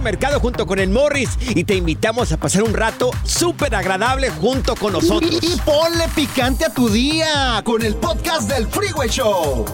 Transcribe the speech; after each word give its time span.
Mercado 0.00 0.40
junto 0.40 0.66
con 0.66 0.78
el 0.78 0.90
Morris 0.90 1.30
y 1.40 1.64
te 1.64 1.74
invitamos 1.74 2.32
a 2.32 2.36
pasar 2.36 2.62
un 2.62 2.74
rato 2.74 3.10
súper 3.24 3.74
agradable 3.74 4.30
junto 4.30 4.74
con 4.76 4.92
nosotros. 4.92 5.38
Y, 5.42 5.54
y 5.54 5.56
ponle 5.60 6.08
picante 6.14 6.64
a 6.64 6.70
tu 6.72 6.88
día 6.88 7.60
con 7.64 7.82
el 7.82 7.94
podcast 7.96 8.48
del 8.50 8.66
Freeway 8.66 9.08
Show. 9.08 9.64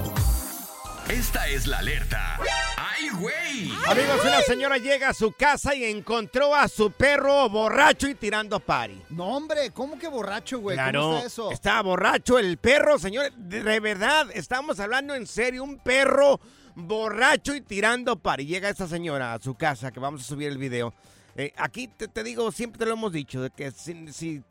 Esta 1.08 1.48
es 1.48 1.66
la 1.66 1.78
alerta. 1.78 2.38
¡Ay, 2.76 3.08
güey! 3.10 3.72
Amigos, 3.86 4.20
una 4.24 4.40
señora 4.42 4.78
llega 4.78 5.10
a 5.10 5.14
su 5.14 5.32
casa 5.32 5.74
y 5.74 5.84
encontró 5.84 6.54
a 6.54 6.68
su 6.68 6.90
perro 6.92 7.48
borracho 7.50 8.08
y 8.08 8.14
tirando 8.14 8.60
pari. 8.60 9.02
No, 9.10 9.26
hombre, 9.36 9.70
¿cómo 9.72 9.98
que 9.98 10.08
borracho, 10.08 10.60
güey? 10.60 10.76
Claro, 10.76 11.00
¿Cómo 11.02 11.16
está 11.16 11.26
eso? 11.26 11.50
estaba 11.50 11.82
borracho 11.82 12.38
el 12.38 12.56
perro, 12.56 12.98
señor. 12.98 13.32
De 13.34 13.80
verdad, 13.80 14.28
estamos 14.32 14.78
hablando 14.80 15.14
en 15.14 15.26
serio. 15.26 15.64
Un 15.64 15.78
perro 15.78 16.40
borracho 16.74 17.54
y 17.54 17.60
tirando 17.60 18.16
pari. 18.18 18.46
Llega 18.46 18.68
esta 18.68 18.86
señora 18.86 19.34
a 19.34 19.38
su 19.40 19.54
casa, 19.54 19.90
que 19.90 20.00
vamos 20.00 20.22
a 20.22 20.24
subir 20.24 20.48
el 20.48 20.58
video. 20.58 20.94
Eh, 21.34 21.52
aquí 21.56 21.88
te, 21.88 22.08
te 22.08 22.22
digo, 22.22 22.52
siempre 22.52 22.78
te 22.78 22.84
lo 22.84 22.92
hemos 22.92 23.12
dicho, 23.12 23.40
de 23.40 23.50
que 23.50 23.70
si, 23.70 24.42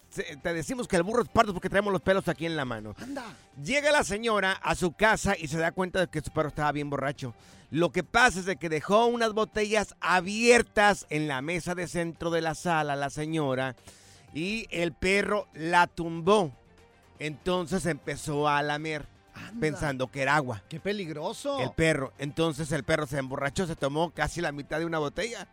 te 0.42 0.54
decimos 0.54 0.88
que 0.88 0.96
el 0.96 1.04
burro 1.04 1.24
es 1.24 1.30
pardo 1.30 1.54
porque 1.54 1.70
traemos 1.70 1.94
los 1.94 2.02
pelos 2.02 2.28
aquí 2.28 2.46
en 2.46 2.56
la 2.56 2.66
mano. 2.66 2.96
Anda. 3.00 3.24
Llega 3.64 3.92
la 3.92 4.04
señora 4.04 4.54
a 4.54 4.76
su 4.76 4.94
casa 4.94 5.36
y 5.38 5.48
se 5.48 5.58
da 5.58 5.72
cuenta 5.72 6.00
de 6.00 6.08
que 6.08 6.22
su 6.22 6.32
perro 6.32 6.50
estaba 6.50 6.72
bien 6.72 6.90
borracho. 6.90 7.34
Lo 7.70 7.92
que 7.92 8.04
pasa 8.04 8.40
es 8.40 8.46
de 8.46 8.58
que 8.58 8.68
dejó 8.68 9.06
unas 9.06 9.34
botellas 9.34 9.96
abiertas 10.02 11.06
en 11.10 11.28
la 11.28 11.42
mesa 11.42 11.76
de 11.76 11.88
centro 11.88 12.30
de 12.30 12.42
la 12.42 12.56
sala 12.56 12.96
la 12.96 13.10
señora 13.10 13.76
y 14.34 14.68
el 14.72 14.92
perro 14.94 15.48
la 15.54 15.88
tumbó. 15.88 16.52
Entonces 17.20 17.86
empezó 17.86 18.50
a 18.50 18.62
lamer 18.64 19.08
pensando 19.60 20.10
que 20.10 20.22
era 20.22 20.36
agua. 20.36 20.64
Qué 20.70 20.80
peligroso. 20.80 21.60
El 21.60 21.72
perro. 21.72 22.14
Entonces 22.18 22.72
el 22.72 22.84
perro 22.84 23.08
se 23.08 23.18
emborrachó, 23.18 23.68
se 23.68 23.76
tomó 23.76 24.12
casi 24.12 24.42
la 24.42 24.52
mitad 24.52 24.80
de 24.80 24.86
una 24.86 25.00
botella. 25.00 25.48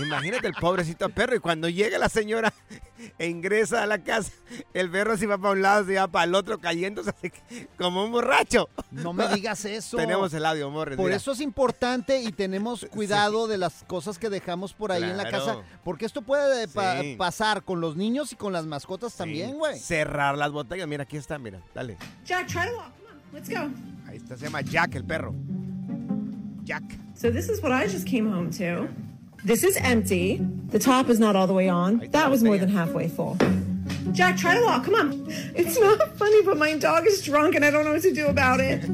Imagínate 0.00 0.46
el 0.46 0.54
pobrecito 0.54 1.08
perro. 1.08 1.36
Y 1.36 1.40
cuando 1.40 1.68
llega 1.68 1.98
la 1.98 2.08
señora 2.08 2.52
e 3.18 3.28
ingresa 3.28 3.82
a 3.82 3.86
la 3.86 3.98
casa, 4.02 4.32
el 4.74 4.90
perro 4.90 5.16
se 5.16 5.26
va 5.26 5.38
para 5.38 5.52
un 5.54 5.62
lado, 5.62 5.84
se 5.84 5.94
va 5.96 6.06
para 6.08 6.24
el 6.24 6.34
otro, 6.34 6.58
cayéndose 6.58 7.10
así 7.10 7.30
que- 7.30 7.68
como 7.76 8.04
un 8.04 8.12
borracho. 8.12 8.68
No 8.92 9.12
me 9.12 9.26
digas 9.34 9.64
eso. 9.64 9.96
Tenemos 9.96 10.32
el 10.34 10.44
audio, 10.46 10.70
Morris. 10.70 10.96
Por 10.96 11.06
mira. 11.06 11.16
eso 11.16 11.32
es 11.32 11.40
importante 11.40 12.20
y 12.22 12.32
tenemos 12.32 12.86
cuidado 12.90 13.46
de 13.48 13.58
las 13.58 13.84
cosas 13.84 14.18
que 14.18 14.30
dejamos 14.30 14.72
por 14.72 14.92
ahí 14.92 15.02
en 15.02 15.16
la 15.16 15.28
Claro. 15.28 15.44
casa, 15.46 15.58
porque 15.84 16.06
esto 16.06 16.22
puede 16.22 16.68
pa- 16.68 17.00
Sí. 17.00 17.16
pasar 17.16 17.62
con 17.64 17.80
los 17.80 17.96
niños 17.96 18.32
y 18.32 18.36
con 18.36 18.52
las 18.52 18.66
mascotas 18.66 19.12
Sí. 19.12 19.18
también, 19.18 19.54
güey. 19.56 19.78
Cerrar 19.78 20.38
las 20.38 20.52
botellas. 20.52 20.86
Mira, 20.88 21.02
aquí 21.02 21.16
está, 21.16 21.38
mira. 21.38 21.60
Dale. 21.74 21.96
Jack, 22.24 22.46
try 22.46 22.68
to 22.68 22.76
walk. 22.76 22.92
Come 22.96 23.10
on, 23.10 23.32
let's 23.34 23.48
go. 23.48 24.08
Ahí 24.08 24.16
está, 24.18 24.36
se 24.36 24.44
llama 24.44 24.60
Jack, 24.62 24.94
el 24.94 25.04
perro. 25.04 25.34
Jack. 26.64 26.82
So 27.14 27.30
this 27.32 27.48
is 27.48 27.62
what 27.62 27.72
I 27.72 27.88
just 27.90 28.06
came 28.08 28.28
home 28.30 28.50
to. 28.50 28.88
This 29.46 29.62
is 29.62 29.76
empty. 29.76 30.44
The 30.70 30.80
top 30.80 31.08
is 31.08 31.20
not 31.20 31.36
all 31.36 31.46
the 31.46 31.54
way 31.54 31.68
on. 31.68 32.08
That 32.10 32.32
was 32.32 32.42
more 32.42 32.58
than 32.58 32.68
halfway 32.68 33.06
full. 33.06 33.38
Jack, 34.12 34.36
try 34.36 34.54
to 34.54 34.64
walk. 34.64 34.84
Come 34.84 34.94
on. 34.94 35.26
It's 35.54 35.78
not 35.78 36.16
funny, 36.16 36.42
but 36.42 36.56
my 36.56 36.74
dog 36.78 37.06
is 37.06 37.22
drunk 37.22 37.54
and 37.54 37.64
I 37.64 37.70
don't 37.70 37.84
know 37.84 37.92
what 37.92 38.02
to 38.02 38.12
do 38.12 38.26
about 38.26 38.60
it. 38.60 38.86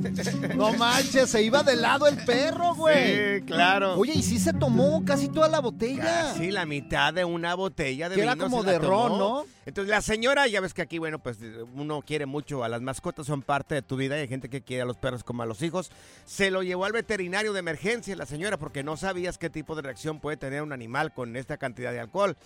No 0.54 0.72
manches, 0.72 1.30
se 1.30 1.42
iba 1.42 1.62
de 1.62 1.76
lado 1.76 2.06
el 2.06 2.16
perro, 2.24 2.74
güey. 2.74 3.40
Sí, 3.40 3.46
claro. 3.46 3.94
Oye, 3.94 4.12
y 4.14 4.22
sí 4.22 4.38
se 4.38 4.52
tomó 4.52 5.04
casi 5.04 5.28
toda 5.28 5.48
la 5.48 5.60
botella. 5.60 6.04
Casi 6.04 6.50
la 6.50 6.66
mitad 6.66 7.12
de 7.12 7.24
una 7.24 7.54
botella 7.54 8.08
de 8.08 8.16
Que 8.16 8.22
era 8.22 8.34
vino 8.34 8.44
como 8.44 8.62
se 8.62 8.66
la 8.66 8.72
de 8.72 8.78
ron. 8.78 9.18
¿no? 9.18 9.44
Entonces 9.64 9.90
la 9.90 10.00
señora, 10.00 10.46
ya 10.48 10.60
ves 10.60 10.74
que 10.74 10.82
aquí, 10.82 10.98
bueno, 10.98 11.20
pues 11.20 11.38
uno 11.74 12.02
quiere 12.02 12.26
mucho 12.26 12.64
a 12.64 12.68
las 12.68 12.82
mascotas, 12.82 13.26
son 13.26 13.42
parte 13.42 13.74
de 13.76 13.82
tu 13.82 13.96
vida 13.96 14.16
y 14.16 14.22
hay 14.22 14.28
gente 14.28 14.48
que 14.48 14.62
quiere 14.62 14.82
a 14.82 14.86
los 14.86 14.96
perros 14.96 15.22
como 15.22 15.42
a 15.42 15.46
los 15.46 15.62
hijos. 15.62 15.90
Se 16.24 16.50
lo 16.50 16.62
llevó 16.62 16.84
al 16.84 16.92
veterinario 16.92 17.52
de 17.52 17.60
emergencia 17.60 18.16
la 18.16 18.26
señora 18.26 18.56
porque 18.58 18.82
no 18.82 18.96
sabías 18.96 19.38
qué 19.38 19.50
tipo 19.50 19.76
de 19.76 19.82
reacción 19.82 20.20
puede 20.20 20.36
tener 20.36 20.62
un 20.62 20.72
animal 20.72 21.12
con 21.12 21.36
esta 21.36 21.58
cantidad 21.58 21.92
de 21.92 22.00
alcohol. 22.00 22.36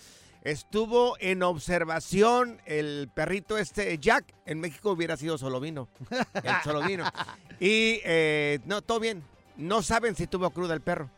Estuvo 0.47 1.17
en 1.19 1.43
observación 1.43 2.61
el 2.67 3.11
perrito 3.13 3.59
este 3.59 3.99
Jack. 3.99 4.33
En 4.45 4.61
México 4.61 4.93
hubiera 4.93 5.17
sido 5.17 5.39
solo 5.39 5.59
vino. 5.59 5.89
El 6.35 6.63
solo 6.63 6.87
vino. 6.87 7.05
Y 7.59 8.01
eh, 8.05 8.61
no, 8.67 8.83
todo 8.83 9.01
bien. 9.01 9.25
No 9.57 9.83
saben 9.83 10.15
si 10.15 10.27
tuvo 10.27 10.51
cruda 10.51 10.75
el 10.75 10.83
perro. 10.83 11.11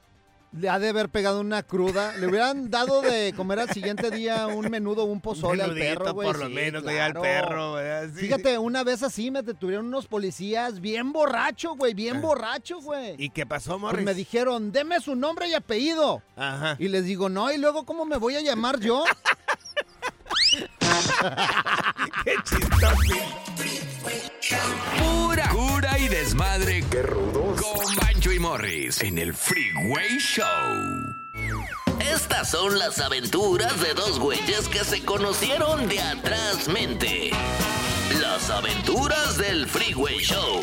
Le 0.53 0.71
ha 0.71 0.79
de 0.79 0.89
haber 0.89 1.11
pegado 1.11 1.41
una 1.41 1.63
cruda. 1.63 2.17
Le 2.17 2.27
hubieran 2.27 2.71
dado 2.71 3.03
de 3.03 3.35
comer 3.37 3.61
al 3.61 3.71
siguiente 3.71 4.11
día 4.11 4.47
un 4.47 4.71
menudo 4.71 5.05
un 5.05 5.21
pozole 5.21 5.63
al 5.63 5.75
perro, 5.75 6.15
güey. 6.15 6.27
por 6.27 6.39
lo 6.39 6.47
Sí, 6.47 6.53
menos, 6.55 6.83
güey, 6.83 6.99
al 6.99 7.13
claro. 7.13 7.23
perro. 7.23 7.77
Sí. 8.15 8.21
Fíjate, 8.23 8.57
una 8.57 8.83
vez 8.83 9.03
así 9.03 9.31
me 9.31 9.43
detuvieron 9.43 9.87
unos 9.87 10.07
policías 10.07 10.81
bien 10.81 11.13
borracho, 11.13 11.75
güey, 11.77 11.93
bien 11.93 12.23
borracho, 12.23 12.81
güey. 12.81 13.11
Ah. 13.13 13.17
¿Y 13.19 13.29
qué 13.31 13.45
pasó, 13.45 13.73
Pues 13.73 13.81
Morris? 13.83 14.05
me 14.07 14.15
dijeron, 14.15 14.73
deme 14.73 15.01
su 15.01 15.15
nombre 15.17 15.49
y 15.49 15.55
apellido. 15.55 16.23
Ajá. 16.35 16.77
Y 16.79 16.89
les 16.89 17.05
digo, 17.05 17.29
no, 17.29 17.53
y 17.53 17.59
luego, 17.59 17.85
¿cómo 17.85 18.07
me 18.07 18.17
voy 18.17 18.37
a 18.37 18.41
llamar 18.41 18.81
yo? 18.81 19.05
Qué 22.25 22.35
chistoso. 22.45 23.58
Pura 24.99 25.49
cura 25.49 25.99
y 25.99 26.09
desmadre. 26.09 26.85
Qué 26.91 27.03
rudos. 27.03 27.61
Con 27.61 27.97
Bancho 27.97 28.33
y 28.33 28.39
Morris 28.39 29.03
en 29.03 29.19
el 29.19 29.35
Freeway 29.35 30.19
Show. 30.19 31.15
Estas 32.01 32.51
son 32.51 32.79
las 32.79 33.01
aventuras 33.01 33.81
de 33.81 33.95
dos 33.95 34.19
güeyes 34.19 34.69
que 34.69 34.85
se 34.85 35.05
conocieron 35.05 35.89
de 35.89 36.01
atrás 36.01 36.69
mente. 36.69 37.31
Las 38.21 38.51
aventuras 38.51 39.37
del 39.37 39.67
Freeway 39.67 40.19
Show. 40.19 40.63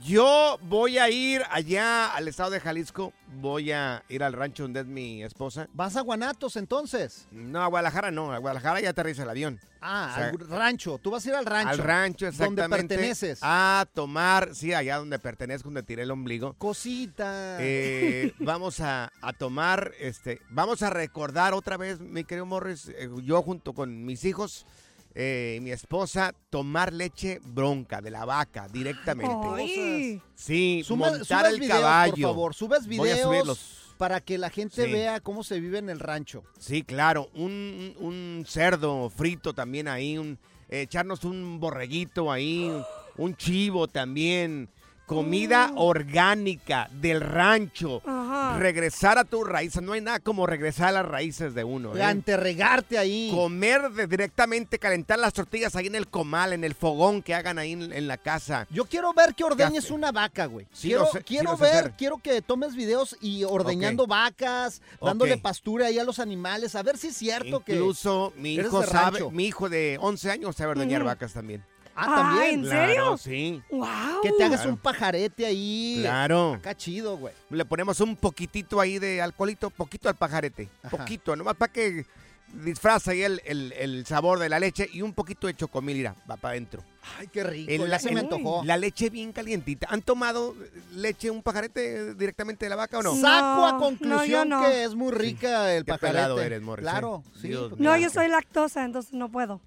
Yo 0.03 0.59
voy 0.63 0.99
a 0.99 1.09
ir 1.09 1.43
allá 1.51 2.13
al 2.15 2.29
estado 2.29 2.51
de 2.51 2.61
Jalisco. 2.61 3.13
Voy 3.41 3.73
a 3.73 4.03
ir 4.09 4.23
al 4.23 4.33
rancho 4.35 4.65
donde 4.65 4.81
es 4.81 4.87
mi 4.87 5.23
esposa. 5.23 5.67
¿Vas 5.73 5.97
a 5.97 6.03
Guanatos 6.03 6.57
entonces? 6.57 7.27
No, 7.31 7.63
a 7.63 7.67
Guadalajara 7.69 8.11
no. 8.11 8.33
A 8.33 8.39
Guadalajara 8.39 8.81
ya 8.81 8.91
aterriza 8.91 9.23
el 9.23 9.31
avión. 9.31 9.61
Ah, 9.81 10.11
O 10.11 10.15
sea, 10.15 10.29
al 10.29 10.39
rancho. 10.39 10.99
Tú 10.99 11.11
vas 11.11 11.25
a 11.25 11.29
ir 11.31 11.35
al 11.35 11.47
rancho. 11.47 11.71
Al 11.71 11.79
rancho, 11.79 12.27
exactamente. 12.27 12.63
Donde 12.63 12.77
perteneces. 12.89 13.39
A 13.43 13.87
tomar, 13.95 14.55
sí, 14.55 14.73
allá 14.75 14.99
donde 14.99 15.19
pertenezco, 15.19 15.69
donde 15.69 15.83
tiré 15.83 16.03
el 16.03 16.11
ombligo. 16.11 16.55
Cosita. 16.55 17.57
Eh, 17.61 18.35
vamos 18.41 18.81
a, 18.81 19.11
a 19.21 19.33
tomar, 19.33 19.93
este, 20.01 20.41
vamos 20.51 20.83
a 20.83 20.91
recordar 20.91 21.55
otra 21.55 21.77
vez, 21.77 22.01
mi 22.01 22.25
querido 22.25 22.47
Morris, 22.47 22.89
eh, 22.89 23.09
yo 23.23 23.43
junto 23.43 23.73
con 23.75 24.05
mis 24.05 24.25
hijos 24.25 24.67
eh, 25.15 25.57
y 25.59 25.61
mi 25.61 25.71
esposa, 25.71 26.35
tomar 26.51 26.93
leche 26.93 27.41
bronca 27.45 28.01
de 28.01 28.11
la 28.11 28.25
vaca 28.25 28.67
directamente. 28.69 29.35
Ay. 29.55 30.21
Sí, 30.35 30.85
montar 30.91 31.47
el 31.47 31.61
videos, 31.61 31.81
caballo. 31.81 32.13
por 32.15 32.21
favor. 32.23 32.55
Subes 32.55 32.87
Voy 32.87 32.99
a 33.11 33.15
videos 33.15 33.21
subirlos. 33.23 33.95
para 33.99 34.21
que 34.21 34.39
la 34.39 34.51
gente 34.51 34.85
Sí. 34.87 34.93
vea 34.93 35.21
cómo 35.21 35.45
se 35.45 35.61
vive 35.61 35.79
en 35.79 35.89
el 35.91 36.01
rancho. 36.01 36.43
Sí, 36.59 36.83
claro, 36.83 37.29
un, 37.35 37.95
un- 38.01 38.07
un 38.07 38.45
cerdo 38.47 39.09
frito 39.11 39.53
también 39.53 39.87
ahí, 39.89 40.19
un, 40.19 40.39
eh, 40.69 40.83
echarnos 40.83 41.25
un 41.25 41.61
borreguito 41.61 42.33
ahí, 42.33 42.71
un 43.17 43.37
chivo 43.37 43.87
también, 43.87 44.69
comida 45.07 45.73
orgánica 45.77 46.89
del 46.93 47.21
rancho, 47.21 48.01
Ajá. 48.07 48.59
regresar 48.59 49.19
a 49.19 49.25
tus 49.25 49.47
raíces, 49.47 49.83
no 49.83 49.93
hay 49.93 50.01
nada 50.01 50.19
como 50.21 50.47
regresar 50.47 50.89
a 50.89 50.93
las 50.93 51.07
raíces 51.07 51.55
de 51.55 51.65
uno. 51.65 51.97
¿eh? 51.97 52.03
Anterregarte 52.03 52.99
ahí. 52.99 53.31
Comer 53.35 53.91
de- 53.91 54.07
directamente, 54.07 54.79
calentar 54.79 55.19
las 55.19 55.33
tortillas 55.33 55.77
ahí 55.77 55.87
en 55.87 55.95
el 55.95 56.09
comal, 56.09 56.53
en 56.53 56.65
el 56.65 56.75
fogón 56.75 57.23
que 57.23 57.35
hagan 57.35 57.59
ahí 57.59 57.73
en, 57.73 57.93
en 57.93 58.07
la 58.09 58.17
casa. 58.17 58.67
Yo 58.71 58.85
quiero 58.87 59.13
ver 59.13 59.35
que 59.35 59.45
ordeñes 59.45 59.91
una 59.91 60.11
vaca, 60.13 60.47
güey. 60.47 60.67
Sí, 60.73 60.89
quiero 60.89 61.07
sé, 61.07 61.23
quiero 61.23 61.57
ver, 61.57 61.71
hacer. 61.75 61.93
quiero 61.99 62.19
que 62.19 62.41
tomes 62.43 62.75
videos 62.75 63.17
y 63.21 63.45
ordeñando 63.45 64.07
vacas, 64.07 64.81
dándole 65.01 65.37
pastura 65.39 65.87
ahí 65.87 65.99
a 65.99 66.05
los 66.05 66.19
animales, 66.19 66.75
a 66.75 66.83
ver 66.83 66.97
si 66.99 67.09
es 67.09 67.17
cierto 67.17 67.61
que... 67.65 67.73
Incluso 67.75 68.33
mi 68.37 68.55
hijo 68.55 68.83
sabe, 68.85 69.19
rancho. 69.19 69.31
mi 69.31 69.45
hijo 69.47 69.69
de 69.69 69.99
11 70.01 70.31
años 70.31 70.57
sabe 70.57 70.71
ordeñar 70.73 71.05
vacas 71.05 71.33
también. 71.33 71.63
Ah, 71.97 72.07
Ah, 72.07 72.17
también. 72.17 72.61
¿en 72.61 72.71
serio? 72.71 72.95
Claro, 72.95 73.17
sí. 73.19 73.63
Wow. 73.71 73.87
Que 74.23 74.33
te 74.33 74.45
hagas 74.45 74.61
Claro. 74.61 74.71
un 74.73 74.79
pajarete 74.79 75.47
ahí. 75.47 75.99
Claro. 76.01 76.55
Acá 76.55 76.75
chido, 76.77 77.17
güey. 77.17 77.35
Le 77.51 77.65
ponemos 77.65 78.01
un 78.01 78.17
poquitito 78.17 78.81
ahí 78.81 78.99
de 78.99 79.23
alcoholito, 79.23 79.71
poquito 79.71 80.09
al 80.09 80.17
pajarete. 80.17 80.69
Ajá. 80.83 80.97
Poquito, 80.97 81.37
nomás 81.37 81.55
para 81.57 81.73
que 81.73 82.05
disfraza 82.53 83.11
ahí 83.13 83.23
el, 83.23 83.41
el- 83.45 83.73
el 83.73 84.07
sabor 84.07 84.39
de 84.39 84.49
la 84.49 84.61
leche 84.61 84.89
y 84.93 85.03
un 85.03 85.13
poquito 85.13 85.47
de 85.49 85.55
chocomil, 85.55 85.97
mira, 85.97 86.15
va 86.31 86.37
para 86.37 86.53
adentro. 86.53 86.85
Ay, 87.19 87.27
qué 87.29 87.43
rico. 87.43 87.71
El- 87.71 87.81
ya 87.83 87.87
la- 87.89 87.99
se 87.99 88.13
me 88.13 88.21
antojó. 88.21 88.63
La 88.65 88.77
leche 88.77 89.11
bien 89.11 89.33
calientita. 89.33 89.87
¿Han 89.91 90.03
tomado 90.03 90.55
leche, 90.95 91.31
un 91.31 91.43
pajarete 91.43 92.15
directamente 92.15 92.67
de 92.67 92.71
la 92.71 92.77
vaca 92.77 92.99
o 92.99 93.03
no? 93.03 93.15
Sí. 93.15 93.21
Saco 93.23 93.41
No, 93.41 93.67
a 93.67 93.73
no, 93.73 93.79
conclusión 93.79 94.49
no. 94.49 94.63
que 94.63 94.85
es 94.85 94.95
muy 94.95 95.13
rica 95.13 95.75
el 95.75 95.85
Qué 95.85 95.93
pajarete. 95.93 96.17
pelado 96.17 96.41
eres, 96.41 96.63
Morris, 96.63 96.83
Claro, 96.85 97.23
¿eh? 97.27 97.39
sí. 97.41 97.49
Dios 97.49 97.71
No, 97.79 97.93
mío. 97.93 97.97
yo 97.97 98.11
soy 98.11 98.29
lactosa, 98.29 98.85
entonces 98.85 99.13
no 99.13 99.29
puedo. 99.31 99.61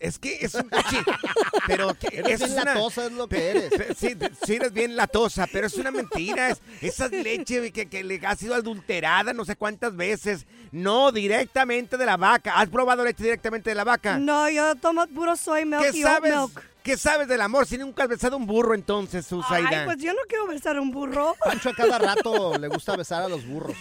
Es 0.00 0.18
que 0.18 0.38
es 0.40 0.54
un 0.54 0.62
sí, 0.88 0.96
pero 1.66 1.92
que- 1.94 2.08
Eres 2.20 2.40
es 2.40 2.48
bien 2.48 2.52
una- 2.62 2.74
latosa, 2.74 3.04
es 3.06 3.12
lo 3.12 3.28
que 3.28 3.50
eres. 3.50 3.72
Sí, 3.98 4.16
sí 4.46 4.54
eres 4.54 4.72
bien 4.72 4.96
latosa, 4.96 5.46
pero 5.52 5.66
es 5.66 5.74
una 5.74 5.90
mentira. 5.90 6.48
Es, 6.48 6.60
esa 6.80 7.08
leche 7.08 7.70
que, 7.70 7.86
que 7.86 8.02
le 8.02 8.18
ha 8.26 8.34
sido 8.34 8.54
adulterada 8.54 9.32
no 9.34 9.44
sé 9.44 9.56
cuántas 9.56 9.94
veces. 9.94 10.46
No, 10.72 11.12
directamente 11.12 11.98
de 11.98 12.06
la 12.06 12.16
vaca. 12.16 12.54
¿Has 12.58 12.70
probado 12.70 13.04
leche 13.04 13.22
directamente 13.24 13.70
de 13.70 13.74
la 13.76 13.84
vaca? 13.84 14.16
No, 14.18 14.48
yo 14.48 14.74
tomo 14.76 15.06
puro 15.08 15.36
soy 15.36 15.66
milk 15.66 15.82
¿Qué 15.92 15.98
y 15.98 16.02
sabes? 16.02 16.32
milk. 16.34 16.64
¿Qué 16.82 16.96
sabes 16.96 17.28
del 17.28 17.42
amor 17.42 17.66
si 17.66 17.76
nunca 17.76 18.04
has 18.04 18.08
besado 18.08 18.38
un 18.38 18.46
burro 18.46 18.74
entonces, 18.74 19.26
Susaida? 19.26 19.68
Ay, 19.68 19.84
pues 19.84 19.98
yo 19.98 20.14
no 20.14 20.20
quiero 20.26 20.46
besar 20.46 20.78
a 20.78 20.80
un 20.80 20.90
burro. 20.90 21.36
Pancho 21.44 21.68
a 21.68 21.74
cada 21.74 21.98
rato 21.98 22.56
le 22.56 22.68
gusta 22.68 22.96
besar 22.96 23.22
a 23.22 23.28
los 23.28 23.46
burros. 23.46 23.76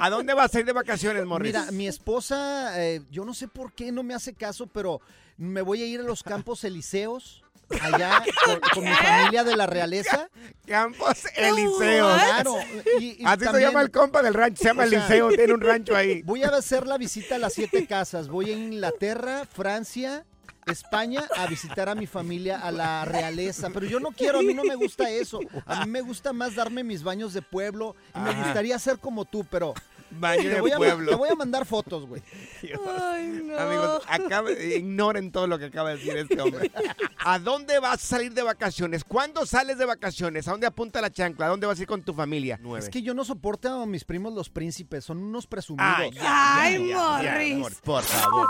¿A 0.00 0.08
dónde 0.08 0.32
vas 0.32 0.54
a 0.54 0.60
ir 0.60 0.64
de 0.64 0.72
vacaciones, 0.72 1.26
Morris? 1.26 1.52
Mira, 1.52 1.70
mi 1.72 1.86
esposa, 1.86 2.72
eh, 2.82 3.02
yo 3.10 3.26
no 3.26 3.34
sé 3.34 3.48
por 3.48 3.74
qué 3.74 3.92
no 3.92 4.02
me 4.02 4.14
hace 4.14 4.32
caso, 4.32 4.66
pero 4.66 5.02
me 5.36 5.62
voy 5.62 5.82
a 5.82 5.86
ir 5.86 6.00
a 6.00 6.04
los 6.04 6.22
campos 6.24 6.64
elíseos, 6.64 7.42
allá 7.80 8.22
con, 8.44 8.60
con 8.74 8.84
mi 8.84 8.94
familia 8.94 9.44
de 9.44 9.56
la 9.56 9.66
realeza. 9.66 10.28
Campos 10.66 11.24
Eliseo. 11.34 12.14
Claro. 12.14 12.54
y- 13.00 13.22
y 13.22 13.24
Así 13.24 13.44
se 13.46 13.60
llama 13.60 13.80
el 13.82 13.90
compa 13.90 14.22
del 14.22 14.34
rancho, 14.34 14.62
se 14.62 14.68
llama 14.68 14.86
sea, 14.86 14.98
Eliseo, 14.98 15.30
tiene 15.30 15.54
un 15.54 15.60
rancho 15.60 15.96
ahí. 15.96 16.22
Voy 16.22 16.42
a 16.42 16.48
hacer 16.48 16.86
la 16.86 16.98
visita 16.98 17.36
a 17.36 17.38
las 17.38 17.54
siete 17.54 17.86
casas. 17.86 18.28
Voy 18.28 18.50
a 18.50 18.54
Inglaterra, 18.56 19.46
Francia, 19.50 20.24
España 20.66 21.24
a 21.36 21.46
visitar 21.46 21.88
a 21.88 21.94
mi 21.94 22.06
familia, 22.06 22.58
a 22.60 22.70
la 22.72 23.04
realeza. 23.04 23.70
Pero 23.72 23.86
yo 23.86 24.00
no 24.00 24.10
quiero, 24.12 24.38
a 24.40 24.42
mí 24.42 24.54
no 24.54 24.62
me 24.64 24.74
gusta 24.76 25.08
eso. 25.10 25.40
A 25.66 25.84
mí 25.84 25.90
me 25.90 26.02
gusta 26.02 26.32
más 26.32 26.54
darme 26.54 26.84
mis 26.84 27.02
baños 27.02 27.32
de 27.32 27.42
pueblo. 27.42 27.96
Y 28.14 28.18
me 28.20 28.34
gustaría 28.34 28.78
ser 28.78 28.98
como 28.98 29.24
tú, 29.24 29.44
pero 29.50 29.74
Baño 30.18 30.42
te 30.42 30.48
de 30.50 30.60
voy, 30.60 30.70
a, 30.72 30.76
pueblo. 30.76 31.10
te 31.10 31.16
voy 31.16 31.28
a 31.30 31.34
mandar 31.34 31.64
fotos, 31.64 32.06
güey. 32.06 32.22
Ay, 32.62 33.40
no. 33.44 33.58
Amigos, 33.58 34.02
acaba- 34.08 34.52
ignoren 34.52 35.32
todo 35.32 35.46
lo 35.46 35.58
que 35.58 35.66
acaba 35.66 35.90
de 35.90 35.96
decir 35.96 36.16
este 36.16 36.40
hombre. 36.40 36.70
¿A 37.24 37.38
dónde 37.38 37.78
vas 37.78 37.94
a 38.02 38.06
salir 38.06 38.32
de 38.34 38.42
vacaciones? 38.42 39.04
¿Cuándo 39.04 39.46
sales 39.46 39.78
de 39.78 39.84
vacaciones? 39.84 40.46
¿A 40.48 40.52
dónde 40.52 40.66
apunta 40.66 41.00
la 41.00 41.10
chancla? 41.10 41.46
¿A 41.46 41.48
dónde 41.48 41.66
vas 41.66 41.78
a 41.78 41.82
ir 41.82 41.88
con 41.88 42.02
tu 42.02 42.12
familia? 42.14 42.58
Nueve. 42.62 42.84
Es 42.84 42.90
que 42.90 43.02
yo 43.02 43.14
no 43.14 43.24
soporto 43.24 43.68
a 43.82 43.86
mis 43.86 44.04
primos 44.04 44.32
los 44.34 44.48
príncipes, 44.50 45.04
son 45.04 45.18
unos 45.18 45.46
presumidos. 45.46 45.88
Ay, 45.98 46.10
ya, 46.12 46.62
Ay, 46.62 46.88
ya, 46.88 46.96
Morris. 46.96 47.51
Amor, 47.62 47.72
por 47.84 48.02
favor. 48.02 48.48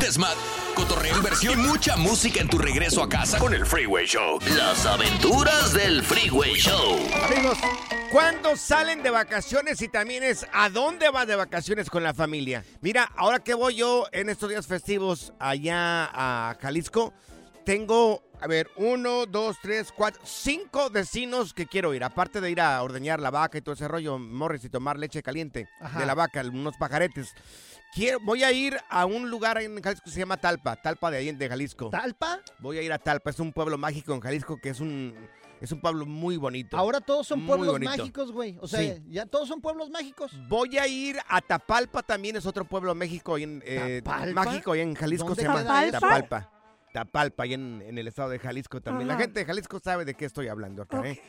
Desmat, 0.00 0.36
cotorreo, 0.74 1.16
inversión 1.16 1.60
y 1.60 1.62
mucha 1.62 1.96
música 1.96 2.40
en 2.40 2.48
tu 2.48 2.58
regreso 2.58 3.02
a 3.02 3.08
casa 3.08 3.38
con 3.38 3.54
el 3.54 3.66
Freeway 3.66 4.06
Show. 4.06 4.38
Las 4.56 4.86
aventuras 4.86 5.72
del 5.72 6.02
Freeway 6.02 6.54
Show. 6.54 6.98
Amigos, 7.24 7.58
¿cuándo 8.10 8.56
salen 8.56 9.02
de 9.02 9.10
vacaciones 9.10 9.80
y 9.82 9.88
también 9.88 10.22
es 10.22 10.46
a 10.52 10.70
dónde 10.70 11.08
vas 11.10 11.26
de 11.26 11.36
vacaciones 11.36 11.90
con 11.90 12.02
la 12.02 12.14
familia? 12.14 12.64
Mira, 12.80 13.10
ahora 13.16 13.40
que 13.40 13.54
voy 13.54 13.76
yo 13.76 14.06
en 14.12 14.28
estos 14.28 14.48
días 14.48 14.66
festivos 14.66 15.32
allá 15.38 16.08
a 16.12 16.56
Jalisco, 16.60 17.12
tengo, 17.64 18.22
a 18.42 18.46
ver, 18.48 18.68
uno, 18.76 19.24
dos, 19.26 19.56
tres, 19.62 19.92
cuatro, 19.92 20.20
cinco 20.24 20.90
vecinos 20.90 21.54
que 21.54 21.66
quiero 21.66 21.94
ir. 21.94 22.02
Aparte 22.02 22.40
de 22.40 22.50
ir 22.50 22.60
a 22.60 22.82
ordeñar 22.82 23.20
la 23.20 23.30
vaca 23.30 23.56
y 23.56 23.62
todo 23.62 23.74
ese 23.74 23.86
rollo, 23.86 24.18
Morris, 24.18 24.64
y 24.64 24.68
tomar 24.68 24.98
leche 24.98 25.22
caliente 25.22 25.68
Ajá. 25.80 26.00
de 26.00 26.06
la 26.06 26.14
vaca, 26.16 26.42
unos 26.42 26.76
pajaretes. 26.76 27.34
Quiero, 27.94 28.18
voy 28.20 28.42
a 28.42 28.50
ir 28.50 28.76
a 28.90 29.06
un 29.06 29.30
lugar 29.30 29.58
en 29.62 29.80
Jalisco 29.80 30.04
que 30.06 30.10
se 30.10 30.18
llama 30.18 30.38
Talpa, 30.38 30.74
Talpa 30.74 31.10
de 31.12 31.18
ahí 31.18 31.30
de 31.30 31.48
Jalisco. 31.48 31.90
¿Talpa? 31.90 32.40
Voy 32.58 32.78
a 32.78 32.82
ir 32.82 32.92
a 32.92 32.98
Talpa, 32.98 33.30
es 33.30 33.38
un 33.38 33.52
pueblo 33.52 33.78
mágico 33.78 34.12
en 34.12 34.20
Jalisco 34.20 34.56
que 34.60 34.70
es 34.70 34.80
un 34.80 35.14
Es 35.60 35.70
un 35.70 35.80
pueblo 35.80 36.04
muy 36.04 36.36
bonito. 36.36 36.76
Ahora 36.76 37.00
todos 37.00 37.28
son 37.28 37.46
pueblos 37.46 37.78
mágicos, 37.78 38.32
güey. 38.32 38.58
O 38.60 38.66
sea, 38.66 38.80
Sí. 38.80 39.04
ya 39.08 39.26
todos 39.26 39.46
son 39.46 39.60
pueblos 39.60 39.90
mágicos. 39.90 40.32
Voy 40.48 40.76
a 40.78 40.88
ir 40.88 41.20
a 41.28 41.40
Tapalpa, 41.40 42.02
también 42.02 42.34
es 42.34 42.46
otro 42.46 42.64
pueblo 42.64 42.92
México, 42.96 43.38
en, 43.38 43.62
eh, 43.64 44.02
mágico, 44.34 44.72
ahí 44.72 44.80
en 44.80 44.96
Jalisco 44.96 45.28
¿Dónde 45.28 45.42
se 45.42 45.46
llama? 45.46 45.90
Tapalpa. 45.92 46.50
Tapalpa, 46.92 47.44
ahí 47.44 47.54
en, 47.54 47.82
en 47.86 47.96
el 47.98 48.06
estado 48.08 48.28
de 48.30 48.38
Jalisco 48.38 48.80
también. 48.80 49.08
La 49.08 49.16
gente 49.16 49.40
de 49.40 49.46
Jalisco 49.46 49.80
sabe 49.82 50.04
de 50.04 50.14
qué 50.14 50.24
estoy 50.26 50.48
hablando 50.48 50.82
acá. 50.82 51.02
¿eh? 51.06 51.20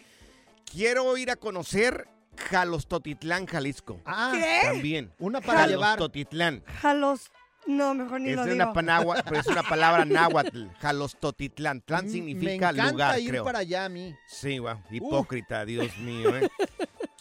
Quiero 0.72 1.15
ir 1.17 1.32
a 1.32 1.36
conocer 1.36 2.08
Jalostotitlán, 2.50 3.46
Jalisco. 3.46 4.00
Ah, 4.05 4.32
¿Qué? 4.34 4.60
También. 4.67 5.12
una 5.20 5.39
para 5.41 5.67
llevar. 5.67 5.98
Jalostotitlán. 5.98 6.63
Jalos. 6.82 7.32
No, 7.65 7.93
mejor 7.93 8.20
ni 8.20 8.32
Es 8.32 8.36
lo 8.36 8.43
digo. 8.43 8.55
una, 8.55 8.74
panagua- 8.74 9.24
pero 9.24 9.39
es 9.39 9.48
una 9.48 9.63
palabra 9.63 10.03
náhuatl. 10.03 10.65
Jalostotitlán. 10.82 11.79
Tlán 11.82 12.08
Mm, 12.08 12.10
significa 12.10 12.46
Me 12.46 12.55
encanta 12.55 12.91
lugar, 12.91 13.20
ir 13.22 13.29
creo. 13.29 13.43
para 13.46 13.60
allá 13.60 13.86
a 13.86 13.89
mí. 13.89 14.13
Sí, 14.27 14.60
wow, 14.60 14.82
hipócrita, 14.91 15.63
Dios 15.63 15.98
mío. 16.00 16.36
¿eh? 16.36 16.50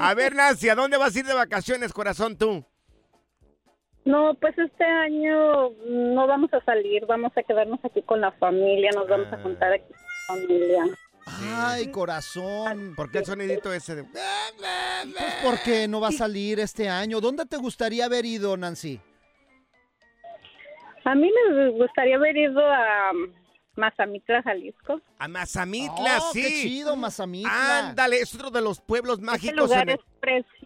A 0.00 0.14
ver, 0.14 0.34
Nancy, 0.34 0.68
¿a 0.68 0.74
dónde 0.74 0.96
vas 0.96 1.14
a 1.14 1.18
ir 1.18 1.26
de 1.26 1.34
vacaciones, 1.34 1.92
corazón, 1.92 2.36
tú? 2.36 2.64
No, 4.08 4.32
pues 4.40 4.56
este 4.56 4.84
año 4.84 5.68
no 5.86 6.26
vamos 6.26 6.50
a 6.54 6.64
salir, 6.64 7.04
vamos 7.06 7.30
a 7.36 7.42
quedarnos 7.42 7.78
aquí 7.84 8.00
con 8.02 8.22
la 8.22 8.32
familia, 8.32 8.90
nos 8.94 9.06
vamos 9.06 9.26
Ah. 9.30 9.36
a 9.36 9.42
juntar 9.42 9.72
aquí 9.74 9.92
con 9.92 10.38
la 10.40 10.46
familia. 10.46 10.84
Ay, 11.58 11.90
corazón. 11.90 12.94
¿Por 12.96 13.10
qué 13.10 13.18
el 13.18 13.26
sonidito 13.26 13.70
ese 13.70 13.96
de... 13.96 14.04
Pues 14.04 15.34
porque 15.44 15.86
no 15.88 16.00
va 16.00 16.08
a 16.08 16.12
salir 16.12 16.58
este 16.58 16.88
año. 16.88 17.20
¿Dónde 17.20 17.44
te 17.44 17.58
gustaría 17.58 18.06
haber 18.06 18.24
ido, 18.24 18.56
Nancy? 18.56 18.98
A 21.04 21.14
mí 21.14 21.30
me 21.30 21.68
gustaría 21.72 22.16
haber 22.16 22.34
ido 22.34 22.60
a 22.66 23.12
Mazamitla, 23.76 24.42
Jalisco. 24.42 25.02
A 25.18 25.28
Mazamitla, 25.28 26.18
Oh, 26.22 26.32
sí. 26.32 26.40
qué 26.42 26.48
chido, 26.62 26.96
Mazamitla. 26.96 27.88
Ándale, 27.90 28.20
es 28.20 28.34
otro 28.34 28.50
de 28.50 28.62
los 28.62 28.80
pueblos 28.80 29.18
Este 29.18 29.26
mágicos. 29.26 29.56
lugar 29.68 29.82
en 29.82 29.90
el- 29.90 29.94
es 29.96 30.04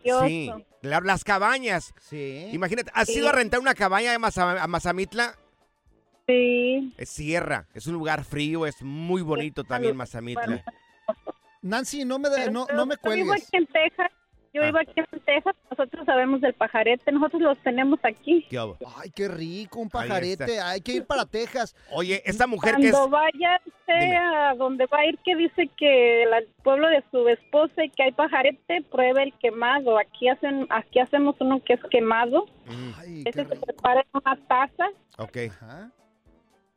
precioso. 0.02 0.26
Sí, 0.26 0.50
la- 0.82 1.00
las 1.00 1.25
cabañas. 1.25 1.94
Sí. 2.00 2.49
Imagínate, 2.52 2.90
¿has 2.94 3.09
Sí. 3.09 3.18
ido 3.18 3.28
a 3.28 3.32
rentar 3.32 3.61
una 3.61 3.75
cabaña 3.75 4.18
Maza- 4.18 4.62
a 4.62 4.66
Mazamitla? 4.66 5.37
Sí. 6.26 6.92
Es 6.99 7.09
sierra, 7.09 7.66
es 7.75 7.87
un 7.87 7.94
lugar 7.94 8.25
frío, 8.25 8.66
es 8.66 8.82
muy 8.82 9.23
bonito 9.23 9.64
también 9.64 9.97
Mazamitla. 9.97 10.64
Nancy, 11.62 12.04
no 12.04 12.18
me, 12.18 12.28
de- 12.28 12.50
no, 12.50 12.66
Pero 12.66 12.78
no 12.78 12.87
me 12.87 12.94
Yo 13.02 13.11
vivo 13.12 13.26
cuelgues. 13.28 13.49
aquí 13.49 13.56
en 13.56 13.66
Texas. 13.66 14.11
Yo 14.52 14.62
Ah. 14.62 14.66
vivo 14.66 14.78
aquí 14.78 14.92
en 14.97 15.21
Texas. 15.21 15.54
Nosotros 15.71 16.04
sabemos 16.04 16.40
del 16.42 16.52
pajarete. 16.52 17.11
Nosotros 17.11 17.40
los 17.40 17.59
tenemos 17.62 17.99
aquí. 18.02 18.47
Ay, 18.99 19.11
qué 19.14 19.28
rico, 19.28 19.80
un 19.80 19.88
pajarete. 19.88 20.61
Hay 20.61 20.80
que 20.82 20.92
ir 20.92 21.06
para 21.06 21.25
Texas. 21.25 21.75
Oye, 21.90 22.23
esta 22.26 22.47
mujer 22.47 22.76
que 22.76 22.88
es... 22.88 22.92
Cuando 22.92 23.09
vaya 23.11 23.61
Dime. 23.88 24.16
a 24.18 24.54
donde 24.54 24.87
va 24.87 24.99
a 24.99 25.06
ir 25.06 25.18
que 25.25 25.37
dice 25.37 25.68
que 25.76 26.25
el 26.25 26.47
pueblo 26.62 26.88
de 26.88 27.02
su 27.11 27.26
esposa 27.28 27.85
y 27.85 27.90
que 27.90 28.02
hay 28.02 28.12
pajarete, 28.12 28.82
pruebe 28.90 29.23
el 29.23 29.32
quemado. 29.38 29.99
Aquí 29.99 30.28
hacen, 30.28 30.66
aquí 30.71 30.99
hacemos 31.00 31.35
uno 31.40 31.62
que 31.64 31.73
es 31.75 31.80
quemado. 31.90 32.44
Mm, 32.66 32.90
Ay, 32.99 33.23
Ese 33.25 33.47
se 33.47 33.56
prepara 33.56 34.00
en 34.00 34.09
una 34.23 34.37
taza. 34.47 34.88
ok, 35.18 35.37
Ajá. 35.50 35.90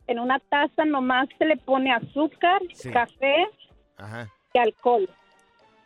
En 0.07 0.19
una 0.19 0.39
taza 0.39 0.85
nomás 0.85 1.27
se 1.37 1.45
le 1.45 1.57
pone 1.57 1.91
azúcar, 1.91 2.61
Sí. 2.73 2.91
café 2.91 3.47
ajá. 3.97 4.29
y 4.53 4.59
alcohol. 4.59 5.09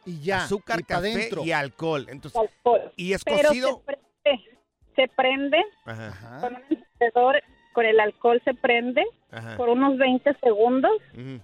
Y 0.09 0.21
ya. 0.21 0.43
Azúcar, 0.45 0.79
y 0.79 0.83
café 0.83 1.07
dentro. 1.07 1.43
y 1.43 1.51
alcohol. 1.51 2.05
Entonces, 2.09 2.39
alcohol. 2.39 2.91
¿y 2.95 3.13
es 3.13 3.23
Pero 3.23 3.49
cocido? 3.49 3.83
se 3.85 3.93
prende, 3.93 4.59
se 4.95 5.07
prende 5.15 5.57
Ajá, 5.85 6.07
Ajá. 6.09 6.41
con 6.41 6.55
un 6.55 6.63
encendedor, 6.69 7.43
con 7.73 7.85
el 7.85 7.99
alcohol 7.99 8.41
se 8.43 8.53
prende 8.55 9.05
ajá. 9.31 9.57
por 9.57 9.69
unos 9.69 9.97
20 9.97 10.35
segundos. 10.43 10.91
ujú. 11.13 11.41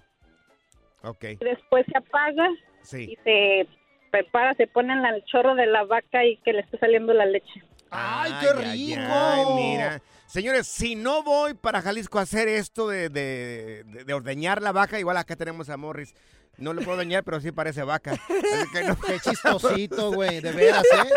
Ok, 1.02 1.24
y 1.24 1.36
Después 1.36 1.86
se 1.90 1.96
apaga 1.98 2.48
sí. 2.82 3.12
y 3.12 3.16
se 3.22 3.68
prepara, 4.10 4.54
se 4.54 4.66
pone 4.66 4.92
en 4.92 5.04
el 5.06 5.24
chorro 5.26 5.54
de 5.54 5.66
la 5.66 5.84
vaca 5.84 6.24
y 6.24 6.36
que 6.38 6.52
le 6.52 6.60
esté 6.60 6.78
saliendo 6.78 7.12
la 7.12 7.26
leche. 7.26 7.62
¡Ay, 7.90 8.32
qué 8.40 8.52
rico! 8.54 9.00
ay, 9.06 9.44
mira. 9.54 10.00
Señores, 10.36 10.66
si 10.66 10.96
no 10.96 11.22
voy 11.22 11.54
para 11.54 11.80
Jalisco 11.80 12.18
a 12.18 12.22
hacer 12.22 12.46
esto 12.46 12.86
de, 12.88 13.08
de- 13.08 13.84
de- 13.86 14.04
de 14.04 14.12
ordeñar 14.12 14.60
la 14.60 14.70
vaca, 14.70 15.00
igual 15.00 15.16
acá 15.16 15.34
tenemos 15.34 15.70
a 15.70 15.78
Morris. 15.78 16.12
No 16.58 16.74
le 16.74 16.82
puedo 16.82 16.98
ordeñar, 16.98 17.24
pero 17.24 17.40
sí 17.40 17.52
parece 17.52 17.82
vaca. 17.84 18.12
Así 18.12 18.70
que 18.70 18.84
no. 18.84 19.00
Qué 19.00 19.18
chistosito, 19.18 20.12
güey, 20.12 20.42
de 20.42 20.52
veras, 20.52 20.82
¿eh? 20.92 21.08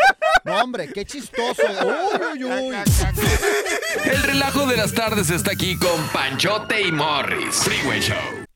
No, 0.44 0.58
hombre, 0.62 0.88
qué 0.90 1.04
chistoso. 1.04 1.60
Uy, 1.84 2.44
uy, 2.44 2.44
uy. 2.44 2.76
El 4.06 4.22
relajo 4.22 4.66
de 4.66 4.78
las 4.78 4.94
tardes 4.94 5.28
está 5.28 5.50
aquí 5.52 5.76
con 5.78 6.02
Panchote 6.14 6.80
y 6.80 6.90
Morris. 6.90 7.56
Freeway 7.56 8.00
Show. 8.00 8.39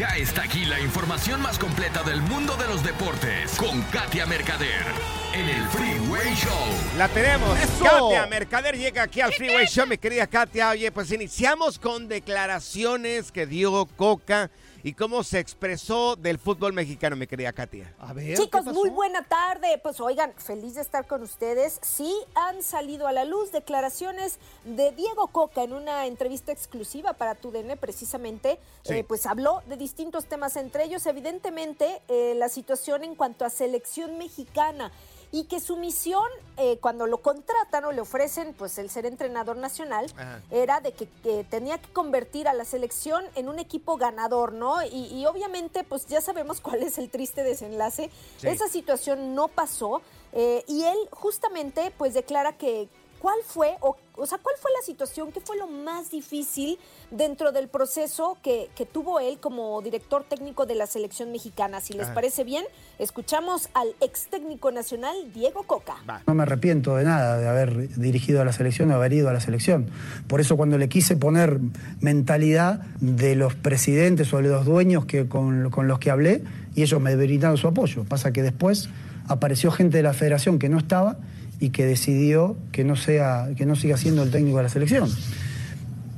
Ya 0.00 0.16
está 0.16 0.44
aquí 0.44 0.64
la 0.64 0.80
información 0.80 1.42
más 1.42 1.58
completa 1.58 2.02
del 2.02 2.22
mundo 2.22 2.56
de 2.56 2.66
los 2.68 2.82
deportes 2.82 3.54
con 3.58 3.82
Katia 3.92 4.24
Mercader 4.24 4.86
en 5.34 5.46
el 5.46 5.62
Freeway 5.68 6.34
Show. 6.36 6.96
La 6.96 7.06
tenemos. 7.06 7.54
Katia 7.82 8.26
Mercader 8.26 8.78
llega 8.78 9.02
aquí 9.02 9.20
al 9.20 9.30
Freeway 9.30 9.66
Show, 9.66 9.86
mi 9.86 9.98
querida 9.98 10.26
Katia. 10.26 10.70
Oye, 10.70 10.90
pues 10.90 11.12
iniciamos 11.12 11.78
con 11.78 12.08
declaraciones 12.08 13.30
que 13.30 13.44
dio 13.44 13.84
Coca 13.98 14.50
y 14.82 14.94
cómo 14.94 15.22
se 15.22 15.38
expresó 15.38 16.16
del 16.16 16.38
fútbol 16.38 16.72
mexicano, 16.72 17.16
mi 17.16 17.26
querida 17.26 17.52
Katia. 17.52 17.94
A 17.98 18.12
ver, 18.12 18.36
Chicos, 18.36 18.64
muy 18.66 18.90
buena 18.90 19.22
tarde. 19.22 19.78
Pues 19.82 20.00
oigan, 20.00 20.32
feliz 20.36 20.74
de 20.74 20.80
estar 20.80 21.06
con 21.06 21.22
ustedes. 21.22 21.78
Sí 21.82 22.14
han 22.34 22.62
salido 22.62 23.06
a 23.06 23.12
la 23.12 23.24
luz 23.24 23.52
declaraciones 23.52 24.38
de 24.64 24.92
Diego 24.92 25.28
Coca 25.28 25.62
en 25.62 25.72
una 25.72 26.06
entrevista 26.06 26.52
exclusiva 26.52 27.12
para 27.12 27.34
TUDN, 27.34 27.76
precisamente. 27.78 28.58
Sí. 28.82 28.94
Eh, 28.94 29.04
pues 29.04 29.26
habló 29.26 29.62
de 29.68 29.76
distintos 29.76 30.26
temas, 30.26 30.56
entre 30.56 30.84
ellos, 30.84 31.04
evidentemente, 31.06 32.02
eh, 32.08 32.34
la 32.36 32.48
situación 32.48 33.04
en 33.04 33.14
cuanto 33.14 33.44
a 33.44 33.50
selección 33.50 34.18
mexicana 34.18 34.90
y 35.32 35.44
que 35.44 35.60
su 35.60 35.76
misión, 35.76 36.26
eh, 36.56 36.78
cuando 36.80 37.06
lo 37.06 37.18
contratan 37.18 37.84
o 37.84 37.92
le 37.92 38.00
ofrecen 38.00 38.54
pues 38.54 38.78
el 38.78 38.90
ser 38.90 39.06
entrenador 39.06 39.56
nacional, 39.56 40.06
Ajá. 40.16 40.42
era 40.50 40.80
de 40.80 40.92
que, 40.92 41.08
que 41.22 41.44
tenía 41.44 41.78
que 41.78 41.92
convertir 41.92 42.48
a 42.48 42.54
la 42.54 42.64
selección 42.64 43.24
en 43.34 43.48
un 43.48 43.58
equipo 43.58 43.96
ganador, 43.96 44.52
¿no? 44.52 44.82
Y, 44.82 45.06
y 45.06 45.26
obviamente 45.26 45.84
pues 45.84 46.06
ya 46.06 46.20
sabemos 46.20 46.60
cuál 46.62 46.82
es 46.82 46.98
el 46.98 47.10
triste 47.10 47.42
desenlace. 47.44 48.10
Sí. 48.38 48.48
Esa 48.48 48.68
situación 48.68 49.34
no 49.34 49.48
pasó 49.48 50.02
eh, 50.32 50.64
y 50.68 50.84
él 50.84 50.98
justamente 51.10 51.92
pues 51.96 52.14
declara 52.14 52.56
que 52.56 52.88
cuál 53.20 53.36
fue, 53.46 53.76
o, 53.80 53.96
o 54.16 54.26
sea, 54.26 54.38
cuál 54.38 54.56
fue 54.58 54.70
la 54.72 54.84
situación, 54.84 55.30
qué 55.30 55.40
fue 55.40 55.56
lo 55.56 55.66
más 55.66 56.10
difícil 56.10 56.78
dentro 57.10 57.52
del 57.52 57.68
proceso 57.68 58.38
que, 58.42 58.70
que 58.74 58.86
tuvo 58.86 59.20
él 59.20 59.38
como 59.40 59.80
director 59.82 60.24
técnico 60.24 60.66
de 60.66 60.74
la 60.74 60.86
selección 60.86 61.30
mexicana. 61.30 61.80
Si 61.80 61.92
les 61.92 62.06
Ajá. 62.06 62.14
parece 62.14 62.44
bien, 62.44 62.64
escuchamos 62.98 63.68
al 63.74 63.88
ex 64.00 64.28
técnico 64.28 64.72
nacional 64.72 65.14
Diego 65.34 65.64
Coca. 65.64 65.96
No 66.26 66.34
me 66.34 66.42
arrepiento 66.44 66.96
de 66.96 67.04
nada 67.04 67.38
de 67.38 67.46
haber 67.46 67.88
dirigido 67.96 68.40
a 68.40 68.44
la 68.44 68.52
selección 68.52 68.90
o 68.90 68.94
haber 68.94 69.12
ido 69.12 69.28
a 69.28 69.32
la 69.32 69.40
selección. 69.40 69.90
Por 70.26 70.40
eso 70.40 70.56
cuando 70.56 70.78
le 70.78 70.88
quise 70.88 71.16
poner 71.16 71.60
mentalidad 72.00 72.80
de 73.00 73.36
los 73.36 73.54
presidentes 73.54 74.32
o 74.32 74.38
de 74.38 74.44
los 74.44 74.64
dueños 74.64 75.04
que, 75.04 75.28
con, 75.28 75.70
con 75.70 75.88
los 75.88 75.98
que 75.98 76.10
hablé, 76.10 76.42
y 76.74 76.82
ellos 76.82 77.00
me 77.00 77.14
brindaron 77.16 77.58
su 77.58 77.68
apoyo. 77.68 78.04
Pasa 78.04 78.32
que 78.32 78.42
después 78.42 78.88
apareció 79.28 79.70
gente 79.70 79.98
de 79.98 80.02
la 80.02 80.14
federación 80.14 80.58
que 80.58 80.68
no 80.68 80.78
estaba 80.78 81.18
y 81.60 81.70
que 81.70 81.84
decidió 81.84 82.56
que 82.72 82.84
no, 82.84 82.96
sea, 82.96 83.50
que 83.56 83.66
no 83.66 83.76
siga 83.76 83.96
siendo 83.96 84.22
el 84.22 84.30
técnico 84.30 84.56
de 84.56 84.62
la 84.64 84.68
selección. 84.68 85.08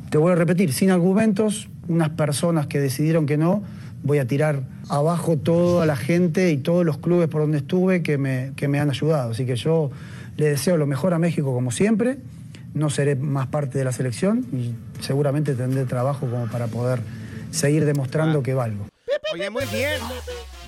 Te 0.09 0.19
voy 0.19 0.33
a 0.33 0.37
repetir, 0.37 0.73
sin 0.73 0.91
argumentos, 0.91 1.69
unas 1.89 2.11
personas 2.11 2.69
que 2.69 2.81
decidieron 2.81 3.27
que 3.27 3.37
no, 3.37 3.63
voy 4.05 4.19
a 4.19 4.27
tirar 4.27 4.63
abajo 4.89 5.37
toda 5.37 5.87
la 5.87 5.97
gente 5.97 6.51
y 6.51 6.59
todos 6.59 6.85
los 6.85 6.99
clubes 6.99 7.29
por 7.29 7.43
donde 7.43 7.59
estuve 7.59 8.03
que 8.03 8.19
me, 8.19 8.53
que 8.57 8.69
me 8.69 8.79
han 8.79 8.91
ayudado. 8.91 9.33
Así 9.33 9.45
que 9.45 9.57
yo 9.57 9.91
le 10.37 10.49
deseo 10.49 10.77
lo 10.77 10.87
mejor 10.87 11.15
a 11.15 11.19
México 11.19 11.53
como 11.53 11.71
siempre. 11.71 12.19
No 12.75 12.89
seré 12.89 13.17
más 13.17 13.49
parte 13.49 13.79
de 13.79 13.85
la 13.85 13.93
selección 13.93 14.47
y 14.53 14.75
seguramente 15.03 15.55
tendré 15.55 15.85
trabajo 15.85 16.27
como 16.31 16.47
para 16.47 16.69
poder 16.69 17.01
seguir 17.51 17.85
demostrando 17.85 18.43
que 18.43 18.55
valgo. 18.55 18.87
Oye, 19.33 19.51
muy 19.51 19.65
bien. 19.73 20.01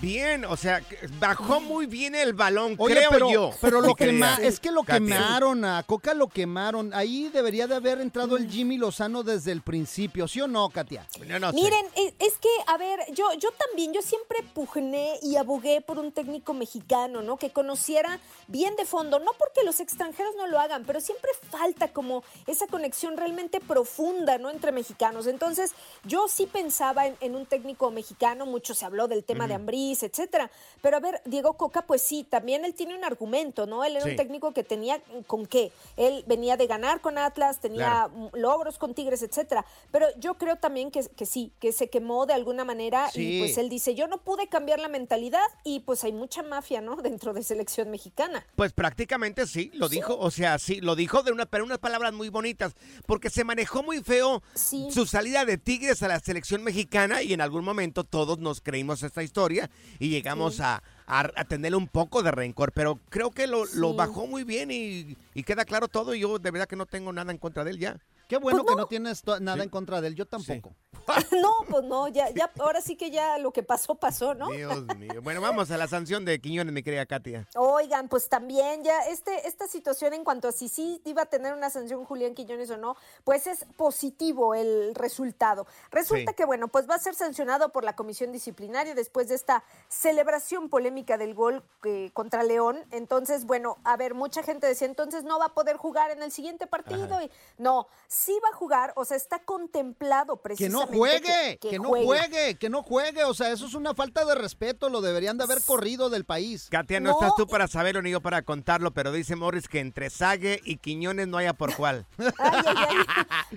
Bien, 0.05 0.45
o 0.45 0.57
sea, 0.57 0.81
que 0.83 0.99
bajó 1.19 1.61
muy 1.61 1.87
bien 1.87 2.15
el 2.15 2.35
balón, 2.35 2.75
Oye, 2.79 2.95
creo 2.97 3.11
pero, 3.11 3.31
yo. 3.31 3.51
pero 3.61 3.81
lo 3.81 3.95
quema- 3.95 4.39
es 4.43 4.61
que 4.61 4.71
lo 4.71 4.83
quemaron 4.83 5.65
a 5.65 5.83
Coca, 5.83 6.13
lo 6.13 6.29
quemaron. 6.29 6.93
Ahí 6.93 7.31
debería 7.33 7.67
de 7.67 7.75
haber 7.77 8.01
entrado 8.01 8.37
el 8.37 8.51
Jimmy 8.51 8.77
Lozano 8.77 9.23
desde 9.23 9.51
el 9.53 9.63
principio, 9.63 10.29
¿sí 10.29 10.41
o 10.43 10.47
no, 10.47 10.69
Katia? 10.69 11.07
Miren, 11.55 11.87
e- 11.97 12.15
es 12.19 12.35
que, 12.39 12.49
a 12.67 12.77
ver, 12.77 13.01
yo, 13.13 13.33
yo 13.39 13.51
también, 13.53 13.93
yo 13.95 14.03
siempre 14.03 14.39
pugné 14.53 15.19
y 15.23 15.37
abogué 15.37 15.81
por 15.81 15.99
un 15.99 16.13
técnico 16.13 16.53
mexicano, 16.53 17.23
¿no? 17.23 17.37
Que 17.39 17.51
conociera 17.51 18.21
bien 18.47 18.77
de 18.77 18.85
fondo, 18.85 19.19
no 19.21 19.33
porque 19.39 19.63
los 19.65 19.81
extranjeros 19.81 20.35
no 20.37 20.47
lo 20.47 20.61
hagan, 20.61 20.85
pero 20.85 21.01
siempre 21.01 21.31
falta 21.51 21.89
como 21.93 22.23
esa 22.47 22.67
conexión 22.67 23.17
realmente 23.17 23.59
profunda, 23.61 24.37
¿no? 24.37 24.51
Entre 24.51 24.71
mexicanos. 24.71 25.27
Entonces, 25.27 25.73
yo 26.05 26.29
sí 26.29 26.47
pensaba 26.47 27.07
en, 27.07 27.17
en 27.21 27.35
un 27.37 27.47
técnico 27.47 27.91
mexicano, 27.91 28.45
mucho 28.45 28.75
se 28.75 28.85
habló 28.85 29.09
del 29.09 29.25
tema 29.25 29.47
de 29.49 29.55
Etcétera. 30.03 30.51
Pero 30.83 30.97
a 30.97 31.01
ver, 31.01 31.21
Diego 31.25 31.55
Coca, 31.55 31.83
pues 31.87 32.03
sí, 32.03 32.25
también 32.25 32.65
él 32.65 32.75
tiene 32.75 32.97
un 32.97 33.05
argumento, 33.05 33.67
¿no? 33.67 33.85
Él 33.85 33.97
era 33.97 34.05
Sí. 34.05 34.11
un 34.11 34.17
técnico 34.17 34.53
que 34.53 34.65
tenía 34.65 35.01
con 35.27 35.47
qué. 35.47 35.73
Él 35.97 36.25
venía 36.27 36.57
de 36.57 36.67
ganar 36.67 37.01
con 37.01 37.19
Atlas, 37.19 37.61
tenía 37.61 38.09
Claro. 38.11 38.31
logros 38.35 38.79
con 38.79 38.95
Tigres, 38.95 39.23
etcétera. 39.23 39.65
Pero 39.91 40.07
yo 40.19 40.35
creo 40.35 40.57
también 40.57 40.91
que, 40.91 41.03
que 41.17 41.27
sí, 41.27 41.53
que 41.61 41.73
se 41.73 41.89
quemó 41.89 42.27
de 42.27 42.35
alguna 42.35 42.65
manera 42.65 43.11
Sí. 43.11 43.37
y 43.37 43.39
pues 43.41 43.59
él 43.59 43.69
dice, 43.69 43.95
yo 43.95 44.07
no 44.09 44.19
pude 44.19 44.49
cambiar 44.49 44.81
la 44.81 44.89
mentalidad 44.89 45.45
y 45.65 45.81
pues 45.81 46.05
hay 46.05 46.13
mucha 46.13 46.43
mafia, 46.43 46.81
¿no? 46.81 46.97
Dentro 47.03 47.33
de 47.33 47.43
selección 47.43 47.91
mexicana. 47.91 48.47
Pues 48.57 48.73
prácticamente 48.73 49.47
sí, 49.47 49.71
lo 49.75 49.89
dijo, 49.89 50.17
o 50.19 50.31
sea, 50.31 50.59
sí, 50.59 50.81
lo 50.81 50.97
dijo 50.97 51.23
de 51.23 51.33
una, 51.33 51.47
pero 51.47 51.65
unas 51.65 51.79
palabras 51.79 52.13
muy 52.13 52.29
bonitas, 52.29 52.75
porque 53.07 53.31
se 53.31 53.45
manejó 53.45 53.83
muy 53.83 54.03
feo 54.03 54.43
su 54.55 55.07
salida 55.07 55.45
de 55.45 55.59
Tigres 55.59 56.03
a 56.03 56.09
la 56.09 56.21
selección 56.21 56.63
mexicana 56.63 57.23
y 57.23 57.33
en 57.33 57.41
algún 57.41 57.65
momento 57.65 58.05
todos 58.05 58.39
nos 58.39 58.61
creímos 58.61 59.03
esta 59.03 59.23
historia 59.23 59.71
y 59.99 60.09
llegamos 60.09 60.57
Sí. 60.57 60.63
a, 60.63 60.83
a, 61.07 61.31
a 61.37 61.45
tener 61.45 61.75
un 61.75 61.87
poco 61.89 62.23
de 62.23 62.31
rencor, 62.31 62.73
pero 62.73 62.99
creo 63.11 63.31
que 63.31 63.47
lo, 63.47 63.65
lo 63.75 63.95
bajó 63.95 64.27
muy 64.27 64.45
bien 64.45 64.71
y, 64.71 65.17
y 65.35 65.43
queda 65.43 65.65
claro 65.65 65.89
todo 65.89 66.15
y 66.15 66.21
yo 66.21 66.39
de 66.39 66.51
verdad 66.51 66.67
que 66.69 66.77
no 66.77 66.87
tengo 66.87 67.13
nada 67.13 67.31
en 67.33 67.39
contra 67.39 67.65
de 67.65 67.71
él 67.73 67.79
ya. 67.79 67.97
Qué 68.35 68.39
bueno 68.39 68.65
Pues 68.65 68.75
que 68.75 68.81
no 68.81 68.89
tienes 68.89 69.23
nada 69.43 69.63
en 69.63 69.69
contra 69.69 70.01
de 70.01 70.09
él, 70.09 70.17
yo 70.17 70.27
tampoco. 70.27 70.75
no, 71.41 71.53
pues 71.69 71.85
no, 71.85 72.09
ya, 72.09 72.31
ya, 72.31 72.51
ahora 72.59 72.81
sí 72.81 72.97
que 72.97 73.11
ya 73.11 73.39
lo 73.39 73.53
que 73.53 73.63
pasó, 73.63 73.95
pasó, 73.95 74.35
¿no? 74.35 74.51
Dios 74.51 74.85
mío. 74.97 75.21
Bueno, 75.23 75.41
vamos 75.41 75.71
a 75.71 75.77
la 75.77 75.87
sanción 75.87 76.25
de 76.25 76.41
Quiñones, 76.41 76.73
mi 76.73 76.83
querida 76.83 77.07
Katia. 77.07 77.47
Oigan, 77.55 78.09
pues 78.09 78.29
también 78.29 78.83
ya 78.83 78.99
este, 79.11 79.47
esta 79.47 79.69
situación 79.69 80.15
en 80.15 80.25
cuanto 80.25 80.49
a 80.49 80.53
si 80.53 80.69
sí 80.69 81.01
iba 81.05 81.23
a 81.23 81.27
tener 81.27 81.53
una 81.55 81.71
sanción 81.71 82.05
Julián 82.05 82.35
Quiñones 82.35 82.71
o 82.71 82.77
no, 82.77 82.97
pues 83.23 83.47
es 83.47 83.67
positivo 83.77 84.55
el 84.55 84.95
resultado. 84.95 85.67
Resulta 85.93 86.33
Sí. 86.33 86.37
que, 86.37 86.45
bueno, 86.45 86.67
pues 86.69 86.89
va 86.89 86.97
a 86.97 86.99
ser 86.99 87.15
sancionado 87.15 87.69
por 87.69 87.85
la 87.85 87.95
comisión 87.95 88.33
disciplinaria 88.33 88.95
después 88.95 89.29
de 89.29 89.37
esta 89.37 89.63
celebración 89.89 90.69
polémica 90.69 91.19
del 91.19 91.35
gol 91.35 91.63
eh, 91.85 92.11
contra 92.15 92.43
León. 92.43 92.83
Entonces, 92.91 93.45
bueno, 93.45 93.77
a 93.85 93.97
ver, 93.97 94.15
mucha 94.15 94.43
gente 94.43 94.67
decía, 94.67 94.89
entonces 94.89 95.23
no 95.23 95.39
va 95.39 95.47
a 95.47 95.55
poder 95.55 95.77
jugar 95.77 96.11
en 96.11 96.23
el 96.23 96.33
siguiente 96.33 96.67
partido. 96.67 97.05
Ajá. 97.05 97.25
Y, 97.25 97.31
no, 97.59 97.87
sí 98.25 98.39
va 98.43 98.49
a 98.49 98.57
jugar, 98.57 98.93
o 98.97 99.05
sea, 99.05 99.17
está 99.17 99.41
contemplado 99.41 100.37
Que 100.37 100.43
precisamente. 100.43 100.87
no 100.87 100.91
Que 100.91 100.99
juegue, 100.99 101.59
que, 101.59 101.79
no 101.79 101.89
juegue. 101.89 102.55
que 102.57 102.71
no 102.71 102.83
juegue. 102.83 103.25
O 103.25 103.35
sea, 103.35 103.51
eso 103.51 103.67
es 103.67 103.75
una 103.75 103.95
falta 103.95 104.25
de 104.25 104.35
respeto. 104.35 104.89
Lo 104.89 105.01
deberían 105.01 105.39
de 105.39 105.45
haber 105.45 105.63
corrido 105.63 106.11
del 106.11 106.25
país. 106.25 106.69
Katia, 106.71 107.01
no, 107.01 107.11
estás 107.11 107.35
tú 107.37 107.47
para 107.47 107.69
saberlo 107.69 108.03
ni 108.03 108.11
yo 108.11 108.21
para 108.21 108.43
contarlo, 108.43 108.93
pero 108.93 109.13
dice 109.13 109.37
Morris 109.37 109.69
que 109.69 109.81
entre 109.81 110.11
Sague 110.11 110.61
y 110.65 110.79
Quiñones 110.79 111.29
no 111.29 111.37
haya 111.37 111.53
por 111.53 111.75
cuál. 111.77 112.07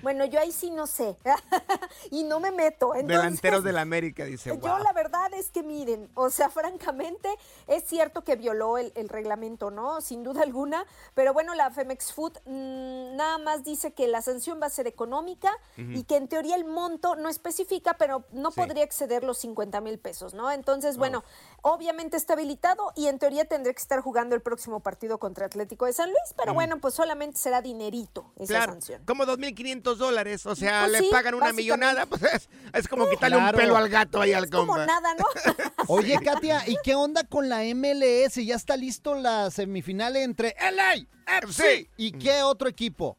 bueno, 0.02 0.24
yo 0.24 0.40
ahí 0.40 0.52
sí 0.52 0.70
no 0.70 0.86
sé. 0.86 1.16
y 2.10 2.24
no 2.24 2.40
me 2.40 2.50
meto. 2.50 2.92
Delanteros 2.94 3.64
de 3.64 3.72
la 3.72 3.80
América, 3.80 4.24
dice. 4.24 4.50
Yo 4.62 4.78
la 4.78 4.92
verdad 4.92 5.32
es 5.34 5.50
que 5.50 5.62
miren, 5.62 6.10
o 6.14 6.30
sea, 6.30 6.50
francamente, 6.50 7.28
es 7.66 7.84
cierto 7.84 8.24
que 8.24 8.36
violó 8.36 8.78
el, 8.78 8.92
reglamento, 9.08 9.70
¿no? 9.70 10.00
Sin 10.00 10.22
duda 10.22 10.42
alguna. 10.42 10.84
Pero 11.14 11.32
bueno, 11.32 11.54
la 11.54 11.70
Femex 11.70 12.12
Food 12.12 12.38
mm, 12.44 13.16
nada 13.16 13.38
más 13.38 13.64
dice 13.64 13.92
que 13.92 14.06
la 14.08 14.22
sanción 14.22 14.47
va 14.54 14.66
a 14.66 14.70
ser 14.70 14.86
económica 14.86 15.52
y 15.76 16.04
que 16.04 16.16
en 16.16 16.28
teoría 16.28 16.56
el 16.56 16.64
monto 16.64 17.16
no 17.16 17.28
especifica, 17.28 17.94
pero 17.98 18.24
no 18.32 18.50
podría 18.50 18.84
exceder 18.84 19.24
los 19.24 19.38
50 19.38 19.80
mil 19.80 19.98
pesos, 19.98 20.34
¿no? 20.34 20.50
Entonces, 20.50 20.96
bueno, 20.96 21.24
obviamente 21.62 22.16
está 22.16 22.34
habilitado 22.34 22.92
y 22.96 23.06
en 23.06 23.18
teoría 23.18 23.44
tendría 23.44 23.72
que 23.72 23.80
estar 23.82 24.00
jugando 24.00 24.34
el 24.34 24.42
próximo 24.42 24.80
partido 24.80 25.18
contra 25.18 25.46
Atlético 25.46 25.86
de 25.86 25.92
San 25.92 26.08
Luis, 26.08 26.34
pero 26.36 26.54
bueno, 26.54 26.78
pues 26.80 26.94
solamente 26.94 27.38
será 27.38 27.62
dinerito 27.62 28.32
esa 28.38 28.64
sanción. 28.64 29.02
Como 29.04 29.24
2.500 29.24 29.96
dólares, 29.96 30.46
o 30.46 30.54
sea, 30.54 30.86
pues 30.88 31.02
le 31.02 31.10
pagan 31.10 31.34
una 31.34 31.52
millonada, 31.52 32.06
pues 32.06 32.22
es, 32.72 32.88
como 32.88 33.08
quitarle 33.08 33.36
un 33.36 33.52
pelo 33.52 33.76
al 33.76 33.88
gato 33.88 34.20
ahí 34.20 34.32
al 34.32 34.48
compa. 34.50 34.72
Como 34.72 34.86
nada, 34.86 35.14
¿no? 35.14 35.24
Oye, 35.88 36.18
Katia, 36.22 36.62
¿y 36.66 36.76
qué 36.82 36.94
onda 36.94 37.24
con 37.24 37.48
la 37.48 37.62
MLS? 37.74 38.34
¿Ya 38.44 38.56
está 38.56 38.76
listo 38.76 39.14
la 39.14 39.50
semifinal 39.50 40.16
entre 40.16 40.54
LA 40.60 41.06
FC 41.42 41.90
y 41.96 42.12
qué 42.12 42.42
otro 42.42 42.68
equipo? 42.68 43.16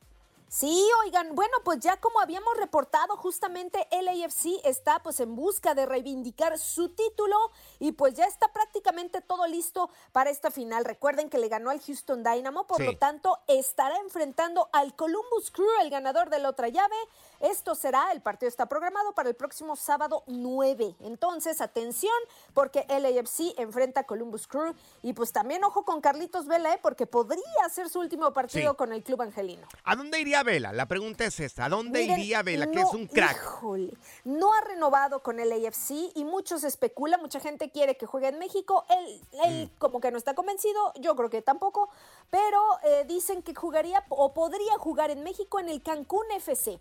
Sí, 0.51 0.83
oigan, 1.05 1.35
bueno, 1.35 1.57
pues 1.63 1.79
ya 1.79 1.97
como 1.97 2.19
habíamos 2.21 2.57
reportado, 2.57 3.15
justamente 3.17 3.87
el 3.91 4.07
AFC 4.07 4.59
está 4.63 4.97
pues 5.03 5.19
en 5.19 5.35
busca 5.35 5.75
de 5.75 5.85
reivindicar 5.85 6.57
su 6.57 6.89
título 6.89 7.37
y 7.77 7.91
pues 7.91 8.15
ya 8.15 8.25
está 8.25 8.51
prácticamente 8.51 9.21
todo 9.21 9.45
listo 9.45 9.91
para 10.11 10.31
esta 10.31 10.49
final. 10.49 10.85
Recuerden 10.85 11.29
que 11.29 11.37
le 11.37 11.49
ganó 11.49 11.69
al 11.69 11.79
Houston 11.79 12.23
Dynamo, 12.23 12.65
por 12.65 12.81
lo 12.81 12.97
tanto 12.97 13.37
estará 13.47 13.95
enfrentando 13.99 14.69
al 14.73 14.95
Columbus 14.95 15.51
Crew, 15.51 15.69
el 15.83 15.91
ganador 15.91 16.31
de 16.31 16.39
la 16.39 16.49
otra 16.49 16.67
llave. 16.69 16.95
Esto 17.39 17.73
será, 17.73 18.11
el 18.11 18.21
partido 18.21 18.49
está 18.49 18.65
programado 18.67 19.13
para 19.13 19.29
el 19.29 19.35
próximo 19.35 19.77
sábado 19.77 20.23
9. 20.27 20.95
Entonces, 21.01 21.61
atención, 21.61 22.13
porque 22.53 22.85
el 22.89 23.05
AFC 23.05 23.57
enfrenta 23.57 24.01
a 24.01 24.03
Columbus 24.03 24.45
Crew 24.45 24.73
y 25.03 25.13
pues 25.13 25.31
también 25.31 25.63
ojo 25.63 25.85
con 25.85 26.01
Carlitos 26.01 26.47
Vela, 26.47 26.73
¿eh? 26.73 26.79
porque 26.81 27.07
podría 27.07 27.69
ser 27.71 27.87
su 27.87 27.99
último 27.99 28.33
partido 28.33 28.75
con 28.75 28.91
el 28.91 29.03
club 29.03 29.21
angelino. 29.21 29.65
¿A 29.85 29.95
dónde 29.95 30.19
iría 30.19 30.43
Vela? 30.43 30.73
La 30.73 30.85
pregunta 30.85 31.23
es 31.23 31.39
esta, 31.39 31.65
¿a 31.65 31.69
dónde 31.69 32.03
iría 32.03 32.43
Vela? 32.43 32.67
que 32.67 32.81
es 32.81 32.93
un 32.93 33.07
crack. 33.07 33.37
Híjole, 33.37 33.93
no 34.25 34.53
ha 34.53 34.61
renovado 34.61 35.23
con 35.23 35.39
el 35.39 35.51
AFC 35.51 36.11
y 36.15 36.25
muchos 36.25 36.65
especula, 36.65 37.17
mucha 37.17 37.39
gente 37.39 37.71
quiere 37.71 37.95
que 37.95 38.05
juegue 38.05 38.27
en 38.27 38.39
México. 38.39 38.85
Él, 38.89 39.21
él 39.45 39.71
mm. 39.73 39.77
como 39.77 40.01
que 40.01 40.11
no 40.11 40.17
está 40.17 40.35
convencido, 40.35 40.91
yo 40.99 41.15
creo 41.15 41.29
que 41.29 41.41
tampoco, 41.41 41.89
pero 42.29 42.59
eh, 42.83 43.05
dicen 43.07 43.41
que 43.43 43.55
jugaría 43.55 44.03
o 44.09 44.33
podría 44.33 44.77
jugar 44.77 45.09
en 45.09 45.23
México 45.23 45.59
en 45.61 45.69
el 45.69 45.81
Cancún 45.81 46.25
FC. 46.35 46.79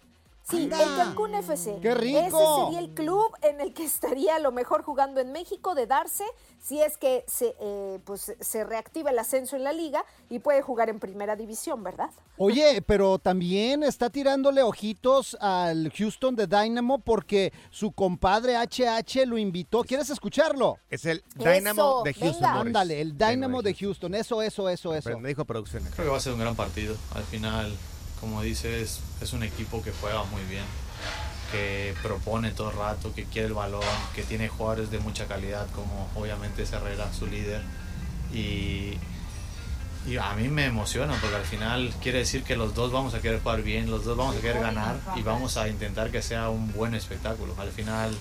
Sí, 0.49 0.65
el 0.65 0.71
Cancún 0.71 1.35
FC. 1.35 1.79
¡Qué 1.83 1.95
rico! 1.95 2.19
Ese 2.19 2.65
sería 2.65 2.79
el 2.81 2.95
club 2.95 3.31
en 3.43 3.61
el 3.61 3.75
que 3.75 3.85
estaría 3.99 4.37
a 4.37 4.39
lo 4.39 4.51
mejor 4.51 4.83
jugando 4.83 5.21
en 5.21 5.31
México 5.33 5.75
de 5.75 5.87
darse 5.87 6.25
si 6.63 6.81
es 6.81 6.97
que 6.97 7.25
se, 7.27 7.55
eh, 7.61 7.99
pues, 8.05 8.35
se 8.41 8.65
reactiva 8.65 9.11
el 9.11 9.19
ascenso 9.19 9.57
en 9.57 9.65
la 9.65 9.73
liga 9.73 10.05
y 10.31 10.39
puede 10.39 10.63
jugar 10.63 10.89
en 10.89 11.01
primera 11.01 11.37
división, 11.37 11.83
¿verdad? 11.83 12.11
Oye, 12.39 12.83
pero 12.83 13.19
también 13.19 13.83
está 13.83 14.11
tirándole 14.11 14.63
ojitos 14.63 15.37
al 15.41 15.93
Houston 15.93 16.35
de 16.35 16.47
Dynamo 16.47 16.99
porque 16.99 17.53
su 17.71 17.93
compadre 17.93 18.57
HH 18.57 19.27
lo 19.27 19.37
invitó. 19.37 19.85
¿Quieres 19.85 20.09
escucharlo? 20.11 20.79
Es 20.89 21.05
el 21.05 21.23
Dynamo 21.35 22.03
de 22.05 22.15
Houston. 22.15 22.45
Ándale, 22.45 23.01
el 23.01 23.19
Dynamo 23.19 23.61
de 23.61 23.75
Houston. 23.75 24.15
Eso, 24.15 24.41
eso, 24.43 24.69
eso, 24.69 24.95
eso. 24.95 25.19
me 25.19 25.29
dijo 25.29 25.45
producción. 25.45 25.83
Creo 25.95 26.07
que 26.07 26.11
va 26.11 26.17
a 26.17 26.21
ser 26.21 26.33
un 26.33 26.41
gran 26.41 26.57
partido. 26.57 26.97
Al 27.15 27.25
final 27.25 27.73
como 28.21 28.43
dices, 28.43 29.01
es 29.21 29.33
un 29.33 29.43
equipo 29.43 29.83
que 29.83 29.93
juega 30.01 30.25
muy 30.25 30.43
bien, 30.45 30.65
que 31.53 31.95
propone 32.03 32.51
todo 32.51 32.71
el 32.71 32.77
rato, 32.77 33.15
que 33.15 33.25
quiere 33.25 33.49
el 33.49 33.55
balón, 33.55 33.83
que 34.15 34.23
tiene 34.23 34.49
jugadores 34.49 34.91
de 34.91 34.99
mucha 34.99 35.27
calidad, 35.27 35.67
como 35.75 36.09
obviamente 36.15 36.63
es 36.63 36.71
su 37.19 37.27
líder. 37.27 37.63
Y, 38.33 38.99
y 40.07 40.17
a 40.17 40.35
mí 40.35 40.49
me 40.49 40.67
emociona 40.67 41.15
porque 41.21 41.37
al 41.37 41.45
final 41.45 41.93
quiere 42.03 42.19
decir 42.21 42.43
que 42.43 42.57
los 42.57 42.75
dos 42.75 42.93
vamos 42.93 43.15
a 43.15 43.21
querer 43.21 43.41
jugar 43.41 43.63
bien, 43.63 43.91
los 43.91 44.05
dos 44.05 44.17
vamos 44.17 44.37
a 44.37 44.41
querer 44.41 44.61
ganar 44.61 44.97
y 45.17 45.23
vamos 45.23 45.57
a 45.57 45.69
intentar 45.69 46.11
que 46.11 46.23
sea 46.23 46.49
un 46.49 46.73
buen 46.73 46.95
espectáculo. 46.95 47.55
Al 47.59 47.71
final 47.71 48.17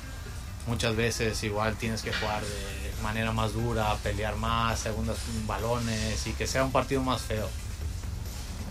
muchas 0.67 0.95
veces 0.95 1.41
igual 1.43 1.75
tienes 1.77 2.01
que 2.01 2.13
jugar 2.13 2.41
de 2.43 3.03
manera 3.03 3.31
más 3.31 3.53
dura, 3.53 3.95
pelear 4.03 4.35
más, 4.35 4.79
segundos 4.79 5.17
balones 5.45 6.25
y 6.27 6.33
que 6.33 6.47
sea 6.47 6.63
un 6.63 6.71
partido 6.71 7.01
más 7.01 7.21
feo. 7.21 7.47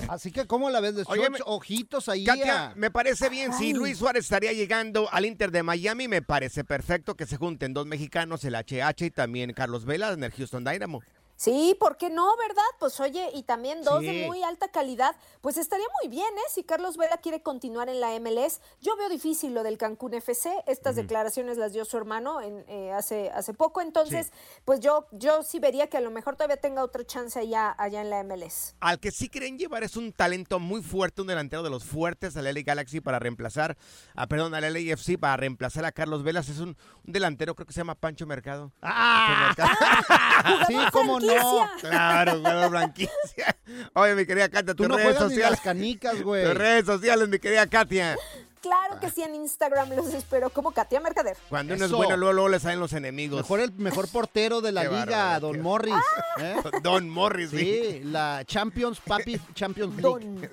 Así 0.08 0.30
que, 0.30 0.46
¿cómo 0.46 0.70
la 0.70 0.80
ves? 0.80 0.94
De 0.96 1.04
ojitos 1.44 2.08
ahí. 2.08 2.24
Katia, 2.24 2.72
me 2.76 2.90
parece 2.90 3.28
bien. 3.28 3.52
Si 3.52 3.72
Luis 3.72 3.98
Suárez 3.98 4.24
estaría 4.24 4.52
llegando 4.52 5.08
al 5.12 5.24
Inter 5.24 5.50
de 5.50 5.62
Miami, 5.62 6.08
me 6.08 6.22
parece 6.22 6.64
perfecto 6.64 7.14
que 7.14 7.26
se 7.26 7.36
junten 7.36 7.74
dos 7.74 7.86
mexicanos, 7.86 8.44
el 8.44 8.54
HH 8.54 9.06
y 9.06 9.10
también 9.10 9.52
Carlos 9.52 9.84
Vela 9.84 10.12
en 10.12 10.24
el 10.24 10.32
Houston 10.32 10.64
Dynamo. 10.64 11.02
Sí, 11.36 11.76
¿por 11.78 11.98
qué 11.98 12.08
no, 12.08 12.34
verdad? 12.36 12.62
Pues 12.78 12.98
oye, 12.98 13.30
y 13.34 13.42
también 13.42 13.82
dos 13.82 14.00
de 14.00 14.26
muy 14.26 14.42
alta 14.42 14.68
calidad, 14.68 15.14
pues 15.42 15.58
estaría 15.58 15.86
muy 16.02 16.10
bien, 16.10 16.26
¿eh? 16.26 16.50
Si 16.50 16.64
Carlos 16.64 16.96
Vela 16.96 17.18
quiere 17.18 17.42
continuar 17.42 17.90
en 17.90 18.00
la 18.00 18.18
MLS. 18.18 18.60
Yo 18.80 18.96
veo 18.96 19.10
difícil 19.10 19.52
lo 19.52 19.62
del 19.62 19.76
Cancún 19.76 20.14
FC, 20.14 20.64
estas 20.66 20.96
declaraciones 20.96 21.58
las 21.58 21.74
dio 21.74 21.84
su 21.84 21.98
hermano 21.98 22.40
en, 22.40 22.64
eh, 22.68 22.92
hace, 22.92 23.30
hace 23.30 23.52
poco, 23.52 23.82
entonces, 23.82 24.32
pues 24.64 24.80
yo, 24.80 25.06
yo 25.12 25.42
sí 25.42 25.58
vería 25.58 25.88
que 25.88 25.98
a 25.98 26.00
lo 26.00 26.10
mejor 26.10 26.36
todavía 26.36 26.56
tenga 26.56 26.82
otra 26.82 27.04
chance 27.04 27.38
allá, 27.38 27.74
allá 27.76 28.00
en 28.00 28.10
la 28.10 28.22
MLS. 28.24 28.74
Al 28.80 28.98
que 28.98 29.10
sí 29.10 29.28
quieren 29.28 29.58
llevar 29.58 29.84
es 29.84 29.96
un 29.96 30.12
talento 30.12 30.58
muy 30.58 30.82
fuerte, 30.82 31.20
un 31.20 31.28
delantero 31.28 31.62
de 31.62 31.70
los 31.70 31.84
fuertes 31.84 32.36
al 32.36 32.44
LA 32.44 32.62
Galaxy 32.62 33.00
para 33.00 33.18
reemplazar, 33.18 33.76
a, 34.14 34.26
perdón, 34.26 34.54
al 34.54 34.72
LAFC 34.72 35.18
para 35.18 35.36
reemplazar 35.36 35.84
a 35.84 35.92
Carlos 35.92 36.22
Velas, 36.22 36.48
es 36.48 36.60
un, 36.60 36.76
delantero, 37.04 37.54
creo 37.54 37.66
que 37.66 37.74
se 37.74 37.80
llama 37.80 37.94
Pancho 37.94 38.26
Mercado. 38.26 38.72
¡Ah! 38.80 39.54
sí, 40.66 40.76
como 40.92 41.20
no. 41.26 41.68
Claro, 41.80 42.32
jugador 42.36 42.70
franquicia. 42.70 43.56
Oye, 43.94 44.14
mi 44.14 44.26
querida 44.26 44.48
Katia, 44.48 44.74
tus 44.74 44.88
no 44.88 44.96
redes 44.96 45.16
sociales. 45.16 45.50
las 45.50 45.60
canicas, 45.60 46.22
güey. 46.22 46.44
Tus 46.44 46.54
redes 46.54 46.86
sociales, 46.86 47.28
mi 47.28 47.38
querida 47.38 47.66
Katia. 47.66 48.16
Claro 48.62 48.98
que 48.98 49.10
sí, 49.10 49.22
en 49.22 49.34
Instagram 49.36 49.90
los 49.90 50.12
espero 50.12 50.50
como 50.50 50.72
Katia 50.72 50.98
Mercader. 50.98 51.36
Cuando 51.48 51.74
uno 51.74 51.84
es 51.84 51.92
bueno, 51.92 52.16
luego, 52.16 52.32
luego 52.32 52.48
le 52.48 52.58
salen 52.58 52.80
los 52.80 52.92
enemigos. 52.94 53.38
Mejor 53.42 53.60
el 53.60 53.72
mejor 53.74 54.08
portero 54.08 54.60
de 54.60 54.72
la 54.72 54.82
liga, 54.82 55.38
Don 55.40 55.60
Morris. 55.60 55.94
¿eh? 56.40 56.56
Don 56.82 57.08
Morris, 57.08 57.50
sí. 57.50 58.00
la 58.04 58.42
Champions, 58.44 58.98
Papi 59.06 59.40
Champions 59.54 59.94
League. 60.02 60.50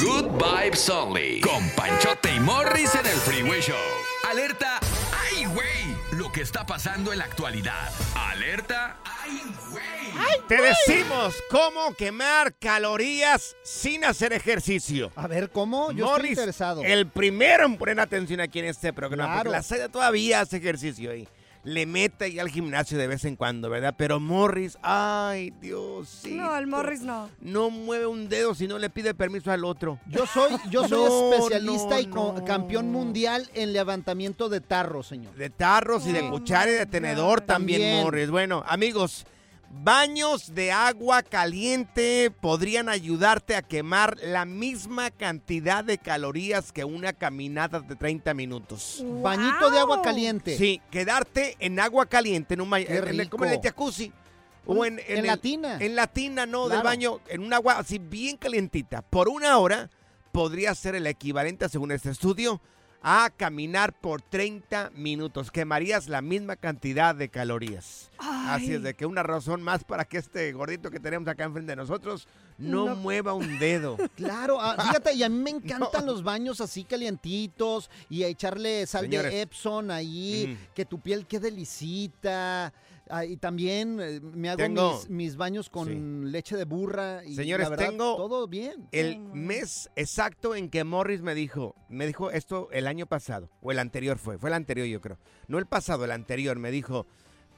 Good 0.00 0.26
Vibes 0.30 0.88
Only. 0.88 1.40
Con 1.40 1.68
Panchote 1.70 2.32
y 2.36 2.38
Morris 2.40 2.94
en 2.94 3.06
el 3.06 3.16
Freeway 3.16 3.60
Show. 3.62 3.74
Alerta. 4.30 4.78
Está 6.40 6.64
pasando 6.64 7.12
en 7.12 7.18
la 7.18 7.24
actualidad. 7.24 7.90
Alerta. 8.14 8.96
¡Ay, 9.04 9.42
güey! 9.72 10.46
Te 10.46 10.56
decimos 10.62 11.34
cómo 11.50 11.92
quemar 11.94 12.54
calorías 12.54 13.56
sin 13.64 14.04
hacer 14.04 14.32
ejercicio. 14.32 15.10
A 15.16 15.26
ver, 15.26 15.50
¿cómo? 15.50 15.90
Yo 15.90 16.14
estoy 16.14 16.30
interesado. 16.30 16.84
El 16.84 17.08
primero 17.08 17.66
en 17.66 17.76
poner 17.76 17.98
atención 17.98 18.40
aquí 18.40 18.60
en 18.60 18.66
este 18.66 18.92
programa. 18.92 19.34
Porque 19.38 19.50
la 19.50 19.62
Seda 19.64 19.88
todavía 19.88 20.40
hace 20.40 20.58
ejercicio 20.58 21.10
ahí 21.10 21.26
le 21.64 21.86
mete 21.86 22.26
ahí 22.26 22.38
al 22.38 22.48
gimnasio 22.48 22.98
de 22.98 23.06
vez 23.06 23.24
en 23.24 23.36
cuando, 23.36 23.68
¿verdad? 23.70 23.94
Pero 23.96 24.20
Morris, 24.20 24.78
ay, 24.82 25.52
Dios, 25.60 26.08
sí. 26.22 26.34
No, 26.34 26.56
el 26.56 26.66
Morris 26.66 27.02
no. 27.02 27.28
No 27.40 27.70
mueve 27.70 28.06
un 28.06 28.28
dedo 28.28 28.54
si 28.54 28.66
no 28.66 28.78
le 28.78 28.90
pide 28.90 29.14
permiso 29.14 29.50
al 29.50 29.64
otro. 29.64 29.98
Yo 30.06 30.26
soy, 30.26 30.52
yo 30.70 30.86
soy 30.88 31.34
especialista 31.34 32.00
y 32.00 32.08
campeón 32.44 32.90
mundial 32.90 33.48
en 33.54 33.72
levantamiento 33.72 34.48
de 34.48 34.60
tarros, 34.60 35.06
señor. 35.06 35.34
De 35.34 35.50
tarros 35.50 36.06
y 36.06 36.12
de 36.12 36.28
cuchara 36.28 36.70
y 36.70 36.74
de 36.74 36.86
tenedor 36.86 37.40
también, 37.40 38.02
Morris. 38.02 38.30
Bueno, 38.30 38.62
amigos, 38.66 39.26
Baños 39.70 40.54
de 40.54 40.72
agua 40.72 41.22
caliente 41.22 42.30
podrían 42.30 42.88
ayudarte 42.88 43.54
a 43.54 43.62
quemar 43.62 44.16
la 44.22 44.46
misma 44.46 45.10
cantidad 45.10 45.84
de 45.84 45.98
calorías 45.98 46.72
que 46.72 46.84
una 46.84 47.12
caminata 47.12 47.80
de 47.80 47.94
30 47.94 48.32
minutos. 48.32 49.04
Bañito 49.22 49.70
de 49.70 49.78
agua 49.78 50.00
caliente. 50.00 50.56
Sí, 50.56 50.80
quedarte 50.90 51.56
en 51.58 51.78
agua 51.80 52.06
caliente, 52.06 52.54
en 52.54 52.62
un 52.62 52.70
baño, 52.70 52.86
como 53.28 53.44
en 53.44 53.52
el 53.52 53.60
jacuzzi. 53.60 54.10
O 54.64 54.84
en, 54.84 55.00
en, 55.06 55.26
la 55.26 55.36
tina. 55.36 55.78
En 55.80 55.96
la 55.96 56.06
tina, 56.06 56.44
no, 56.46 56.68
del 56.68 56.82
baño, 56.82 57.20
en 57.28 57.42
un 57.42 57.52
agua 57.52 57.78
así 57.78 57.98
bien 57.98 58.36
calientita. 58.36 59.02
Por 59.02 59.28
una 59.28 59.58
hora 59.58 59.90
podría 60.32 60.74
ser 60.74 60.94
el 60.94 61.06
equivalente, 61.06 61.68
según 61.68 61.92
este 61.92 62.10
estudio, 62.10 62.60
a 63.02 63.30
caminar 63.36 63.92
por 63.92 64.20
30 64.22 64.90
minutos. 64.94 65.50
Quemarías 65.50 66.08
la 66.08 66.20
misma 66.20 66.56
cantidad 66.56 67.14
de 67.14 67.28
calorías. 67.28 68.10
Así 68.18 68.74
es 68.74 68.82
de 68.82 68.94
que 68.94 69.06
una 69.06 69.22
razón 69.22 69.62
más 69.62 69.84
para 69.84 70.04
que 70.04 70.18
este 70.18 70.52
gordito 70.52 70.90
que 70.90 70.98
tenemos 70.98 71.28
acá 71.28 71.44
enfrente 71.44 71.72
de 71.72 71.76
nosotros 71.76 72.26
no, 72.58 72.86
No. 72.86 72.96
mueva 72.96 73.32
un 73.34 73.58
dedo. 73.58 73.96
Claro, 74.16 74.58
ah, 74.60 74.76
fíjate, 74.82 75.14
y 75.14 75.22
a 75.22 75.28
mí 75.28 75.38
me 75.38 75.50
encantan 75.58 76.04
los 76.06 76.22
baños 76.24 76.60
así 76.60 76.82
calientitos 76.84 77.88
y 78.10 78.24
a 78.24 78.26
echarle 78.28 78.84
sal 78.86 79.02
Señores. 79.04 79.30
de 79.32 79.42
Epson 79.42 79.90
ahí, 79.92 80.58
que 80.74 80.84
tu 80.84 80.98
piel 81.00 81.26
quede 81.26 81.50
lisita. 81.52 82.72
Ah, 83.10 83.24
y 83.24 83.36
también 83.36 83.98
eh, 84.00 84.20
me 84.20 84.48
hago 84.50 84.58
Tengo- 84.58 84.94
mis, 84.98 85.08
mis 85.10 85.36
baños 85.36 85.70
con 85.70 86.30
leche 86.30 86.56
de 86.56 86.64
burra 86.64 87.24
y 87.24 87.34
Señores, 87.34 87.64
la 87.64 87.70
verdad, 87.70 87.88
tengo 87.90 88.16
todo 88.16 88.46
bien. 88.48 88.88
el 88.92 89.18
mes 89.18 89.90
exacto 89.96 90.54
en 90.54 90.68
que 90.70 90.84
Morris 90.84 91.22
me 91.22 91.34
dijo, 91.34 91.74
me 91.88 92.06
dijo 92.06 92.30
esto 92.30 92.68
el 92.72 92.86
año 92.86 93.06
pasado, 93.06 93.50
o 93.62 93.72
el 93.72 93.78
anterior 93.78 94.18
fue, 94.18 94.38
fue 94.38 94.50
el 94.50 94.54
anterior 94.54 94.86
yo 94.86 95.00
creo, 95.00 95.18
no 95.48 95.58
el 95.58 95.66
pasado, 95.66 96.04
el 96.04 96.10
anterior, 96.12 96.58
me 96.58 96.70
dijo, 96.70 97.06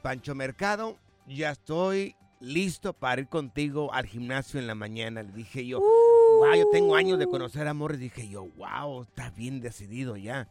Pancho 0.02 0.34
Mercado, 0.34 0.98
ya 1.26 1.50
estoy 1.50 2.14
listo 2.40 2.92
para 2.94 3.20
ir 3.20 3.28
contigo 3.28 3.92
al 3.92 4.06
gimnasio 4.06 4.58
en 4.58 4.66
la 4.66 4.74
mañana. 4.74 5.22
Le 5.22 5.30
dije 5.32 5.66
yo, 5.66 5.78
wow, 5.80 6.54
yo 6.56 6.64
tengo 6.72 6.96
años 6.96 7.18
de 7.18 7.26
conocer 7.26 7.68
a 7.68 7.74
Morris, 7.74 8.00
dije 8.00 8.26
yo, 8.30 8.46
wow, 8.56 9.02
está 9.02 9.28
bien 9.30 9.60
decidido 9.60 10.16
ya. 10.16 10.48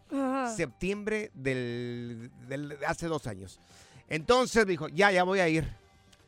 Septiembre 0.55 1.31
del, 1.33 2.29
del- 2.47 2.77
hace 2.85 3.07
dos 3.07 3.25
años. 3.27 3.59
Entonces 4.09 4.65
dijo, 4.65 4.87
ya, 4.89 5.11
ya 5.11 5.23
voy 5.23 5.39
a 5.39 5.47
ir. 5.47 5.67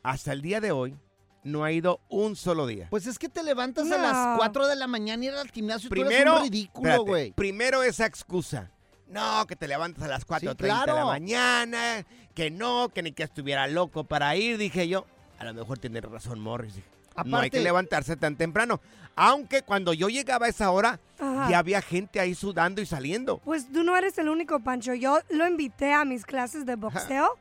Hasta 0.02 0.32
el 0.32 0.42
día 0.42 0.60
de 0.60 0.72
hoy 0.72 0.96
no 1.44 1.64
ha 1.64 1.72
ido 1.72 2.00
un 2.08 2.36
solo 2.36 2.66
día. 2.66 2.86
Pues 2.90 3.06
es 3.06 3.18
que 3.18 3.28
te 3.28 3.42
levantas 3.42 3.90
a 3.90 3.98
las 3.98 4.38
4 4.38 4.68
de 4.68 4.76
la 4.76 4.86
mañana 4.86 5.24
y 5.24 5.28
ir 5.28 5.34
al 5.34 5.50
gimnasio 5.50 5.86
y 5.86 5.88
tú 5.88 5.94
Primero, 5.94 6.32
eres 6.32 6.34
un 6.34 6.42
ridículo, 6.42 7.04
güey. 7.04 7.32
primero 7.32 7.82
esa 7.82 8.06
excusa. 8.06 8.70
No, 9.08 9.46
que 9.46 9.56
te 9.56 9.68
levantas 9.68 10.04
a 10.04 10.08
las 10.08 10.26
4.30 10.26 10.86
de 10.86 10.92
la 10.94 11.04
mañana, 11.04 12.06
que 12.34 12.50
no, 12.50 12.88
que 12.88 13.02
ni 13.02 13.12
que 13.12 13.24
estuviera 13.24 13.66
loco 13.66 14.04
para 14.04 14.34
ir, 14.36 14.56
dije 14.56 14.88
yo. 14.88 15.04
A 15.38 15.44
lo 15.44 15.52
mejor 15.52 15.78
tiene 15.78 16.00
razón 16.00 16.40
Morris. 16.40 16.76
dije. 16.76 16.86
no 17.26 17.38
hay 17.38 17.50
que 17.50 17.60
levantarse 17.60 18.16
tan 18.16 18.36
temprano. 18.36 18.80
Aunque 19.14 19.62
cuando 19.62 19.92
yo 19.92 20.08
llegaba 20.08 20.46
a 20.46 20.48
esa 20.48 20.70
hora, 20.70 20.98
Ajá. 21.18 21.50
ya 21.50 21.58
había 21.58 21.82
gente 21.82 22.20
ahí 22.20 22.34
sudando 22.34 22.80
y 22.80 22.86
saliendo. 22.86 23.38
Pues 23.38 23.70
tú 23.70 23.82
no 23.84 23.94
eres 23.96 24.16
el 24.16 24.28
único, 24.30 24.60
Pancho. 24.60 24.94
Yo 24.94 25.18
lo 25.28 25.46
invité 25.46 25.92
a 25.92 26.06
mis 26.06 26.24
clases 26.24 26.64
de 26.64 26.76
boxeo. 26.76 27.38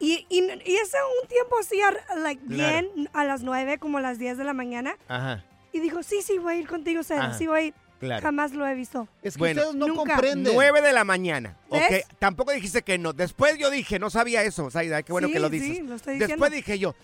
Y, 0.00 0.26
y, 0.30 0.38
y 0.40 0.74
ese 0.76 0.96
un 1.22 1.28
tiempo 1.28 1.56
así, 1.60 1.80
a- 1.82 2.16
like, 2.18 2.42
Claro. 2.46 2.88
bien, 2.94 3.08
a 3.12 3.24
las 3.24 3.42
9, 3.42 3.78
como 3.78 3.98
a 3.98 4.00
las 4.00 4.18
10 4.18 4.38
de 4.38 4.44
la 4.44 4.54
mañana. 4.54 4.96
Ajá. 5.08 5.44
Y 5.72 5.80
dijo, 5.80 6.02
sí, 6.02 6.22
sí, 6.22 6.38
voy 6.38 6.54
a 6.54 6.56
ir 6.56 6.66
contigo. 6.66 7.02
Ajá, 7.08 7.34
Sí, 7.34 7.46
voy 7.46 7.58
a 7.60 7.62
ir. 7.66 7.74
claro. 8.00 8.22
Jamás 8.22 8.52
lo 8.52 8.66
he 8.66 8.74
visto. 8.74 9.06
Es 9.22 9.34
que 9.34 9.38
Bueno, 9.38 9.60
ustedes 9.60 9.76
no 9.76 9.86
Nunca. 9.88 10.14
comprenden. 10.14 10.54
9 10.54 10.80
de 10.80 10.92
la 10.94 11.04
mañana. 11.04 11.56
¿Ves? 11.70 12.04
Ok, 12.06 12.16
tampoco 12.18 12.50
dijiste 12.52 12.82
que 12.82 12.96
no. 12.98 13.12
Después 13.12 13.58
yo 13.58 13.70
dije, 13.70 13.98
no 13.98 14.08
sabía 14.10 14.42
eso, 14.42 14.70
Zaida, 14.70 15.02
qué 15.02 15.12
bueno 15.12 15.28
Sí, 15.28 15.34
que 15.34 15.38
lo 15.40 15.48
sí, 15.50 15.58
dices. 15.60 15.84
lo 15.84 15.94
estoy 15.96 16.18
Después 16.18 16.50
diciendo. 16.50 16.56
dije 16.56 16.78
yo, 16.78 16.94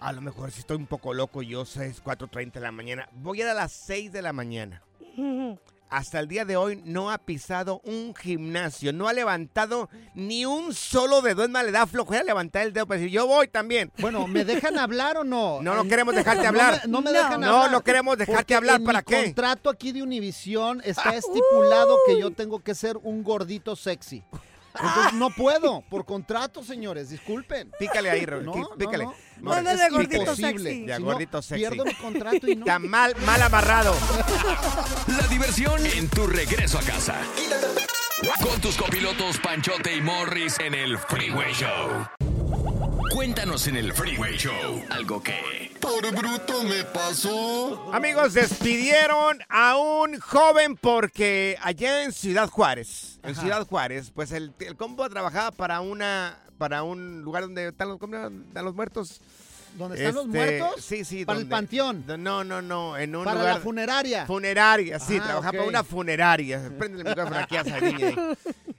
a 0.00 0.12
lo 0.12 0.22
mejor 0.22 0.50
si 0.50 0.60
estoy 0.60 0.76
un 0.78 0.86
poco 0.86 1.12
loco, 1.14 1.42
yo 1.42 1.64
sé, 1.66 1.86
es 1.86 2.02
4.30 2.02 2.52
de 2.54 2.60
la 2.60 2.72
mañana. 2.72 3.08
Voy 3.12 3.40
a 3.40 3.44
ir 3.44 3.48
a 3.50 3.54
las 3.54 3.70
6 3.72 4.10
de 4.12 4.22
la 4.22 4.32
mañana. 4.32 4.82
Hasta 5.88 6.18
el 6.18 6.26
día 6.26 6.44
de 6.44 6.56
hoy 6.56 6.82
no 6.84 7.12
ha 7.12 7.18
pisado 7.18 7.80
un 7.84 8.12
gimnasio, 8.14 8.92
no 8.92 9.06
ha 9.06 9.12
levantado 9.12 9.88
ni 10.14 10.44
un 10.44 10.74
solo 10.74 11.22
dedo. 11.22 11.44
Es 11.44 11.48
más, 11.48 11.64
le 11.64 11.70
da 11.70 11.86
flojera 11.86 12.24
levantar 12.24 12.66
el 12.66 12.72
dedo 12.72 12.86
para 12.86 12.98
decir, 12.98 13.12
yo 13.14 13.26
voy 13.28 13.46
también. 13.46 13.92
Bueno, 13.98 14.26
¿me 14.26 14.44
dejan 14.44 14.78
hablar 14.78 15.16
o 15.16 15.22
no? 15.24 15.60
No, 15.62 15.74
no 15.76 15.84
queremos 15.88 16.14
dejarte 16.14 16.42
No 16.42 16.48
hablar. 16.48 16.80
me- 16.84 16.90
No 16.90 17.00
me, 17.02 17.12
No. 17.12 17.16
dejan 17.18 17.40
No, 17.40 17.46
hablar. 17.56 17.70
no 17.70 17.80
queremos 17.82 18.18
dejarte 18.18 18.36
Porque 18.42 18.54
hablar, 18.56 18.80
en 18.80 18.84
¿para 18.84 18.98
mi 18.98 19.04
qué? 19.04 19.24
contrato 19.26 19.70
aquí 19.70 19.92
de 19.92 20.02
Univisión 20.02 20.82
está 20.84 21.10
estipulado 21.16 21.96
que 22.08 22.18
yo 22.20 22.32
tengo 22.32 22.58
que 22.58 22.74
ser 22.74 22.96
un 22.96 23.22
gordito 23.22 23.76
sexy. 23.76 24.24
Entonces 24.80 25.12
no 25.14 25.30
puedo, 25.30 25.82
por 25.88 26.04
contrato, 26.04 26.62
señores, 26.64 27.10
disculpen. 27.10 27.70
Pícale 27.78 28.10
ahí, 28.10 28.24
Raúl, 28.26 28.44
No, 28.44 28.52
qui- 28.54 28.60
no, 28.60 28.76
pícale. 28.76 29.04
no. 29.04 29.14
No, 29.40 29.52
Ándale, 29.52 29.84
es 29.84 29.92
gordito 29.92 30.16
imposible. 30.22 30.70
sexy. 30.70 30.86
Ya, 30.86 30.96
Si 30.96 31.02
no, 31.02 31.08
gordito 31.08 31.42
sexy. 31.42 31.60
Pierdo 31.60 31.84
mi 31.84 31.94
contrato 31.94 32.46
y 32.48 32.56
no. 32.56 32.64
Está 32.64 32.78
mal, 32.78 33.14
mal 33.26 33.42
amarrado. 33.42 33.94
La 35.08 35.26
diversión 35.28 35.84
en 35.86 36.08
tu 36.08 36.26
regreso 36.26 36.78
a 36.78 36.82
casa. 36.82 37.16
Con 38.42 38.60
tus 38.62 38.76
copilotos 38.76 39.38
Panchote 39.38 39.94
y 39.94 40.00
Morris 40.00 40.58
en 40.60 40.74
el 40.74 40.96
Freeway 40.98 41.52
Show. 41.52 42.06
Cuéntanos 43.16 43.66
en 43.66 43.76
el 43.76 43.94
Freeway 43.94 44.36
Show 44.36 44.84
algo 44.90 45.22
que... 45.22 45.74
Por 45.80 46.14
bruto 46.14 46.62
me 46.64 46.84
pasó. 46.84 47.90
Amigos, 47.90 48.34
despidieron 48.34 49.38
a 49.48 49.78
un 49.78 50.20
joven 50.20 50.76
porque 50.76 51.56
allá 51.62 52.04
en 52.04 52.12
Ciudad 52.12 52.50
Juárez, 52.50 53.18
en 53.22 53.30
Ajá. 53.30 53.40
Ciudad 53.40 53.66
Juárez, 53.66 54.10
pues 54.14 54.32
el, 54.32 54.52
el 54.58 54.76
combo 54.76 55.08
trabajaba 55.08 55.50
para 55.50 55.80
una 55.80 56.42
para 56.58 56.82
un 56.82 57.22
lugar 57.22 57.44
donde 57.44 57.68
están 57.68 57.88
los, 57.88 57.98
¿cómo 57.98 58.16
están 58.16 58.64
los 58.66 58.74
muertos. 58.74 59.22
¿Dónde 59.76 59.96
están 59.96 60.14
los 60.14 60.26
Este, 60.26 60.36
muertos? 60.36 60.84
Sí, 60.84 61.04
sí. 61.04 61.24
Para 61.24 61.38
el 61.38 61.48
panteón. 61.48 62.04
No, 62.18 62.42
no, 62.44 62.62
no, 62.62 62.96
en 62.96 63.14
un 63.14 63.24
Para 63.24 63.38
lugar... 63.40 63.54
la 63.56 63.60
funeraria. 63.60 64.26
Funeraria, 64.26 64.98
sí, 64.98 65.18
Ah, 65.20 65.24
trabajaba 65.24 65.52
para 65.52 65.64
una 65.68 65.84
funeraria. 65.84 66.70
Prende 66.78 66.98
el 67.02 67.04
micrófono 67.08 67.36
aquí 67.36 67.56
a 67.56 67.60
ahí. 67.62 68.16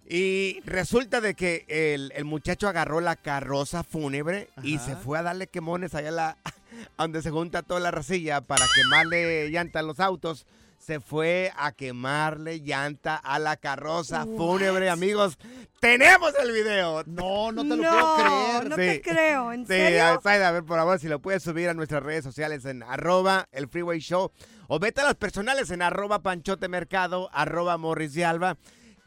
Y 0.10 0.62
resulta 0.64 1.20
de 1.20 1.34
que 1.34 1.66
el, 1.68 2.14
el 2.16 2.24
muchacho 2.24 2.70
agarró 2.70 3.02
la 3.02 3.18
carroza 3.18 3.84
fúnebre 3.84 4.50
y 4.64 4.78
se 4.80 4.96
fue 4.96 5.20
a 5.20 5.24
darle 5.24 5.48
quemones 5.48 5.96
allá 5.96 6.08
a 6.08 6.12
la, 6.12 6.38
donde 6.98 7.22
se 7.22 7.30
junta 7.30 7.62
toda 7.62 7.82
la 7.82 7.92
racilla 7.92 8.40
para 8.40 8.66
quemarle 8.74 9.50
llanta 9.50 9.80
a 9.80 9.84
los 9.84 10.00
autos. 10.00 10.46
Se 10.88 11.02
fue 11.02 11.52
a 11.58 11.73
quemarle 11.73 12.62
llanta 12.62 13.17
a 13.17 13.39
la 13.39 13.58
carroza 13.58 14.23
fúnebre, 14.23 14.89
amigos. 14.89 15.38
¡Tenemos 15.82 16.32
el 16.41 16.54
video! 16.54 17.04
No, 17.06 17.52
no 17.52 17.63
te 17.63 17.67
lo 17.76 17.76
No, 17.76 17.91
puedo 17.91 18.15
creer. 18.15 18.69
no 18.69 18.76
Sí. 18.78 18.82
te 18.84 19.02
creo. 19.02 19.52
¿En 19.52 19.67
Sí, 19.67 19.73
serio? 19.73 20.21
A 20.23 20.52
ver, 20.54 20.63
por 20.63 20.78
favor, 20.78 20.97
si 20.97 21.10
lo 21.10 21.19
puedes 21.21 21.43
subir 21.43 21.67
a 21.67 21.73
nuestras 21.73 22.02
redes 22.04 22.23
sociales 22.23 22.63
en 22.63 22.84
arroba 22.84 23.50
el 23.52 23.67
Freeway 23.67 24.00
Show 24.00 24.32
o 24.69 24.80
vete 24.80 25.02
a 25.02 25.04
las 25.04 25.15
personales 25.15 25.71
en 25.71 25.82
arroba 25.82 26.19
Panchote 26.23 26.69
Mercado, 26.69 27.30
arroba 27.34 27.78
Morris 27.78 28.13
de 28.13 28.23
Alba. 28.23 28.56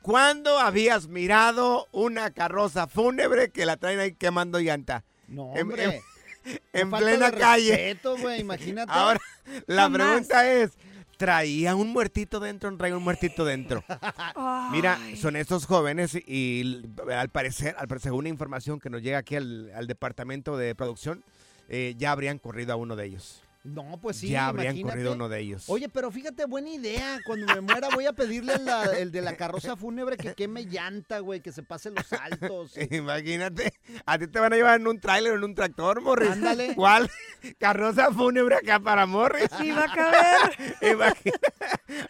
¿Cuándo 0.03 0.59
habías 0.59 1.09
mirado 1.09 1.89
una 1.93 2.31
carroza 2.33 2.89
fúnebre 2.89 3.53
que 3.53 3.65
la 3.65 3.79
traen 3.79 4.01
ahí 4.01 4.13
quemando 4.13 4.59
llanta? 4.61 5.05
No, 5.29 5.55
En- 5.57 5.63
hombre. 5.63 6.03
en- 6.45 6.61
en 6.75 6.91
Falta 6.91 7.07
plena 7.07 7.31
de 7.31 7.39
calle. 7.39 7.71
respeto, 7.71 8.19
güey, 8.19 8.41
imagínate. 8.41 8.93
Ahora, 8.93 9.21
la 9.67 9.83
Jamás. 9.85 9.99
pregunta 9.99 10.51
es, 10.53 10.73
¿traía 11.21 11.77
un 11.77 11.93
muertito 11.93 12.41
dentro 12.41 12.75
traía 12.79 12.97
un 12.97 13.03
muertito 13.03 13.45
dentro? 13.45 13.85
Mira, 14.73 14.99
son 15.21 15.37
estos 15.37 15.67
jóvenes 15.67 16.15
y 16.15 16.83
al 17.13 17.29
parecer, 17.29 17.75
al 17.79 17.89
parecer, 17.89 18.11
según 18.11 18.27
información 18.27 18.81
que 18.81 18.89
nos 18.89 19.03
llega 19.03 19.19
aquí 19.19 19.37
al, 19.37 19.71
al 19.75 19.87
departamento 19.87 20.57
de 20.57 20.75
producción, 20.75 21.23
eh, 21.69 21.95
ya 21.99 22.13
habrían 22.13 22.39
corrido 22.39 22.73
a 22.73 22.77
uno 22.77 22.97
de 22.97 23.05
ellos. 23.05 23.43
No, 23.63 23.99
pues 24.01 24.17
sí, 24.17 24.29
ya 24.31 24.47
habrían 24.47 24.69
imagínate. 24.75 24.93
corrido 24.97 25.13
uno 25.13 25.29
de 25.29 25.41
ellos. 25.41 25.65
Oye, 25.69 25.89
pero 25.91 26.11
fíjate, 26.11 26.47
buena 26.47 26.71
idea. 26.71 27.19
Cuando 27.27 27.47
me 27.55 27.61
muera 27.61 27.89
voy 27.95 28.07
a 28.07 28.15
pedirle 28.15 28.57
la- 28.59 28.85
el 28.97 29.13
de 29.13 29.21
la 29.21 29.37
carroza 29.37 29.77
fúnebre 29.77 30.17
que 30.17 30.33
queme 30.35 30.65
llanta, 30.65 31.19
güey, 31.19 31.41
que 31.43 31.53
se 31.53 31.63
pase 31.63 31.91
los 31.91 32.07
saltos. 32.07 32.73
Imagínate, 32.91 33.75
a 34.07 34.19
ti 34.19 34.29
te 34.29 34.41
van 34.41 34.55
a 34.55 34.57
llevar 34.57 34.81
en 34.81 34.87
un 34.87 34.99
tráiler 34.99 35.33
o 35.33 35.37
en 35.37 35.45
un 35.45 35.55
tractor, 35.55 36.01
Morris. 36.01 36.31
Ándale. 36.31 36.75
¿Cuál? 36.75 37.11
Carroza 37.59 38.11
fúnebre 38.13 38.57
acá 38.57 38.81
para 38.81 39.05
Morris. 39.05 39.49
Sí, 39.59 39.71
va 39.73 39.85
a 39.85 39.95
caber. 39.95 40.77
Imagina, 40.93 41.37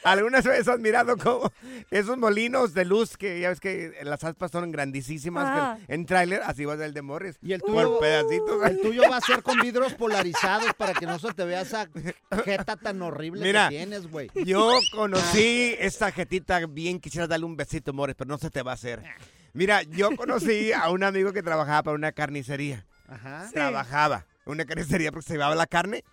algunas 0.04 0.44
veces 0.44 0.68
has 0.68 0.78
mirado 0.78 1.16
como 1.16 1.50
esos 1.90 2.16
molinos 2.16 2.74
de 2.74 2.84
luz 2.84 3.16
que 3.16 3.40
ya 3.40 3.48
ves 3.48 3.58
que 3.60 3.92
las 4.04 4.22
aspas 4.22 4.52
son 4.52 4.70
grandísimas 4.70 5.80
que 5.86 5.92
en 5.94 6.06
tráiler, 6.06 6.42
así 6.44 6.64
va 6.64 6.74
a 6.74 6.76
ser 6.76 6.86
el 6.86 6.94
de 6.94 7.02
Morris. 7.02 7.38
Y 7.42 7.52
el 7.54 7.60
Por 7.60 7.70
tuyo, 7.70 7.98
pedacitos. 7.98 8.64
el 8.66 8.80
tuyo 8.80 9.02
va 9.10 9.16
a 9.16 9.20
ser 9.20 9.42
con 9.42 9.58
vidrios 9.58 9.94
polarizados 9.94 10.72
para 10.74 10.92
que 10.94 11.06
no 11.06 11.18
se 11.18 11.32
te 11.40 11.46
vea 11.46 11.62
esa 11.62 11.88
jeta 12.44 12.76
tan 12.76 13.00
horrible 13.00 13.42
Mira, 13.42 13.70
que 13.70 13.76
tienes, 13.76 14.10
güey. 14.10 14.30
Yo 14.44 14.78
conocí 14.92 15.74
esta 15.78 16.12
jetita 16.12 16.66
bien, 16.66 17.00
quisiera 17.00 17.26
darle 17.26 17.46
un 17.46 17.56
besito, 17.56 17.94
Morris, 17.94 18.14
pero 18.14 18.28
no 18.28 18.36
se 18.36 18.50
te 18.50 18.62
va 18.62 18.72
a 18.72 18.74
hacer. 18.74 19.02
Mira, 19.54 19.82
yo 19.82 20.14
conocí 20.16 20.70
a 20.72 20.90
un 20.90 21.02
amigo 21.02 21.32
que 21.32 21.42
trabajaba 21.42 21.82
para 21.82 21.94
una 21.94 22.12
carnicería. 22.12 22.84
Ajá. 23.08 23.48
Trabajaba 23.54 24.26
en 24.44 24.52
una 24.52 24.66
carnicería 24.66 25.12
porque 25.12 25.28
se 25.28 25.32
llevaba 25.32 25.54
la 25.54 25.66
carne, 25.66 26.04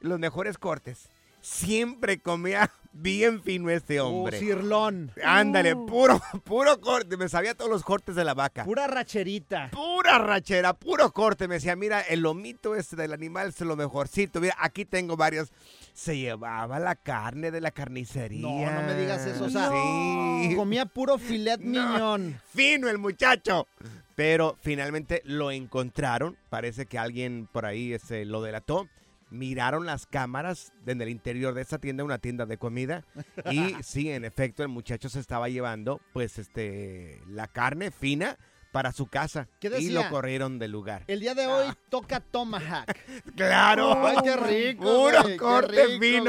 los 0.00 0.18
mejores 0.18 0.58
cortes. 0.58 1.10
Siempre 1.46 2.18
comía 2.18 2.72
bien 2.92 3.40
fino 3.40 3.70
este 3.70 4.00
Oh, 4.00 4.08
hombre. 4.08 4.38
cirlón. 4.40 5.12
Ándale, 5.24 5.74
Uh. 5.74 5.86
puro, 5.86 6.20
puro 6.42 6.80
corte. 6.80 7.16
Me 7.16 7.28
sabía 7.28 7.54
todos 7.54 7.70
los 7.70 7.84
cortes 7.84 8.16
de 8.16 8.24
la 8.24 8.34
vaca. 8.34 8.64
Pura 8.64 8.88
racherita. 8.88 9.70
Pura 9.70 10.18
rachera, 10.18 10.72
puro 10.74 11.12
corte. 11.12 11.46
Me 11.46 11.54
decía, 11.54 11.76
mira, 11.76 12.00
el 12.00 12.20
lomito 12.20 12.74
este 12.74 12.96
del 12.96 13.12
animal 13.12 13.48
es 13.50 13.60
lo 13.60 13.76
mejorcito. 13.76 14.40
Mira, 14.40 14.56
aquí 14.58 14.84
tengo 14.84 15.16
varios. 15.16 15.52
Se 15.94 16.18
llevaba 16.18 16.80
la 16.80 16.96
carne 16.96 17.52
de 17.52 17.60
la 17.60 17.70
carnicería. 17.70 18.42
No, 18.42 18.68
no 18.72 18.82
me 18.82 18.94
digas 18.96 19.24
eso. 19.24 19.44
O 19.44 19.50
sea, 19.50 19.70
sí. 19.70 20.54
comía 20.56 20.84
puro 20.86 21.16
filet 21.18 21.60
No. 21.60 21.92
miñón. 21.92 22.40
Fino 22.52 22.88
el 22.88 22.98
muchacho. 22.98 23.68
Pero 24.16 24.56
finalmente 24.62 25.22
lo 25.24 25.52
encontraron. 25.52 26.36
Parece 26.50 26.86
que 26.86 26.98
alguien 26.98 27.48
por 27.52 27.66
ahí 27.66 27.92
este, 27.92 28.24
lo 28.24 28.42
delató. 28.42 28.88
Miraron 29.30 29.86
las 29.86 30.06
cámaras 30.06 30.72
en 30.86 31.00
el 31.00 31.08
interior 31.08 31.54
de 31.54 31.62
esa 31.62 31.78
tienda, 31.78 32.04
una 32.04 32.18
tienda 32.18 32.46
de 32.46 32.58
comida. 32.58 33.04
Y 33.50 33.74
sí, 33.82 34.10
en 34.10 34.24
efecto, 34.24 34.62
el 34.62 34.68
muchacho 34.68 35.08
se 35.08 35.20
estaba 35.20 35.48
llevando, 35.48 36.00
pues, 36.12 36.38
este, 36.38 37.20
la 37.28 37.48
carne 37.48 37.90
fina 37.90 38.38
para 38.76 38.92
su 38.92 39.06
casa. 39.06 39.48
¿Qué 39.58 39.68
y 39.68 39.70
decía? 39.70 40.02
lo 40.02 40.10
corrieron 40.10 40.58
del 40.58 40.70
lugar. 40.70 41.04
El 41.06 41.20
día 41.20 41.34
de 41.34 41.46
hoy 41.46 41.64
toca 41.88 42.20
Tomahawk. 42.20 42.84
¡Claro! 43.34 44.06
¡Ay, 44.06 44.16
qué 44.22 44.36
rico! 44.36 44.84
Puro 44.84 45.22
güey, 45.22 45.36
corte 45.38 45.86
rico, 45.98 46.24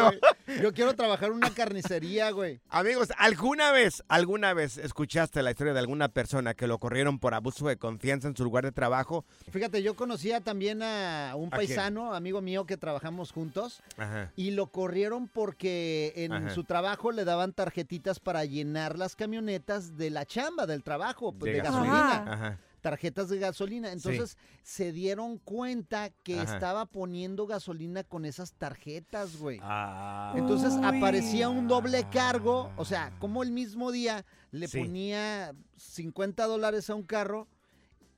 güey. 0.46 0.62
Yo 0.62 0.74
quiero 0.74 0.96
trabajar 0.96 1.28
en 1.32 1.36
una 1.36 1.50
carnicería, 1.50 2.32
güey. 2.32 2.62
Amigos, 2.70 3.10
¿alguna 3.18 3.74
vez, 3.74 4.02
alguna 4.08 4.54
vez 4.54 4.78
escuchaste 4.78 5.44
la 5.44 5.52
historia 5.52 5.74
de 5.74 5.80
alguna 5.80 6.08
persona 6.08 6.54
que 6.54 6.68
lo 6.68 6.78
corrieron 6.78 7.20
por 7.20 7.34
abuso 7.34 7.68
de 7.68 7.76
confianza 7.76 8.30
en 8.30 8.38
su 8.38 8.46
lugar 8.46 8.64
de 8.64 8.72
trabajo? 8.72 9.26
Fíjate, 9.52 9.84
yo 9.84 9.98
conocía 9.98 10.40
también 10.40 10.82
a 10.84 11.34
un 11.36 11.48
¿A 11.48 11.58
quién? 11.58 11.68
paisano, 11.68 12.14
amigo 12.14 12.40
mío, 12.42 12.66
que 12.66 12.78
trabajamos 12.78 13.34
juntos. 13.34 13.82
Ajá. 13.98 14.32
Y 14.38 14.52
lo 14.52 14.68
corrieron 14.68 15.28
porque 15.28 16.14
en 16.16 16.32
Ajá. 16.32 16.50
su 16.52 16.64
trabajo 16.64 17.12
le 17.12 17.26
daban 17.26 17.52
tarjetitas 17.52 18.22
para 18.22 18.46
llenar 18.46 18.98
las 18.98 19.18
camionetas 19.18 19.98
de 19.98 20.12
la 20.12 20.26
chamba, 20.26 20.66
del 20.66 20.82
trabajo, 20.82 21.34
pues, 21.34 21.52
de, 21.52 21.58
De 21.58 21.64
gasolina. 21.64 21.94
gasolina. 22.24 22.37
Ajá. 22.38 22.60
Tarjetas 22.82 23.28
de 23.28 23.40
gasolina. 23.40 23.92
Entonces 23.92 24.38
se 24.64 24.92
dieron 24.94 25.40
cuenta 25.40 26.10
que 26.24 26.40
Ajá. 26.40 26.54
estaba 26.54 26.86
poniendo 26.86 27.46
gasolina 27.48 28.04
con 28.04 28.24
esas 28.24 28.54
tarjetas, 28.54 29.38
güey. 29.38 29.60
Ah. 29.62 30.34
Entonces 30.38 30.74
aparecía 30.84 31.50
un 31.50 31.68
doble 31.68 32.08
cargo, 32.10 32.72
o 32.78 32.86
sea, 32.86 33.12
como 33.20 33.44
el 33.44 33.52
mismo 33.52 33.92
día 33.92 34.26
le 34.52 34.68
Sí. 34.68 34.80
ponía 34.80 35.54
50 35.76 36.46
dólares 36.46 36.90
a 36.90 36.96
un 36.96 37.04
carro 37.04 37.48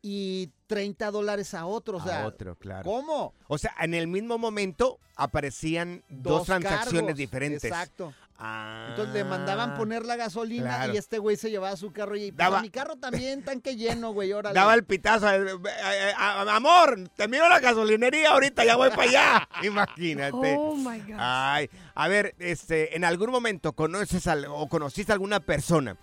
y 0.01 0.51
30 0.67 1.11
dólares 1.11 1.53
a 1.53 1.65
otro, 1.65 1.97
o 1.97 2.01
sea, 2.03 2.23
a 2.23 2.27
otro, 2.27 2.55
claro. 2.55 2.83
¿cómo? 2.83 3.33
O 3.47 3.57
sea, 3.57 3.73
en 3.81 3.93
el 3.93 4.07
mismo 4.07 4.37
momento 4.37 4.99
aparecían 5.15 6.03
dos, 6.09 6.39
Dos 6.39 6.45
transacciones 6.45 7.01
cargos, 7.01 7.17
diferentes. 7.17 7.63
Exacto. 7.65 8.13
Ah. 8.41 8.85
Entonces 8.91 9.13
le 9.13 9.23
mandaban 9.25 9.75
poner 9.75 10.05
la 10.05 10.15
gasolina 10.15 10.77
claro. 10.77 10.93
y 10.93 10.97
este 10.97 11.17
güey 11.17 11.35
se 11.35 11.49
llevaba 11.51 11.75
su 11.75 11.91
carro 11.91 12.15
y 12.15 12.31
pues, 12.31 12.37
Daba- 12.37 12.61
mi 12.61 12.69
carro 12.69 12.95
también 12.95 13.43
tanque 13.43 13.75
lleno, 13.75 14.13
güey, 14.13 14.31
órale. 14.31 14.55
Daba 14.55 14.73
el 14.75 14.85
pitazo. 14.85 15.29
eh, 15.29 15.51
eh, 15.51 15.57
eh, 15.65 16.13
a- 16.17 16.55
amor, 16.55 17.09
te 17.17 17.27
miro 17.27 17.49
la 17.49 17.59
gasolinería 17.59 18.31
ahorita, 18.31 18.63
ya 18.63 18.77
voy 18.77 18.89
para 18.91 19.03
allá. 19.03 19.49
Imagínate. 19.63 20.55
Oh 20.57 20.73
my 20.75 20.99
God. 21.01 21.15
Ay, 21.19 21.69
a 21.95 22.07
ver, 22.07 22.33
este, 22.39 22.95
en 22.95 23.03
algún 23.03 23.29
momento 23.29 23.73
conoces 23.73 24.25
al- 24.27 24.45
o 24.45 24.67
conociste 24.67 25.11
a 25.11 25.15
alguna 25.15 25.41
persona 25.41 25.97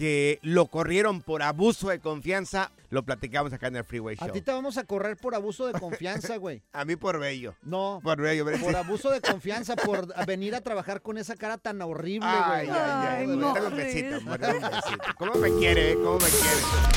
que 0.00 0.38
lo 0.40 0.64
corrieron 0.66 1.20
por 1.20 1.42
abuso 1.42 1.90
de 1.90 2.00
confianza, 2.00 2.72
lo 2.88 3.02
platicamos 3.04 3.52
acá 3.52 3.66
en 3.66 3.76
el 3.76 3.84
Freeway 3.84 4.16
A 4.18 4.24
Show. 4.24 4.32
ti 4.32 4.40
te 4.40 4.50
vamos 4.50 4.78
a 4.78 4.84
correr 4.84 5.18
por 5.18 5.34
abuso 5.34 5.66
de 5.66 5.78
confianza, 5.78 6.38
güey. 6.38 6.62
A 6.72 6.86
mí 6.86 6.96
por 6.96 7.20
bello. 7.20 7.54
No. 7.62 8.00
Por 8.02 8.18
bello. 8.18 8.46
pero- 8.46 8.58
Por 8.64 8.74
abuso 8.76 9.10
de 9.10 9.20
confianza, 9.20 9.76
por 9.76 10.08
a 10.16 10.24
venir 10.24 10.54
a 10.54 10.62
trabajar 10.62 11.02
con 11.02 11.18
esa 11.18 11.36
cara 11.36 11.58
tan 11.58 11.82
horrible, 11.82 12.26
Ay, 12.30 12.66
güey. 12.66 12.78
ay, 12.80 13.16
ay. 13.20 13.26
un 13.26 13.76
besito. 13.76 14.16
¿Cómo 15.18 15.34
me 15.34 15.50
quiere, 15.58 15.92
eh? 15.92 15.94
¿Cómo 15.96 16.18
me 16.18 16.28
quiere? 16.28 16.56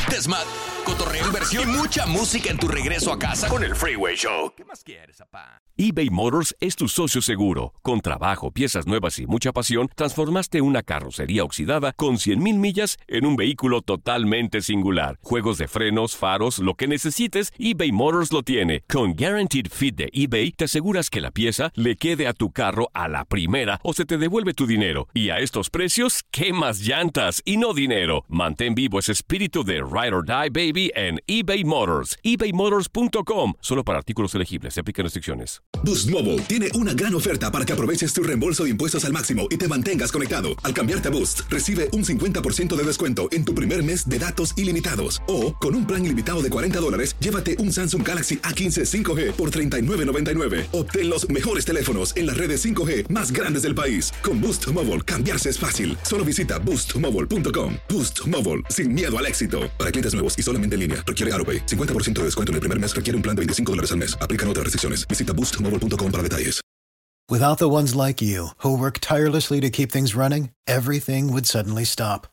Desmad, 0.10 0.44
cotorreo, 0.86 1.28
inversión 1.28 1.70
y 1.70 1.74
mucha 1.74 2.06
música 2.06 2.50
en 2.52 2.58
tu 2.58 2.68
regreso 2.70 3.12
a 3.12 3.20
casa 3.20 3.50
con 3.50 3.64
el 3.66 3.76
Freeway 3.76 4.16
Show. 4.16 4.54
¿Qué 4.56 4.64
más 4.64 4.82
quieres, 4.84 5.18
papá? 5.18 5.62
eBay 5.76 6.10
Motors 6.10 6.56
es 6.60 6.76
tu 6.76 6.88
socio 6.88 7.22
seguro. 7.22 7.74
Con 7.82 8.00
trabajo, 8.00 8.52
piezas 8.52 8.86
nuevas 8.88 9.18
y 9.20 9.26
mucha 9.28 9.52
pasión, 9.52 9.90
transformaste 9.96 10.62
una 10.62 10.84
carrocería 10.84 11.44
oxidada 11.44 11.92
con 11.94 12.16
100.000 12.18 12.58
millas 12.58 12.93
en 13.08 13.26
un 13.26 13.36
vehículo 13.36 13.82
totalmente 13.82 14.62
singular. 14.62 15.20
Juegos 15.22 15.58
de 15.58 15.68
frenos, 15.68 16.16
faros, 16.16 16.60
lo 16.60 16.76
que 16.76 16.88
necesites, 16.88 17.52
eBay 17.58 17.92
Motors 17.92 18.32
lo 18.32 18.44
tiene. 18.44 18.84
Con 18.90 19.14
Guaranteed 19.14 19.68
Fit 19.72 19.96
de 19.96 20.10
eBay, 20.12 20.52
te 20.52 20.66
aseguras 20.66 21.10
que 21.10 21.22
la 21.22 21.32
pieza 21.32 21.72
le 21.76 21.96
quede 21.96 22.28
a 22.28 22.34
tu 22.34 22.52
carro 22.52 22.90
a 22.94 23.08
la 23.08 23.26
primera 23.26 23.80
o 23.84 23.94
se 23.94 24.06
te 24.06 24.18
devuelve 24.18 24.54
tu 24.54 24.68
dinero. 24.68 25.08
Y 25.14 25.30
a 25.30 25.40
estos 25.40 25.70
precios, 25.70 26.24
¿qué 26.32 26.54
más 26.54 26.80
llantas 26.82 27.42
y 27.46 27.58
no 27.58 27.74
dinero? 27.74 28.26
Mantén 28.28 28.76
vivo 28.76 29.00
ese 29.00 29.12
espíritu 29.12 29.64
de 29.64 29.76
Ride 29.76 30.14
or 30.14 30.26
Die 30.26 30.50
Baby 30.50 30.92
en 30.96 31.20
eBay 31.28 31.64
Motors. 31.64 32.18
ebaymotors.com. 32.24 33.54
Solo 33.60 33.84
para 33.84 33.98
artículos 33.98 34.36
elegibles. 34.36 34.76
Se 34.76 34.82
aplican 34.82 35.04
restricciones. 35.04 35.62
Boost 35.84 36.10
Mobile 36.10 36.40
tiene 36.44 36.70
una 36.76 36.94
gran 36.94 37.14
oferta 37.14 37.52
para 37.52 37.66
que 37.66 37.74
aproveches 37.74 38.14
tu 38.14 38.24
reembolso 38.24 38.64
de 38.64 38.70
impuestos 38.70 39.04
al 39.06 39.12
máximo 39.12 39.48
y 39.50 39.58
te 39.58 39.68
mantengas 39.68 40.12
conectado. 40.12 40.50
Al 40.64 40.74
cambiarte 40.74 41.10
a 41.10 41.12
Boost, 41.12 41.42
recibe 41.50 41.90
un 41.92 42.06
50% 42.06 42.76
de 42.76 42.83
descuento 42.86 43.28
en 43.34 43.44
tu 43.44 43.54
primer 43.54 43.84
mes 43.84 44.08
de 44.08 44.20
datos 44.20 44.54
ilimitados. 44.56 45.22
O, 45.28 45.54
con 45.58 45.76
un 45.76 45.86
plan 45.86 46.06
ilimitado 46.06 46.42
de 46.42 46.50
40 46.50 46.80
dólares, 46.80 47.18
llévate 47.20 47.58
un 47.60 47.74
Samsung 47.74 48.08
Galaxy 48.08 48.38
A15 48.38 49.04
5G 49.04 49.32
por 49.34 49.52
$39.99. 49.52 50.68
Obtén 50.72 51.10
los 51.10 51.28
mejores 51.28 51.66
teléfonos 51.66 52.16
en 52.16 52.28
las 52.28 52.38
redes 52.38 52.64
5G 52.64 53.10
más 53.10 53.34
grandes 53.34 53.64
del 53.64 53.76
país. 53.76 54.14
Con 54.24 54.40
Boost 54.40 54.66
Mobile, 54.68 55.02
cambiarse 55.02 55.50
es 55.50 55.60
fácil. 55.60 55.98
Solo 56.04 56.24
visita 56.24 56.60
boostmobile.com. 56.60 57.76
Boost 57.90 58.26
Mobile, 58.26 58.62
sin 58.70 58.94
miedo 58.94 59.18
al 59.18 59.26
éxito. 59.26 59.70
Para 59.78 59.92
clientes 59.92 60.14
nuevos 60.14 60.34
y 60.40 60.44
solamente 60.44 60.76
en 60.76 60.82
línea, 60.82 61.04
requiere 61.06 61.34
AroPay. 61.34 61.66
50% 61.66 62.20
de 62.20 62.24
descuento 62.24 62.52
en 62.52 62.56
el 62.56 62.62
primer 62.62 62.80
mes 62.80 62.96
requiere 62.96 63.18
un 63.18 63.24
plan 63.24 63.36
de 63.36 63.42
25 63.42 63.72
dólares 63.74 63.92
al 63.92 63.98
mes. 63.98 64.18
Aplican 64.22 64.48
otras 64.48 64.64
restricciones. 64.64 65.06
Visita 65.10 65.34
boostmobile.com 65.34 66.12
para 66.12 66.24
detalles. 66.24 66.64
Without 67.30 67.58
the 67.58 67.70
ones 67.70 67.96
like 67.96 68.22
you, 68.22 68.50
who 68.58 68.78
work 68.78 69.00
tirelessly 69.00 69.62
to 69.62 69.70
keep 69.70 69.94
things 69.94 70.14
running, 70.14 70.50
everything 70.68 71.32
would 71.32 71.48
suddenly 71.48 71.86
stop. 71.86 72.33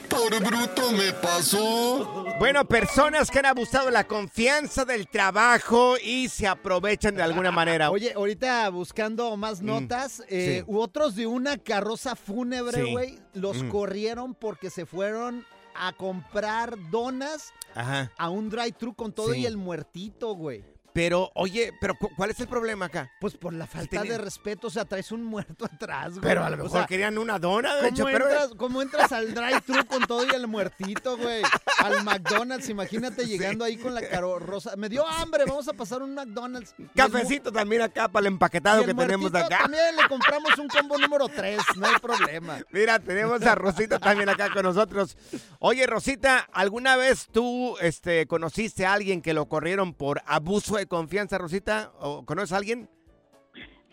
Por 0.11 0.43
bruto 0.43 0.91
me 0.91 1.13
pasó. 1.13 2.25
Bueno, 2.37 2.65
personas 2.65 3.31
que 3.31 3.39
han 3.39 3.45
abusado 3.45 3.85
de 3.85 3.91
la 3.91 4.03
confianza 4.05 4.83
del 4.85 5.07
trabajo 5.07 5.95
y 6.03 6.27
se 6.27 6.47
aprovechan 6.47 7.15
de 7.15 7.23
alguna 7.23 7.51
manera. 7.51 7.89
Oye, 7.91 8.13
ahorita 8.13 8.67
buscando 8.69 9.35
más 9.37 9.61
notas, 9.61 10.21
eh, 10.27 10.63
sí. 10.65 10.71
u 10.71 10.79
otros 10.79 11.15
de 11.15 11.27
una 11.27 11.57
carroza 11.57 12.15
fúnebre, 12.15 12.83
Sí. 12.83 12.91
güey, 12.91 13.19
los 13.33 13.63
Mm. 13.63 13.69
corrieron 13.69 14.33
porque 14.35 14.69
se 14.69 14.85
fueron 14.85 15.45
a 15.75 15.93
comprar 15.93 16.75
donas 16.89 17.53
Ajá. 17.75 18.11
a 18.17 18.29
un 18.29 18.49
drive-thru 18.49 18.93
con 18.93 19.13
todo 19.13 19.33
Sí. 19.33 19.41
y 19.41 19.45
el 19.45 19.55
muertito, 19.57 20.33
güey. 20.35 20.63
Pero, 20.93 21.31
oye, 21.35 21.71
pero 21.79 21.95
cu- 21.95 22.09
¿cuál 22.15 22.31
es 22.31 22.39
el 22.39 22.47
problema 22.47 22.85
acá? 22.85 23.11
Pues 23.19 23.35
por 23.37 23.53
la 23.53 23.65
falta 23.65 24.03
de 24.03 24.17
respeto, 24.17 24.67
o 24.67 24.69
sea, 24.69 24.85
traes 24.85 25.11
un 25.11 25.23
muerto 25.23 25.65
atrás, 25.65 26.11
güey. 26.11 26.21
Pero 26.21 26.43
a 26.43 26.49
lo 26.49 26.55
O 26.55 26.63
mejor 26.63 26.71
sea, 26.79 26.85
querían 26.87 27.17
una 27.17 27.39
dona, 27.39 27.75
de 27.77 27.89
hecho, 27.89 28.03
¿Cómo 28.03 28.13
pero... 28.13 28.29
entras, 28.29 28.49
cómo 28.57 28.81
entras 28.81 29.11
al 29.11 29.33
drive-thru 29.33 29.85
con 29.85 30.05
todo 30.05 30.25
y 30.25 30.29
el 30.35 30.47
muertito, 30.47 31.17
güey? 31.17 31.43
Al 31.79 32.03
McDonald's, 32.03 32.67
imagínate 32.69 33.25
llegando 33.27 33.63
ahí 33.63 33.77
con 33.77 33.93
la 33.93 34.01
carroza. 34.07 34.75
Me 34.75 34.89
dio 34.89 35.07
hambre, 35.07 35.45
vamos 35.45 35.67
a 35.67 35.73
pasar 35.73 36.01
un 36.01 36.13
McDonald's. 36.13 36.75
Cafecito 36.95 37.51
también 37.51 37.81
acá 37.83 38.07
para 38.09 38.21
el 38.27 38.33
empaquetado 38.33 38.83
que 38.85 38.93
tenemos 38.93 39.33
acá. 39.33 39.59
También 39.61 39.95
le 39.95 40.07
compramos 40.09 40.57
un 40.57 40.67
combo 40.67 40.97
número 40.97 41.27
3, 41.27 41.57
no 41.77 41.87
hay 41.87 41.99
problema. 41.99 42.59
Mira, 42.71 42.99
tenemos 42.99 43.41
a 43.43 43.55
Rosita 43.55 43.97
también 43.99 44.27
acá 44.29 44.49
con 44.51 44.63
nosotros. 44.63 45.17
Oye, 45.59 45.87
Rosita, 45.87 46.47
¿alguna 46.51 46.95
vez 46.97 47.27
tú 47.31 47.77
este, 47.79 48.27
conociste 48.27 48.85
a 48.85 48.93
alguien 48.93 49.21
que 49.21 49.33
lo 49.33 49.45
corrieron 49.45 49.93
por 49.93 50.21
abuso 50.25 50.80
de 50.81 50.87
confianza, 50.87 51.37
Rosita? 51.37 51.91
¿O 51.99 52.25
conoces 52.25 52.53
a 52.53 52.57
alguien? 52.57 52.89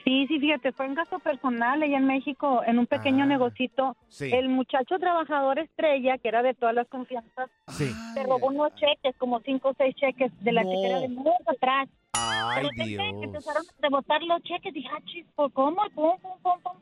Sí, 0.04 0.26
sí, 0.26 0.38
fíjate, 0.40 0.72
fue 0.72 0.86
en 0.86 0.94
gasto 0.94 1.18
personal 1.18 1.82
allá 1.82 1.98
en 1.98 2.06
México, 2.06 2.62
en 2.66 2.78
un 2.78 2.86
pequeño 2.86 3.24
Ah, 3.24 3.26
negocito. 3.26 3.94
sí. 4.08 4.30
El 4.32 4.48
muchacho 4.48 4.98
trabajador 4.98 5.58
estrella, 5.58 6.16
que 6.16 6.28
era 6.28 6.42
de 6.42 6.54
todas 6.54 6.74
las 6.74 6.88
confianzas, 6.88 7.50
Sí. 7.68 7.90
se 8.14 8.22
robó 8.22 8.46
unos 8.46 8.74
cheques, 8.76 9.14
como 9.18 9.40
cinco 9.40 9.70
o 9.70 9.74
seis 9.76 9.94
cheques 9.96 10.32
de 10.42 10.52
la 10.52 10.64
No. 10.64 10.70
chequera 10.70 11.00
de 11.00 11.08
muy 11.08 11.30
atrás. 11.46 11.88
Ay, 12.14 12.66
Dios. 12.86 13.02
empezaron 13.22 13.62
a 13.68 13.82
rebotar 13.82 14.22
los 14.22 14.42
cheques, 14.44 14.72
dije, 14.72 14.88
ah, 14.90 15.00
chis, 15.04 15.26
¿por 15.34 15.52
¿cómo? 15.52 15.82
Pum, 15.94 16.18
pum, 16.22 16.32
pum, 16.42 16.60
pum. 16.62 16.72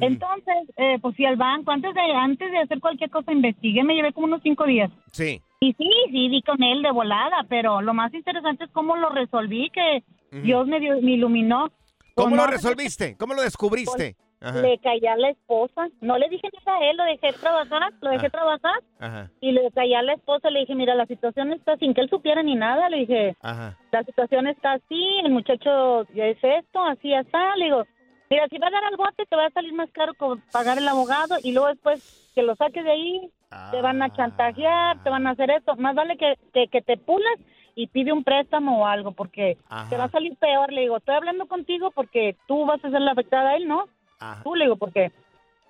Entonces, 0.00 0.56
eh, 0.76 0.98
pues 1.00 1.14
fui 1.16 1.24
al 1.26 1.36
banco, 1.36 1.70
antes 1.70 1.94
de, 1.94 2.00
antes 2.00 2.50
de 2.50 2.58
hacer 2.58 2.80
cualquier 2.80 3.10
cosa, 3.10 3.30
investigué, 3.32 3.84
me 3.84 3.94
llevé 3.94 4.12
como 4.12 4.26
unos 4.26 4.40
cinco 4.42 4.64
días. 4.64 4.90
Sí. 5.12 5.40
Y 5.64 5.72
sí, 5.74 5.88
sí, 6.10 6.28
di 6.28 6.42
con 6.42 6.60
él 6.62 6.82
de 6.82 6.90
volada, 6.90 7.44
pero 7.48 7.80
lo 7.82 7.94
más 7.94 8.12
interesante 8.12 8.64
es 8.64 8.70
cómo 8.72 8.96
lo 8.96 9.10
resolví, 9.10 9.70
que. 9.70 10.02
Dios 10.42 10.66
me, 10.66 10.80
dio- 10.80 11.00
me 11.00 11.12
iluminó. 11.12 11.70
¿Cómo 12.16 12.34
lo 12.36 12.46
resolviste? 12.46 13.16
¿Cómo 13.18 13.34
lo 13.34 13.42
descubriste? 13.42 14.16
Ajá. 14.44 14.60
le 14.60 14.76
caía 14.78 15.12
a 15.12 15.16
la 15.16 15.28
esposa. 15.30 15.86
No 16.00 16.18
le 16.18 16.28
dije 16.28 16.48
nada 16.66 16.76
a 16.80 16.90
él, 16.90 16.96
lo 16.96 17.04
dejé 17.04 17.32
trabajar, 17.34 17.92
lo 18.00 18.10
dejé 18.10 18.26
Ah. 18.26 18.30
trabajar 18.30 18.80
Ajá. 18.98 19.30
y 19.40 19.52
le 19.52 19.70
caía 19.70 20.00
a 20.00 20.02
la 20.02 20.14
esposa. 20.14 20.50
Le 20.50 20.60
dije, 20.60 20.74
mira, 20.74 20.96
la 20.96 21.06
situación 21.06 21.52
está 21.52 21.76
sin 21.76 21.94
que 21.94 22.00
él 22.00 22.10
supiera 22.10 22.42
ni 22.42 22.56
nada. 22.56 22.88
Le 22.88 22.96
dije, 23.04 23.36
la 23.92 24.02
situación 24.04 24.48
está 24.48 24.72
así, 24.72 25.00
el 25.24 25.30
muchacho 25.30 26.08
ya 26.12 26.26
es 26.26 26.38
esto, 26.42 26.82
así 26.82 27.10
ya 27.10 27.20
está. 27.20 27.54
Le 27.56 27.66
digo, 27.66 27.84
mira, 28.30 28.48
si 28.48 28.58
va 28.58 28.66
a 28.66 28.70
dar 28.72 28.84
al 28.84 28.96
bote 28.96 29.24
te 29.30 29.36
va 29.36 29.46
a 29.46 29.50
salir 29.50 29.74
más 29.74 29.90
caro 29.92 30.12
pagar 30.50 30.76
el 30.78 30.88
abogado 30.88 31.36
y 31.44 31.52
luego 31.52 31.68
después 31.68 32.32
que 32.34 32.42
lo 32.42 32.56
saques 32.56 32.82
de 32.84 32.90
ahí, 32.90 33.30
te 33.70 33.80
van 33.82 34.02
a 34.02 34.10
chantajear, 34.12 35.02
te 35.02 35.10
van 35.10 35.26
a 35.26 35.30
hacer 35.30 35.50
esto. 35.50 35.76
Más 35.76 35.94
vale 35.94 36.16
que, 36.16 36.38
que, 36.52 36.68
que 36.68 36.82
te 36.82 36.96
pulas 36.96 37.38
y 37.74 37.86
pide 37.86 38.12
un 38.12 38.22
préstamo 38.24 38.82
o 38.82 38.86
algo 38.86 39.12
porque 39.12 39.56
Ajá. 39.68 39.88
te 39.88 39.96
va 39.96 40.04
a 40.04 40.10
salir 40.10 40.36
peor. 40.36 40.72
Le 40.72 40.82
digo, 40.82 40.96
estoy 40.98 41.14
hablando 41.14 41.46
contigo 41.46 41.90
porque 41.90 42.36
tú 42.46 42.66
vas 42.66 42.84
a 42.84 42.90
ser 42.90 43.00
la 43.00 43.12
afectada 43.12 43.50
a 43.50 43.56
él, 43.56 43.66
¿no? 43.68 43.86
Tú 44.44 44.54
le 44.54 44.64
digo, 44.66 44.76
porque... 44.76 45.10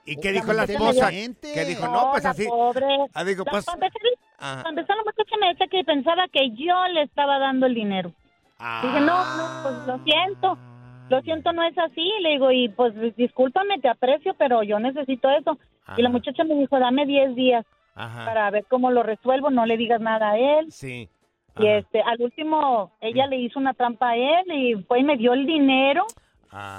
¿Y 0.05 0.17
qué 0.17 0.33
dijo 0.33 0.53
la 0.53 0.65
esposa? 0.65 1.07
me 1.11 1.13
dijo- 1.13 1.41
¿Qué 1.55 1.65
dijo? 1.65 1.87
No, 1.87 2.11
pues 2.11 2.27
así. 2.27 2.47
pobre. 2.49 2.87
Ah, 3.15 3.23
digo, 3.25 3.45
pues. 3.45 3.65
para 3.65 4.69
empezar, 4.69 4.97
la 4.97 5.05
muchacha 5.05 5.37
me 5.41 5.49
decía 5.49 5.67
que 5.69 5.85
pensaba 5.85 6.27
que 6.29 6.51
yo 6.51 6.87
le 6.89 7.03
estaba 7.03 7.39
dando 7.39 7.67
el 7.67 7.75
dinero. 7.75 8.13
Dije, 8.83 9.01
no, 9.01 9.37
no, 9.37 9.63
pues 9.63 9.87
lo 9.87 10.05
siento. 10.05 10.59
Lo 11.09 11.21
siento, 11.23 11.53
no 11.53 11.63
es 11.63 11.77
así. 11.79 12.11
Le 12.21 12.31
digo, 12.31 12.51
y 12.51 12.69
pues 12.71 12.93
discúlpame, 13.17 13.79
te 13.81 13.89
aprecio, 13.89 14.35
pero 14.35 14.63
yo 14.65 14.79
necesito 14.81 15.31
eso. 15.31 15.59
Y 15.97 16.03
la 16.03 16.09
muchacha 16.09 16.45
me 16.45 16.55
dijo, 16.55 16.79
dame 16.79 17.07
10 17.07 17.35
días 17.35 17.65
Ajá. 17.95 18.25
para 18.25 18.51
ver 18.51 18.65
cómo 18.69 18.91
lo 18.91 19.03
resuelvo, 19.03 19.51
no 19.51 19.67
le 19.67 19.77
digas 19.77 20.01
nada 20.01 20.31
a 20.31 20.39
él. 20.39 20.71
Sí. 20.73 21.09
Y 21.59 21.67
este, 21.67 22.01
al 22.01 22.21
último, 22.23 22.93
ella 23.01 23.27
le 23.27 23.37
hizo 23.37 23.59
una 23.59 23.75
trampa 23.75 24.11
a 24.11 24.17
él 24.17 24.45
y 24.55 24.75
fue 24.85 25.01
y 25.01 25.05
me 25.05 25.17
dio 25.19 25.35
el 25.35 25.45
dinero 25.47 26.07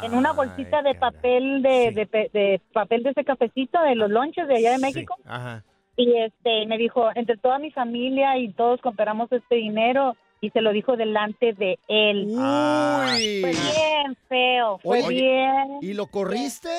en 0.03 0.13
una 0.15 0.31
bolsita 0.33 0.81
de 0.81 0.95
papel 0.95 1.61
de, 1.61 1.91
de, 1.91 2.05
pe- 2.05 2.29
de 2.33 2.61
papel 2.73 3.03
de 3.03 3.09
ese 3.11 3.23
cafecito 3.23 3.81
de 3.81 3.95
los 3.95 4.09
lonches 4.09 4.47
de 4.47 4.55
allá 4.57 4.71
de 4.71 4.77
México. 4.79 5.15
Ajá. 5.25 5.63
Y 5.95 6.11
este, 6.17 6.65
me 6.65 6.77
dijo, 6.79 7.09
entre 7.13 7.37
toda 7.37 7.59
mi 7.59 7.69
familia 7.71 8.37
y 8.37 8.51
todos 8.53 8.81
compramos 8.81 9.31
este 9.31 9.55
dinero 9.55 10.15
y 10.41 10.49
se 10.49 10.61
lo 10.61 10.71
dijo 10.71 10.95
delante 10.97 11.53
de 11.53 11.77
él. 11.87 12.25
Uy. 12.29 13.41
Fue 13.41 13.51
bien 13.51 14.17
feo, 14.27 14.77
fue 14.79 15.03
Oye, 15.03 15.21
bien. 15.21 15.77
¿Y 15.81 15.93
lo 15.93 16.07
corriste? 16.07 16.69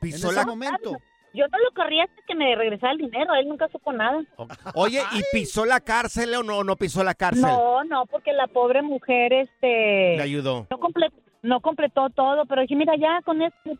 Pisó 0.00 0.28
en 0.28 0.34
la- 0.34 0.40
ese 0.42 0.50
momento. 0.50 0.92
Yo 1.34 1.46
no 1.48 1.58
lo 1.58 1.70
corrí 1.74 2.00
hasta 2.00 2.20
que 2.26 2.34
me 2.34 2.54
regresara 2.56 2.92
el 2.92 2.98
dinero, 2.98 3.34
él 3.34 3.48
nunca 3.48 3.68
supo 3.68 3.92
nada. 3.92 4.22
Oye, 4.74 5.00
¿y 5.12 5.22
pisó 5.32 5.64
la 5.66 5.80
cárcel 5.80 6.34
o 6.34 6.42
no, 6.42 6.64
no 6.64 6.76
pisó 6.76 7.04
la 7.04 7.14
cárcel? 7.14 7.42
No, 7.42 7.84
no, 7.84 8.06
porque 8.06 8.32
la 8.32 8.46
pobre 8.46 8.82
mujer, 8.82 9.32
este... 9.32 10.16
Le 10.16 10.22
ayudó. 10.22 10.66
no, 10.70 10.78
comple- 10.78 11.12
no 11.42 11.60
completó 11.60 12.08
todo, 12.10 12.46
pero 12.46 12.62
dije, 12.62 12.74
mira, 12.76 12.94
ya 12.96 13.20
con 13.24 13.42
esto, 13.42 13.70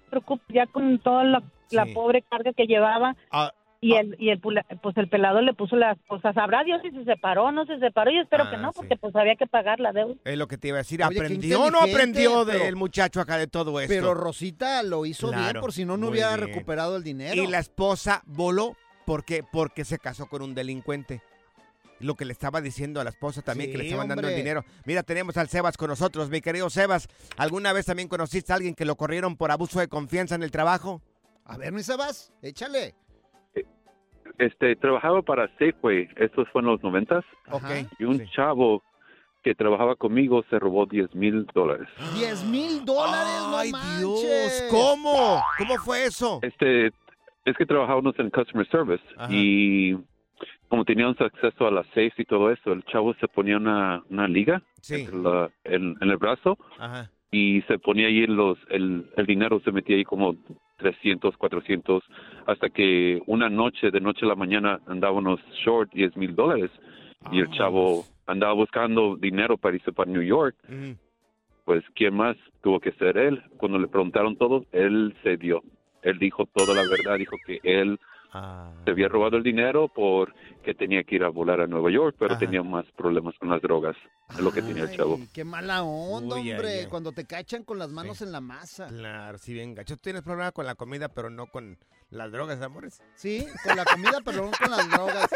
ya 0.49 0.67
con 0.67 0.99
toda 0.99 1.25
la, 1.25 1.43
la 1.71 1.85
Sí. 1.87 1.93
pobre 1.95 2.23
carga 2.23 2.53
que 2.53 2.67
llevaba, 2.67 3.17
Ah, 3.31 3.53
y 3.81 3.95
el, 3.95 4.17
y 4.19 4.31
el, 4.31 4.41
pues 4.41 4.97
el 4.97 5.09
pelado 5.09 5.41
le 5.41 5.55
puso 5.55 5.77
las 5.77 5.97
cosas, 6.09 6.35
sabrá 6.35 6.65
Dios 6.65 6.81
si 6.83 6.91
se 6.91 7.05
separó 7.05 7.45
o 7.45 7.53
no 7.53 7.65
se 7.67 7.79
separó, 7.79 8.11
yo 8.11 8.21
espero 8.23 8.45
Ah, 8.45 8.51
que 8.51 8.57
no, 8.57 8.73
sí. 8.73 8.77
porque 8.77 8.97
pues 8.97 9.15
había 9.15 9.37
que 9.37 9.47
pagar 9.47 9.79
la 9.79 9.93
deuda. 9.93 10.17
Es 10.25 10.37
lo 10.37 10.49
que 10.49 10.59
te 10.59 10.69
iba 10.69 10.79
a 10.79 10.81
decir. 10.81 11.03
Oye, 11.05 11.17
¿Aprendió 11.19 11.63
o 11.63 11.71
no 11.71 11.81
aprendió 11.81 12.45
del 12.45 12.75
muchacho 12.77 13.21
acá 13.21 13.37
de 13.39 13.47
todo 13.47 13.79
esto? 13.81 13.95
Pero 13.95 14.15
Rosita 14.15 14.83
lo 14.83 15.07
hizo 15.07 15.31
bien, 15.31 15.61
por 15.61 15.73
si 15.73 15.85
no, 15.85 15.97
no 15.97 16.09
hubiera 16.09 16.35
bien. 16.37 16.49
recuperado 16.49 16.97
el 16.97 17.05
dinero. 17.05 17.41
Y 17.43 17.47
la 17.47 17.61
esposa 17.61 18.23
voló 18.27 18.77
porque, 19.07 19.43
porque 19.51 19.85
se 19.85 19.99
casó 19.99 20.27
con 20.29 20.43
un 20.43 20.55
delincuente. 20.55 21.23
Lo 22.01 22.15
que 22.15 22.25
le 22.25 22.33
estaba 22.33 22.61
diciendo 22.61 23.01
a 23.01 23.05
la 23.05 23.11
esposa 23.11 23.43
también, 23.43 23.73
que 23.73 23.79
le 23.79 23.85
estaban 23.87 24.07
dando 24.07 24.29
el 24.29 24.37
dinero. 24.37 24.65
Mira, 24.85 25.03
tenemos 25.03 25.37
al 25.37 25.49
Sebas 25.49 25.77
con 25.77 25.89
nosotros. 25.89 26.31
Mi 26.31 26.41
querido 26.41 26.71
Sebas, 26.71 27.09
¿alguna 27.37 27.73
vez 27.73 27.87
también 27.87 28.09
conociste 28.09 28.53
a 28.53 28.57
alguien 28.57 28.75
que 28.75 28.85
lo 28.85 28.95
corrieron 28.97 29.37
por 29.37 29.51
abuso 29.51 29.81
de 29.81 29.89
confianza 29.89 30.37
en 30.37 30.45
el 30.45 30.53
trabajo? 30.53 31.03
A 31.45 31.57
ver, 31.57 31.73
mi 31.73 31.83
Sebas, 31.83 32.33
échale. 32.41 32.95
Este, 34.39 34.77
trabajaba 34.77 35.23
para 35.23 35.49
Safeway, 35.59 36.09
estos 36.17 36.49
fue 36.51 36.61
en 36.63 36.69
los 36.69 36.83
noventas. 36.83 37.25
Ok. 37.51 37.65
Y 37.99 38.05
un 38.05 38.25
chavo 38.31 38.83
que 39.43 39.55
trabajaba 39.55 39.97
conmigo 39.97 40.45
se 40.51 40.59
robó 40.59 40.87
10 40.87 41.15
mil 41.15 41.47
dólares. 41.55 41.89
10 42.15 42.45
mil 42.45 42.85
dólares, 42.85 43.43
¡Ay, 43.55 43.73
no 43.73 43.79
Dios! 44.19 44.65
¿Cómo? 44.71 45.43
¿Cómo 45.59 45.77
fue 45.79 46.05
eso? 46.05 46.39
Este, 46.43 46.87
es 47.45 47.57
que 47.57 47.67
trabajábamos 47.67 48.19
en 48.19 48.31
customer 48.31 48.69
service 48.69 49.05
Ajá. 49.17 49.29
y 49.33 49.97
como 50.69 50.85
teníamos 50.85 51.21
acceso 51.21 51.67
a 51.67 51.71
las 51.71 51.87
safes 51.89 52.19
y 52.19 52.25
todo 52.25 52.51
eso, 52.51 52.73
el 52.73 52.85
chavo 52.85 53.15
se 53.15 53.27
ponía 53.29 53.57
una, 53.57 54.03
una 54.11 54.29
liga 54.29 54.63
Sí. 54.83 54.97
entre 55.03 55.17
la- 55.19 55.51
en, 55.65 55.97
en 56.01 56.11
el 56.11 56.17
brazo 56.19 56.59
Ajá. 56.79 57.11
Y 57.31 57.63
se 57.63 57.79
ponía 57.79 58.07
ahí 58.07 58.27
los, 58.27 58.59
el, 58.71 59.07
el 59.17 59.27
dinero 59.27 59.61
se 59.61 59.73
metía 59.73 59.97
ahí 59.97 60.05
como 60.05 60.37
300, 60.79 61.37
400, 61.37 62.03
hasta 62.47 62.71
que 62.71 63.21
una 63.27 63.49
noche, 63.49 63.91
de 63.91 64.01
noche 64.01 64.25
a 64.25 64.29
la 64.29 64.35
mañana, 64.35 64.81
andábamos 64.87 65.41
short 65.65 65.93
10 65.93 66.17
mil 66.17 66.35
dólares 66.35 66.71
y 67.33 67.41
el 67.41 67.51
chavo 67.51 68.05
andaba 68.27 68.53
buscando 68.53 69.17
dinero 69.17 69.57
para 69.57 69.77
irse 69.77 69.93
para 69.93 70.11
New 70.11 70.23
York. 70.23 70.57
Pues, 71.65 71.85
¿quién 71.95 72.15
más 72.15 72.37
tuvo 72.63 72.81
que 72.81 72.93
ser 72.93 73.19
él? 73.19 73.43
Cuando 73.59 73.79
le 73.79 73.89
preguntaron 73.89 74.37
todo, 74.37 74.65
él 74.73 75.15
se 75.23 75.37
dio. 75.37 75.63
Él 76.03 76.19
dijo 76.19 76.47
toda 76.47 76.75
la 76.75 76.89
verdad, 76.89 77.19
dijo 77.19 77.37
que 77.45 77.61
él 77.63 77.99
Ah. 78.33 78.71
se 78.85 78.91
había 78.91 79.09
robado 79.09 79.37
el 79.39 79.43
dinero 79.43 79.89
porque 79.89 80.75
tenía 80.75 81.03
que 81.03 81.15
ir 81.17 81.25
a 81.25 81.29
volar 81.31 81.61
a 81.63 81.67
Nueva 81.67 81.91
York, 81.91 82.15
pero 82.19 82.33
Ajá. 82.33 82.41
tenía 82.41 82.63
más 82.63 82.85
problemas 82.97 83.35
con 83.39 83.49
las 83.49 83.63
drogas. 83.63 83.97
Es 84.31 84.41
lo 84.41 84.53
que 84.53 84.61
tenía 84.61 84.83
el 84.85 84.95
chavo. 84.97 85.19
Qué 85.33 85.45
mala 85.45 85.83
onda, 85.83 86.37
Uy, 86.37 86.53
hombre. 86.53 86.81
ay. 86.81 86.87
Cuando 86.87 87.13
te 87.13 87.25
cachan 87.25 87.65
con 87.65 87.79
las 87.79 87.91
manos 87.91 88.21
en 88.21 88.31
la 88.33 88.41
masa. 88.43 88.89
Claro, 88.89 89.39
sí, 89.39 89.55
bien 89.55 89.75
gacho. 89.75 89.97
Tienes 89.97 90.23
problema 90.23 90.53
con 90.53 90.67
la 90.67 90.75
comida, 90.75 91.09
pero 91.09 91.31
no 91.31 91.47
con 91.47 91.79
las 92.11 92.31
drogas, 92.31 92.61
amores. 92.61 93.01
Sí, 93.15 93.47
con 93.65 93.77
la 93.77 93.85
comida, 93.87 94.19
pero 94.25 94.45
no 94.45 94.51
con 94.51 94.71
las 94.71 94.91
drogas. 94.91 95.31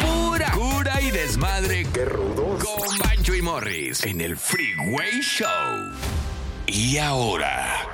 Pura 0.00 0.50
cura 0.52 1.00
y 1.02 1.10
desmadre. 1.10 1.86
Qué 1.92 2.04
rudos. 2.04 2.64
Con 2.64 2.98
Bancho 2.98 3.34
y 3.34 3.42
Morris 3.42 4.04
en 4.06 4.20
el 4.20 4.36
Freeway 4.36 5.20
Show. 5.20 5.48
Y 6.66 6.96
ahora. 6.98 7.91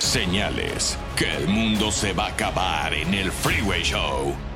Señales 0.00 0.98
que 1.14 1.30
el 1.36 1.46
mundo 1.46 1.92
se 1.92 2.14
va 2.14 2.24
a 2.24 2.28
acabar 2.28 2.94
en 2.94 3.12
el 3.12 3.30
Freeway 3.30 3.82
Show. 3.82 4.49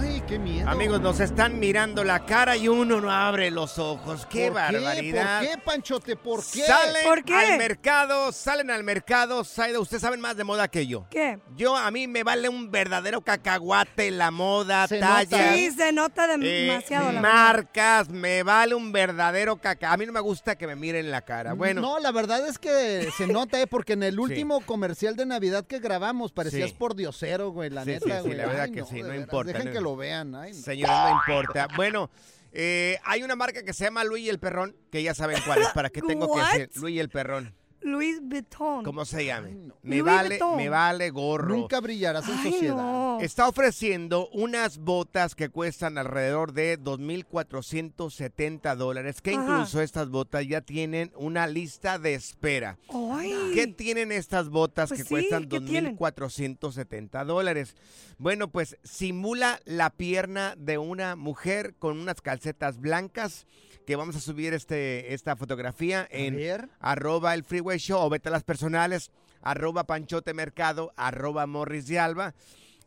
Ay, 0.00 0.22
qué 0.26 0.38
miedo. 0.38 0.68
Amigos, 0.68 1.00
nos 1.00 1.20
están 1.20 1.58
mirando 1.58 2.04
la 2.04 2.24
cara 2.24 2.56
y 2.56 2.68
uno 2.68 3.00
no 3.00 3.10
abre 3.10 3.50
los 3.50 3.78
ojos. 3.78 4.26
¡Qué 4.26 4.46
¿Por 4.46 4.54
barbaridad! 4.54 5.40
¿Por 5.40 5.48
qué, 5.50 5.58
Panchote? 5.58 6.16
¿Por 6.16 6.44
qué? 6.44 6.64
Salen 6.64 7.04
¿Por 7.04 7.24
qué? 7.24 7.34
al 7.34 7.58
mercado, 7.58 8.32
salen 8.32 8.70
al 8.70 8.82
mercado. 8.84 9.44
Saida, 9.44 9.78
ustedes 9.80 10.00
saben 10.02 10.20
más 10.20 10.36
de 10.36 10.44
moda 10.44 10.68
que 10.68 10.86
yo. 10.86 11.06
¿Qué? 11.10 11.38
Yo, 11.56 11.76
a 11.76 11.90
mí 11.90 12.06
me 12.08 12.22
vale 12.22 12.48
un 12.48 12.70
verdadero 12.70 13.20
cacahuate 13.20 14.10
la 14.10 14.30
moda, 14.30 14.86
Se 14.88 14.98
tallas, 15.00 15.54
Sí, 15.54 15.70
se 15.72 15.92
nota 15.92 16.26
eh, 16.34 16.38
demasiado. 16.38 17.12
la 17.12 17.20
marcas, 17.20 18.08
me 18.08 18.42
vale 18.42 18.74
un 18.74 18.92
verdadero 18.92 19.56
caca. 19.56 19.92
A 19.92 19.96
mí 19.96 20.06
no 20.06 20.12
me 20.12 20.20
gusta 20.20 20.56
que 20.56 20.66
me 20.66 20.76
miren 20.76 21.10
la 21.10 21.22
cara. 21.22 21.52
Bueno, 21.52 21.80
No, 21.82 21.98
la 21.98 22.12
verdad 22.12 22.46
es 22.48 22.58
que 22.58 23.08
se 23.16 23.26
nota, 23.26 23.60
¿eh? 23.60 23.66
Porque 23.66 23.92
en 23.94 24.02
el 24.02 24.18
último 24.20 24.60
comercial 24.60 25.16
de 25.16 25.26
Navidad 25.26 25.66
que 25.66 25.78
grabamos 25.78 26.32
parecías 26.32 26.70
Sí. 26.70 26.76
por 26.78 26.94
diosero, 26.94 27.50
güey, 27.50 27.68
la 27.70 27.84
Sí, 27.84 27.90
neta, 27.90 28.06
sí, 28.06 28.12
sí, 28.12 28.20
güey. 28.26 28.36
la 28.36 28.46
verdad 28.46 28.62
Ay, 28.64 28.72
que 28.72 28.84
sí, 28.84 29.02
no 29.02 29.14
importa, 29.14 29.52
Dejen 29.52 29.66
no- 29.68 29.72
que 29.72 29.80
lo 29.80 29.89
vean, 29.96 30.34
ay, 30.34 30.52
no. 30.52 30.58
señores, 30.58 30.94
no 30.96 31.10
importa. 31.10 31.68
Bueno, 31.76 32.10
eh, 32.52 32.98
hay 33.04 33.22
una 33.22 33.36
marca 33.36 33.62
que 33.62 33.72
se 33.72 33.84
llama 33.84 34.04
Luis 34.04 34.24
y 34.24 34.28
el 34.28 34.38
Perrón, 34.38 34.76
que 34.90 35.02
ya 35.02 35.14
saben 35.14 35.38
cuál 35.46 35.62
es, 35.62 35.68
para 35.68 35.90
qué 35.90 36.00
tengo 36.02 36.26
que 36.26 36.40
What? 36.40 36.52
decir. 36.52 36.70
Luis 36.76 36.96
y 36.96 36.98
el 37.00 37.08
Perrón. 37.08 37.54
Luis 37.82 38.20
Vuitton. 38.22 38.84
¿Cómo 38.84 39.04
se 39.04 39.24
llame? 39.24 39.52
Me 39.82 39.96
Louis 39.98 40.04
vale, 40.04 40.28
Vuitton. 40.30 40.56
me 40.56 40.68
vale 40.68 41.10
gorro. 41.10 41.54
Nunca 41.56 41.80
brillarás 41.80 42.28
en 42.28 42.34
Ay, 42.38 42.52
sociedad. 42.52 42.76
no. 42.76 43.18
Está 43.20 43.48
ofreciendo 43.48 44.28
unas 44.32 44.78
botas 44.78 45.34
que 45.34 45.48
cuestan 45.48 45.96
alrededor 45.98 46.52
de 46.52 46.78
2.470 46.78 48.76
dólares, 48.76 49.20
que 49.20 49.34
Ajá. 49.34 49.42
incluso 49.42 49.80
estas 49.80 50.08
botas 50.10 50.46
ya 50.46 50.60
tienen 50.60 51.12
una 51.16 51.46
lista 51.46 51.98
de 51.98 52.14
espera. 52.14 52.78
Ay. 52.92 53.34
¿Qué 53.54 53.66
tienen 53.66 54.12
estas 54.12 54.48
botas 54.48 54.88
Pues 54.90 55.00
que 55.00 55.04
sí, 55.04 55.10
cuestan 55.10 55.48
¿qué 55.48 55.60
tienen? 55.60 55.96
2.470 55.98 57.24
dólares? 57.24 57.74
Bueno, 58.18 58.50
pues 58.50 58.76
simula 58.82 59.60
la 59.64 59.90
pierna 59.90 60.54
de 60.58 60.78
una 60.78 61.16
mujer 61.16 61.74
con 61.78 61.98
unas 61.98 62.20
calcetas 62.20 62.78
blancas 62.80 63.46
que 63.86 63.96
vamos 63.96 64.14
a 64.14 64.20
subir 64.20 64.52
este, 64.54 65.14
esta 65.14 65.36
fotografía 65.36 66.06
en 66.10 66.36
ver. 66.36 66.68
arroba 66.80 67.34
el 67.34 67.44
freeway 67.44 67.69
show 67.78 68.00
o 68.00 68.10
vete 68.10 68.28
a 68.28 68.32
las 68.32 68.44
personales, 68.44 69.10
arroba 69.42 69.84
panchote 69.84 70.34
mercado, 70.34 70.92
arroba 70.96 71.46
morris 71.46 71.86
de 71.86 71.98
alba. 71.98 72.34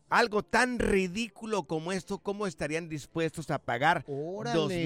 Algo 0.09 0.43
tan 0.43 0.77
ridículo 0.77 1.63
como 1.63 1.91
esto, 1.91 2.19
¿cómo 2.19 2.45
estarían 2.45 2.87
dispuestos 2.87 3.49
a 3.49 3.57
pagar 3.57 4.03
Órale. 4.07 4.61
A 4.61 4.67
ver, 4.67 4.79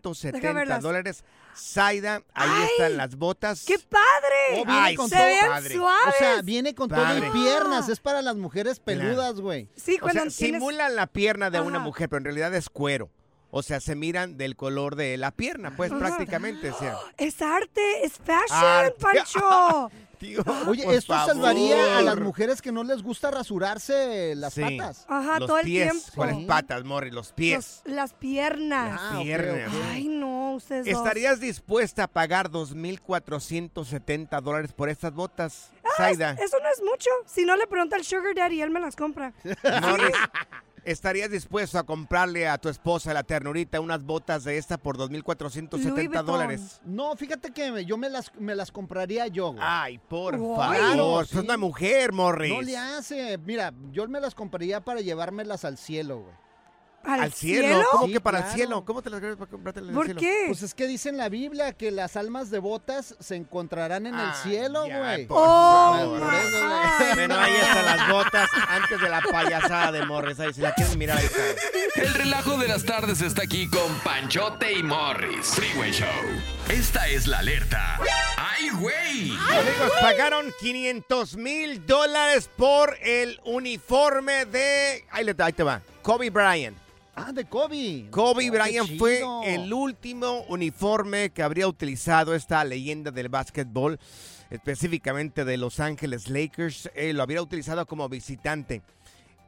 2.470 0.02 0.54
verlas. 0.54 0.82
dólares? 0.82 1.24
Zaida, 1.56 2.16
ahí 2.34 2.48
Ay, 2.52 2.68
están 2.72 2.96
las 2.96 3.14
botas. 3.14 3.64
¡Qué 3.64 3.78
padre! 3.78 4.60
Oh, 4.60 4.64
viene 4.64 4.80
Ay, 4.80 4.96
con 4.96 5.08
se 5.08 5.14
todo. 5.14 5.24
ven 5.24 5.46
padre. 5.46 5.74
suaves. 5.74 6.14
O 6.14 6.18
sea, 6.18 6.42
viene 6.42 6.74
con 6.74 6.88
todo 6.88 6.98
Padre. 7.00 7.28
y 7.28 7.30
piernas. 7.30 7.88
Es 7.88 8.00
para 8.00 8.20
las 8.22 8.34
mujeres 8.34 8.80
peludas, 8.80 9.40
güey. 9.40 9.68
sí, 9.76 9.96
O 9.98 10.00
cuando 10.00 10.22
sea, 10.22 10.30
tienes... 10.36 10.60
simulan 10.60 10.96
la 10.96 11.06
pierna 11.06 11.50
de 11.50 11.60
una 11.60 11.78
mujer, 11.78 12.08
pero 12.08 12.18
en 12.18 12.24
realidad 12.24 12.52
es 12.56 12.68
cuero. 12.68 13.10
O 13.50 13.62
sea, 13.62 13.80
se 13.80 13.94
miran 13.94 14.36
del 14.36 14.56
color 14.56 14.94
de 14.94 15.16
la 15.16 15.30
pierna, 15.30 15.74
pues 15.76 15.90
Ajá. 15.90 15.98
prácticamente. 16.00 16.70
O 16.70 16.78
sea. 16.78 16.96
Es 17.16 17.40
arte, 17.40 18.04
es 18.04 18.12
fashion, 18.14 18.46
Arte. 18.64 18.96
Pancho. 19.00 19.90
Tío, 20.18 20.42
Oye, 20.66 20.82
esto 20.96 21.14
salvaría 21.14 21.96
a 21.98 22.02
las 22.02 22.18
mujeres 22.18 22.60
que 22.60 22.72
no 22.72 22.82
les 22.82 23.04
gusta 23.04 23.30
rasurarse 23.30 24.34
las 24.34 24.52
Sí. 24.54 24.62
patas. 24.62 25.06
Ajá, 25.08 25.38
los 25.38 25.46
todo 25.46 25.58
el 25.60 25.64
pies. 25.64 25.92
tiempo. 25.92 26.08
¿Cuáles 26.16 26.44
patas, 26.44 26.82
Morri? 26.84 27.12
Los 27.12 27.30
pies. 27.32 27.82
Los- 27.84 27.94
las 27.94 28.12
piernas. 28.14 29.00
Las 29.12 29.22
piernas. 29.22 29.72
Ay, 29.92 30.08
no, 30.08 30.54
ustedes 30.54 30.86
dos. 30.86 30.94
¿Estarías 30.96 31.38
dispuesta 31.38 32.02
a 32.02 32.08
pagar 32.08 32.50
2.470 32.50 34.40
dólares 34.40 34.72
por 34.72 34.88
estas 34.88 35.14
botas, 35.14 35.70
Ah, 35.84 35.88
Zaida? 35.96 36.32
Eso 36.32 36.56
no 36.60 36.68
es 36.68 36.82
mucho. 36.82 37.10
Si 37.26 37.44
no 37.44 37.56
le 37.56 37.66
pregunta 37.68 37.94
al 37.96 38.04
Sugar 38.04 38.34
Daddy, 38.34 38.60
él 38.60 38.70
me 38.70 38.80
las 38.80 38.96
compra. 38.96 39.32
Morris, 39.82 40.16
¿estarías 40.90 41.30
dispuesto 41.30 41.78
a 41.78 41.84
comprarle 41.84 42.48
a 42.48 42.58
tu 42.58 42.68
esposa, 42.68 43.12
la 43.12 43.22
ternurita, 43.22 43.80
unas 43.80 44.02
botas 44.02 44.44
de 44.44 44.58
esta 44.58 44.78
por 44.78 44.96
2.470 44.96 46.22
dólares? 46.24 46.80
No, 46.84 47.14
fíjate 47.16 47.52
que 47.52 47.84
yo 47.84 47.96
me 47.96 48.08
las, 48.08 48.32
me 48.38 48.54
las 48.54 48.72
compraría 48.72 49.26
yo. 49.26 49.52
güey. 49.52 49.62
Ay, 49.62 49.98
por 49.98 50.34
favor. 50.36 51.26
sí. 51.26 51.34
Sos 51.34 51.44
una 51.44 51.56
mujer, 51.56 52.12
Morris. 52.12 52.52
No 52.52 52.62
le 52.62 52.76
hace. 52.76 53.38
Mira, 53.38 53.72
yo 53.92 54.06
me 54.08 54.20
las 54.20 54.34
compraría 54.34 54.80
para 54.84 55.00
llevármelas 55.00 55.64
al 55.64 55.76
cielo, 55.78 56.20
güey. 56.20 56.47
¿Al, 57.04 57.32
cielo? 57.32 57.82
¿Cómo 57.92 58.06
Sí, 58.06 58.12
que 58.12 58.20
para 58.20 58.40
el 58.40 58.52
cielo? 58.54 58.84
¿Cómo 58.84 59.00
te 59.02 59.08
las 59.08 59.20
para 59.20 59.46
comprarte 59.50 59.80
el 59.80 59.90
¿Por 59.92 60.04
cielo? 60.06 60.20
qué? 60.20 60.44
Pues 60.48 60.62
es 60.62 60.74
que 60.74 60.86
dice 60.86 61.08
en 61.08 61.16
la 61.16 61.28
Biblia 61.28 61.72
que 61.72 61.90
las 61.90 62.16
almas 62.16 62.50
devotas 62.50 63.14
se 63.18 63.36
encontrarán 63.36 64.06
en 64.06 64.14
el 64.18 64.34
cielo, 64.42 64.82
güey. 64.82 65.26
Oh, 65.30 65.96
favor. 65.96 66.20
por 66.20 66.34
eso, 66.34 66.58
güey. 66.68 67.14
Bueno, 67.14 67.38
ahí 67.38 67.54
están 67.54 67.84
las 67.86 68.08
botas 68.10 68.50
antes 68.68 69.00
de 69.00 69.08
la 69.08 69.22
payasada 69.22 69.92
de 69.92 70.04
Morris. 70.04 70.38
Ahí, 70.40 70.52
si 70.52 70.60
la 70.60 70.74
quieren 70.74 70.98
mirar, 70.98 71.18
ahí 71.18 71.24
está. 71.26 72.02
El 72.02 72.14
relajo 72.14 72.58
de 72.58 72.68
las 72.68 72.84
tardes 72.84 73.20
está 73.22 73.42
aquí 73.42 73.68
con 73.70 73.92
Panchote 74.04 74.72
y 74.72 74.82
Morris. 74.82 75.46
Freeway 75.46 75.92
Show. 75.92 76.06
Esta 76.68 77.08
es 77.08 77.26
la 77.26 77.38
alerta. 77.38 77.98
¡Ay, 78.36 78.68
güey! 78.70 79.30
Amigos, 79.30 79.92
pagaron 80.00 80.52
500 80.60 81.36
mil 81.36 81.86
dólares 81.86 82.50
por 82.56 82.96
el 83.02 83.40
uniforme 83.44 84.44
de... 84.44 85.04
Ahí, 85.10 85.24
le- 85.24 85.34
ahí 85.38 85.52
te 85.52 85.62
va. 85.62 85.80
Kobe 86.08 86.30
Bryant. 86.30 86.74
Ah, 87.14 87.32
de 87.32 87.44
Kobe. 87.44 88.06
Kobe 88.10 88.48
Oh, 88.48 88.52
Bryant 88.52 88.96
fue 88.96 89.22
el 89.44 89.70
último 89.70 90.40
uniforme 90.48 91.28
que 91.28 91.42
habría 91.42 91.68
utilizado 91.68 92.34
esta 92.34 92.64
leyenda 92.64 93.10
del 93.10 93.28
básquetbol, 93.28 94.00
específicamente 94.48 95.44
de 95.44 95.58
Los 95.58 95.80
Ángeles 95.80 96.30
Lakers. 96.30 96.90
Eh, 96.94 97.12
lo 97.12 97.22
habría 97.22 97.42
utilizado 97.42 97.84
como 97.84 98.08
visitante. 98.08 98.80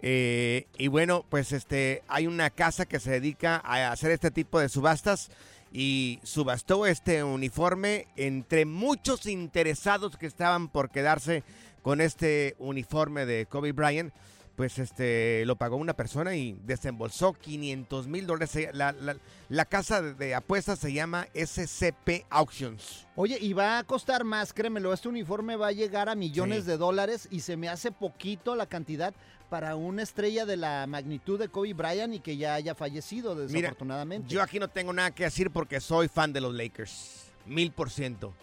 Eh, 0.03 0.67
y 0.77 0.89
bueno, 0.89 1.25
pues 1.31 1.53
este 1.53 2.03
hay 2.09 2.27
una 2.27 2.51
casa 2.51 2.85
que 2.85 3.01
se 3.01 3.13
dedica 3.13 3.63
a 3.65 3.91
hacer 3.91 4.11
este 4.11 4.31
tipo 4.31 4.61
de 4.61 4.69
subastas 4.69 5.31
y 5.73 6.21
subastó 6.25 6.85
este 6.85 7.25
uniforme 7.25 8.07
entre 8.17 8.67
muchos 8.67 9.25
interesados 9.25 10.19
que 10.19 10.27
estaban 10.27 10.69
por 10.69 10.91
quedarse 10.91 11.43
con 11.81 12.03
este 12.03 12.55
uniforme 12.59 13.25
de 13.25 13.47
Kobe 13.47 13.73
Bryant. 13.73 14.13
Pues 14.61 14.79
este 14.79 15.43
lo 15.47 15.57
pagó 15.57 15.77
una 15.77 15.95
persona 15.95 16.37
y 16.37 16.53
desembolsó 16.67 17.33
500 17.33 18.07
mil 18.09 18.27
dólares. 18.27 18.55
La, 18.75 18.93
la- 18.93 19.17
la 19.49 19.65
casa 19.65 20.03
de- 20.03 20.35
apuestas 20.35 20.79
se 20.79 20.93
llama 20.93 21.27
SCP 21.33 22.27
Auctions. 22.29 23.07
Oye, 23.17 23.39
y 23.41 23.55
va 23.55 23.79
a 23.79 23.85
costar 23.85 24.23
más, 24.23 24.53
créemelo, 24.53 24.93
este 24.93 25.09
uniforme 25.09 25.57
va 25.57 25.69
a 25.69 25.73
llegar 25.73 26.11
a 26.11 26.15
millones 26.15 26.65
Sí. 26.65 26.71
de 26.73 26.77
dólares 26.77 27.27
y 27.31 27.41
se 27.41 27.57
me 27.57 27.71
hace 27.71 27.91
poquito 27.91 28.55
la 28.55 28.67
cantidad 28.67 29.15
para 29.49 29.77
una 29.77 30.03
estrella 30.03 30.45
de 30.45 30.59
la 30.59 30.87
magnitud 30.87 31.39
de 31.39 31.49
Kobe 31.49 31.73
Bryant 31.73 32.13
y 32.13 32.21
que 32.21 32.37
ya 32.37 32.53
haya 32.53 32.75
fallecido 32.75 33.35
Mira, 33.35 33.47
desafortunadamente. 33.49 34.29
yo 34.29 34.43
aquí 34.43 34.59
no 34.59 34.69
tengo 34.69 34.93
nada 34.93 35.11
que 35.15 35.25
decir 35.25 35.51
porque 35.51 35.81
soy 35.81 36.09
fan 36.09 36.35
de 36.35 36.43
los 36.43 36.53
Lakers. 36.55 37.31
Mil 37.47 37.73
por 37.73 37.89
ciento. 37.89 38.35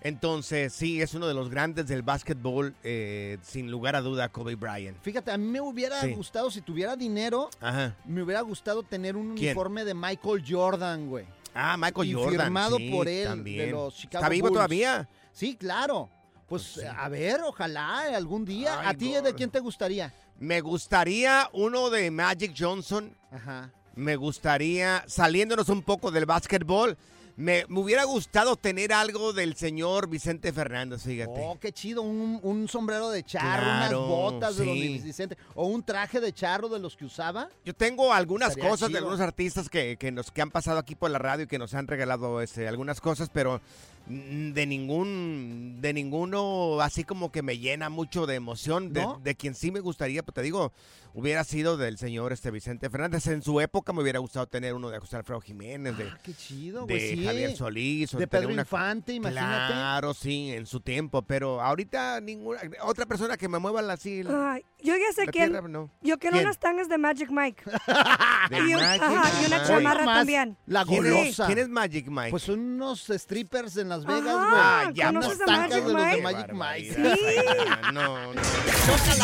Entonces, 0.00 0.72
sí, 0.72 1.02
es 1.02 1.14
uno 1.14 1.26
de 1.26 1.34
los 1.34 1.50
grandes 1.50 1.88
del 1.88 2.02
básquetbol, 2.02 2.74
eh, 2.84 3.38
sin 3.42 3.70
lugar 3.70 3.96
a 3.96 4.00
duda, 4.00 4.28
Kobe 4.28 4.54
Bryant. 4.54 4.96
Fíjate, 5.02 5.32
a 5.32 5.38
mí 5.38 5.46
me 5.46 5.60
hubiera 5.60 6.00
Sí. 6.00 6.12
gustado, 6.12 6.50
si 6.50 6.60
tuviera 6.60 6.94
dinero, 6.94 7.50
Ajá. 7.60 7.96
me 8.04 8.22
hubiera 8.22 8.40
gustado 8.42 8.82
tener 8.84 9.16
un 9.16 9.34
¿Quién? 9.34 9.48
uniforme 9.48 9.84
de 9.84 9.94
Michael 9.94 10.44
Jordan, 10.48 11.08
güey. 11.08 11.26
Ah, 11.52 11.76
Michael 11.76 12.08
y 12.08 12.12
Jordan. 12.12 12.40
firmado 12.42 12.76
sí, 12.76 12.90
por 12.90 13.08
él 13.08 13.26
también. 13.26 13.58
de 13.66 13.72
los 13.72 13.94
Chicago 13.96 14.22
¿Está 14.22 14.28
vivo 14.28 14.46
Bulls. 14.48 14.54
todavía? 14.56 15.08
Sí, 15.32 15.56
claro. 15.56 16.08
Pues 16.46 16.80
a 16.84 17.08
ver, 17.08 17.40
ojalá 17.42 18.08
eh, 18.08 18.14
algún 18.14 18.44
día. 18.44 18.88
¿A 18.88 18.94
ti 18.94 19.12
de 19.12 19.34
quién 19.34 19.50
te 19.50 19.58
gustaría? 19.60 20.14
Me 20.38 20.60
gustaría 20.60 21.50
uno 21.52 21.90
de 21.90 22.10
Magic 22.10 22.54
Johnson. 22.56 23.14
Ajá. 23.30 23.70
Me 23.96 24.14
gustaría, 24.16 25.02
saliéndonos 25.08 25.68
un 25.68 25.82
poco 25.82 26.10
del 26.12 26.24
básquetbol, 26.24 26.96
me, 27.38 27.64
me 27.68 27.78
hubiera 27.78 28.02
gustado 28.02 28.56
tener 28.56 28.92
algo 28.92 29.32
del 29.32 29.54
señor 29.54 30.08
Vicente 30.08 30.52
Fernández, 30.52 31.04
fíjate. 31.04 31.40
Oh, 31.40 31.56
qué 31.60 31.72
chido, 31.72 32.02
un, 32.02 32.40
un 32.42 32.66
sombrero 32.66 33.10
de 33.10 33.22
charro, 33.22 33.62
Claro, 33.62 33.98
unas 34.00 34.08
botas 34.08 34.56
de 34.56 34.66
los 34.66 34.74
sí. 34.74 34.98
Vicente, 34.98 35.38
o 35.54 35.66
un 35.68 35.84
traje 35.84 36.18
de 36.20 36.32
charro 36.32 36.68
de 36.68 36.80
los 36.80 36.96
que 36.96 37.04
usaba. 37.04 37.48
Yo 37.64 37.72
tengo 37.74 38.12
algunas 38.12 38.50
Estaría 38.50 38.70
cosas 38.70 38.90
de 38.90 38.98
algunos 38.98 39.20
artistas 39.20 39.68
que, 39.68 39.96
que 39.96 40.10
nos, 40.10 40.32
que 40.32 40.42
han 40.42 40.50
pasado 40.50 40.80
aquí 40.80 40.96
por 40.96 41.12
la 41.12 41.18
radio 41.20 41.44
y 41.44 41.46
que 41.46 41.58
nos 41.58 41.74
han 41.74 41.86
regalado 41.86 42.42
este, 42.42 42.66
algunas 42.66 43.00
cosas, 43.00 43.30
pero 43.32 43.60
de 44.08 44.66
ningún, 44.66 45.76
de 45.80 45.92
ninguno 45.92 46.80
así 46.80 47.04
como 47.04 47.30
que 47.30 47.42
me 47.42 47.58
llena 47.58 47.88
mucho 47.88 48.26
de 48.26 48.34
emoción. 48.36 48.92
De, 48.92 49.02
¿No? 49.02 49.20
de 49.22 49.34
quien 49.34 49.54
sí 49.54 49.70
me 49.70 49.80
gustaría, 49.80 50.22
pues 50.22 50.34
te 50.34 50.42
digo, 50.42 50.72
hubiera 51.14 51.44
sido 51.44 51.76
del 51.76 51.98
señor 51.98 52.32
este 52.32 52.50
Vicente 52.50 52.88
Fernández. 52.90 53.26
En 53.26 53.42
su 53.42 53.60
época 53.60 53.92
me 53.92 54.02
hubiera 54.02 54.18
gustado 54.18 54.46
tener 54.46 54.74
uno 54.74 54.90
de 54.90 54.98
José 54.98 55.16
Alfredo 55.16 55.40
Jiménez, 55.40 55.96
de, 55.96 56.08
Qué 56.22 56.34
chido, 56.34 56.86
de 56.86 57.00
sí. 57.16 57.24
Javier 57.24 57.56
Solís. 57.56 58.14
o 58.14 58.18
De 58.18 58.26
Pedro 58.26 58.48
una- 58.48 58.62
Infante, 58.62 59.12
imagínate. 59.14 59.72
Claro, 59.72 60.14
sí, 60.14 60.52
en 60.52 60.66
su 60.66 60.80
tiempo, 60.80 61.22
pero 61.22 61.60
ahorita 61.60 62.20
ninguna, 62.20 62.60
otra 62.82 63.06
persona 63.06 63.36
que 63.36 63.48
me 63.48 63.58
mueva 63.58 63.80
así. 63.92 64.22
Ay, 64.28 64.64
yo 64.82 64.94
ya 64.96 65.12
sé 65.14 65.26
la 65.26 65.32
quién. 65.32 65.50
tierra, 65.50 65.68
no. 65.68 65.90
Yo 66.02 66.18
quiero 66.18 66.38
unas 66.38 66.58
tangas 66.58 66.88
de 66.88 66.98
Magic 66.98 67.30
Mike. 67.30 67.62
De 68.50 68.58
y, 68.58 68.74
un- 68.74 68.80
Magic 68.80 69.02
ajá, 69.02 69.42
y 69.42 69.46
una 69.46 69.56
Mike. 69.58 69.68
chamarra 69.68 70.04
también. 70.04 70.56
La 70.66 70.84
¿Quién 70.84 71.04
es- 71.06 71.12
golosa. 71.12 71.46
¿Quién 71.46 71.58
es 71.58 71.68
Magic 71.68 72.08
Mike? 72.08 72.30
Pues 72.30 72.42
son 72.44 72.60
unos 72.60 73.06
strippers 73.08 73.76
en 73.76 73.88
Las 73.98 74.06
Vegas, 74.06 74.34
güey. 74.36 74.52
Ah, 74.54 74.90
ya, 74.94 75.10
unas 75.10 75.24
¿conoces 75.24 75.42
a 75.42 75.46
tangas 75.46 75.68
Magic 75.70 75.84
de 75.84 75.92
los 75.92 76.06
de? 76.06 76.22
Magic 76.22 76.52
Mike. 76.52 76.94
Sí. 76.94 77.92
No, 77.92 78.34
no. 78.34 78.42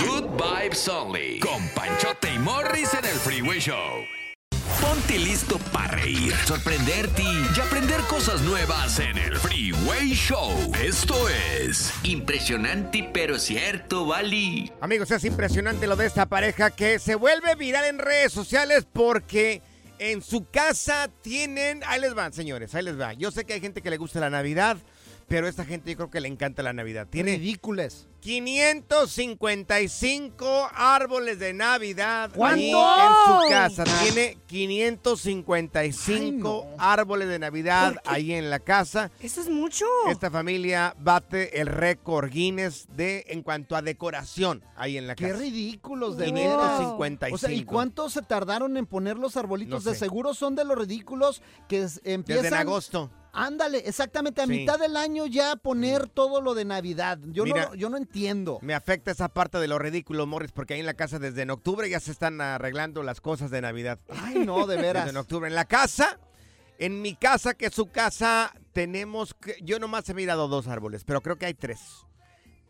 Good 0.07 0.31
Vibes 0.43 0.89
Only. 0.89 1.39
Con 1.41 1.69
Panchote 1.75 2.33
y 2.35 2.39
Morris 2.39 2.93
en 2.95 3.05
el 3.05 3.17
Freeway 3.17 3.61
Show. 3.61 4.05
Ponte 4.81 5.19
listo 5.19 5.59
para 5.73 5.89
reír, 5.93 6.35
sorprenderte 6.47 7.23
y 7.23 7.61
aprender 7.61 8.01
cosas 8.03 8.41
nuevas 8.43 8.99
en 8.99 9.17
el 9.19 9.37
Freeway 9.37 10.13
Show. 10.15 10.73
Esto 10.83 11.29
es 11.29 11.93
Impresionante 12.03 13.09
pero 13.13 13.39
cierto, 13.39 14.07
Bali. 14.07 14.73
Amigos, 14.81 15.11
es 15.11 15.25
impresionante 15.25 15.87
lo 15.87 15.97
de 15.97 16.07
esta 16.07 16.27
pareja 16.27 16.71
que 16.71 16.99
se 16.99 17.15
vuelve 17.15 17.55
viral 17.55 17.85
en 17.85 17.99
redes 17.99 18.33
sociales 18.33 18.87
porque 18.93 19.63
en 20.11 20.23
su 20.23 20.51
casa 20.51 21.11
tienen... 21.23 21.83
Ahí 21.87 22.01
les 22.01 22.15
van, 22.15 22.33
señores, 22.33 22.75
ahí 22.75 22.83
les 22.85 23.01
va. 23.01 23.15
Yo 23.15 23.31
sé 23.31 23.45
que 23.45 23.55
hay 23.55 23.61
gente 23.61 23.81
que 23.81 23.91
le 23.91 23.97
gusta 23.97 24.21
la 24.21 24.29
Navidad, 24.29 24.77
pero 25.29 25.49
esta 25.49 25.65
gente 25.65 25.91
yo 25.91 25.97
creo 25.97 26.11
que 26.11 26.21
le 26.21 26.29
encanta 26.29 26.63
la 26.63 26.73
Navidad. 26.73 27.07
Tiene 27.11 27.33
Ridículas. 27.37 28.07
555 28.21 30.71
árboles 30.75 31.39
de 31.39 31.53
Navidad 31.53 32.31
ahí 32.43 32.71
en 32.71 32.77
su 33.27 33.39
casa. 33.51 33.85
Tiene 34.03 34.39
555 34.47 36.17
Ay, 36.17 36.33
no. 36.33 36.65
árboles 36.79 37.29
de 37.29 37.39
Navidad 37.39 37.93
¿Por 37.95 38.03
qué? 38.03 38.09
ahí 38.11 38.33
en 38.33 38.49
la 38.49 38.61
casa. 38.61 39.11
Eso 39.21 39.43
es 39.43 39.51
mucho. 39.51 39.85
Esta 40.09 40.31
familia 40.31 40.95
bate 40.99 41.61
el 41.61 41.67
récord 41.67 42.31
Guinness 42.31 42.87
de 42.97 43.25
en 43.29 43.43
cuanto 43.43 43.77
a 43.77 43.83
decoración 43.83 44.63
ahí 44.77 44.97
en 44.97 45.07
la 45.07 45.15
Qué 45.15 45.29
casa. 45.29 45.41
ridículos, 45.41 46.17
de 46.17 46.25
Wow. 46.27 46.35
veras. 46.35 46.79
555. 46.81 47.35
O 47.35 47.39
sea, 47.39 47.53
¿y 47.53 47.65
cuánto 47.65 48.09
se 48.09 48.23
tardaron 48.23 48.77
en 48.79 48.87
poner 48.87 49.19
los 49.19 49.37
arbolitos? 49.37 49.85
No 49.85 49.91
De 49.91 49.97
seguro 49.99 50.33
son 50.35 50.55
de 50.55 50.65
los 50.65 50.79
ridículos 50.79 51.43
que 51.69 51.87
empiezan... 52.05 52.43
Desde 52.45 52.49
en 52.49 52.55
agosto. 52.55 53.11
Ándale, 53.35 53.79
exactamente, 53.79 54.41
a 54.41 54.47
Sí. 54.47 54.53
mitad 54.53 54.79
del 54.79 54.97
año 54.97 55.27
ya 55.27 55.57
poner 55.57 56.09
todo 56.09 56.41
lo 56.41 56.55
de 56.55 56.65
Navidad. 56.65 57.19
Yo, 57.27 57.45
Mira, 57.45 57.67
no, 57.67 57.75
yo 57.75 57.91
no 57.91 57.97
entiendo. 57.97 58.59
Me 58.63 58.75
afecta 58.75 59.11
esa 59.11 59.29
parte 59.29 59.59
de 59.59 59.67
lo 59.69 59.79
ridículo, 59.79 60.27
Morris, 60.27 60.53
porque 60.53 60.75
ahí 60.75 60.81
en 60.81 60.87
la 60.87 60.95
casa 60.95 61.19
desde 61.19 61.43
en 61.43 61.51
octubre 61.51 61.91
ya 61.91 61.99
se 62.01 62.13
están 62.13 62.41
arreglando 62.41 63.03
las 63.03 63.21
cosas 63.21 63.51
de 63.51 63.61
Navidad. 63.61 63.99
Ay, 64.09 64.45
no, 64.47 64.67
de 64.67 64.77
veras. 64.81 65.05
Desde 65.05 65.17
en 65.19 65.21
octubre. 65.21 65.49
En 65.49 65.55
la 65.57 65.65
casa, 65.65 66.19
en 66.79 67.03
mi 67.03 67.15
casa, 67.17 67.55
que 67.55 67.67
es 67.67 67.75
su 67.75 67.87
casa, 67.87 68.53
tenemos 68.73 69.35
que, 69.35 69.57
yo 69.63 69.79
nomás 69.79 70.09
he 70.09 70.15
mirado 70.15 70.49
dos 70.49 70.69
árboles, 70.69 71.03
pero 71.05 71.21
creo 71.21 71.37
que 71.37 71.47
hay 71.47 71.55
tres. 71.55 71.81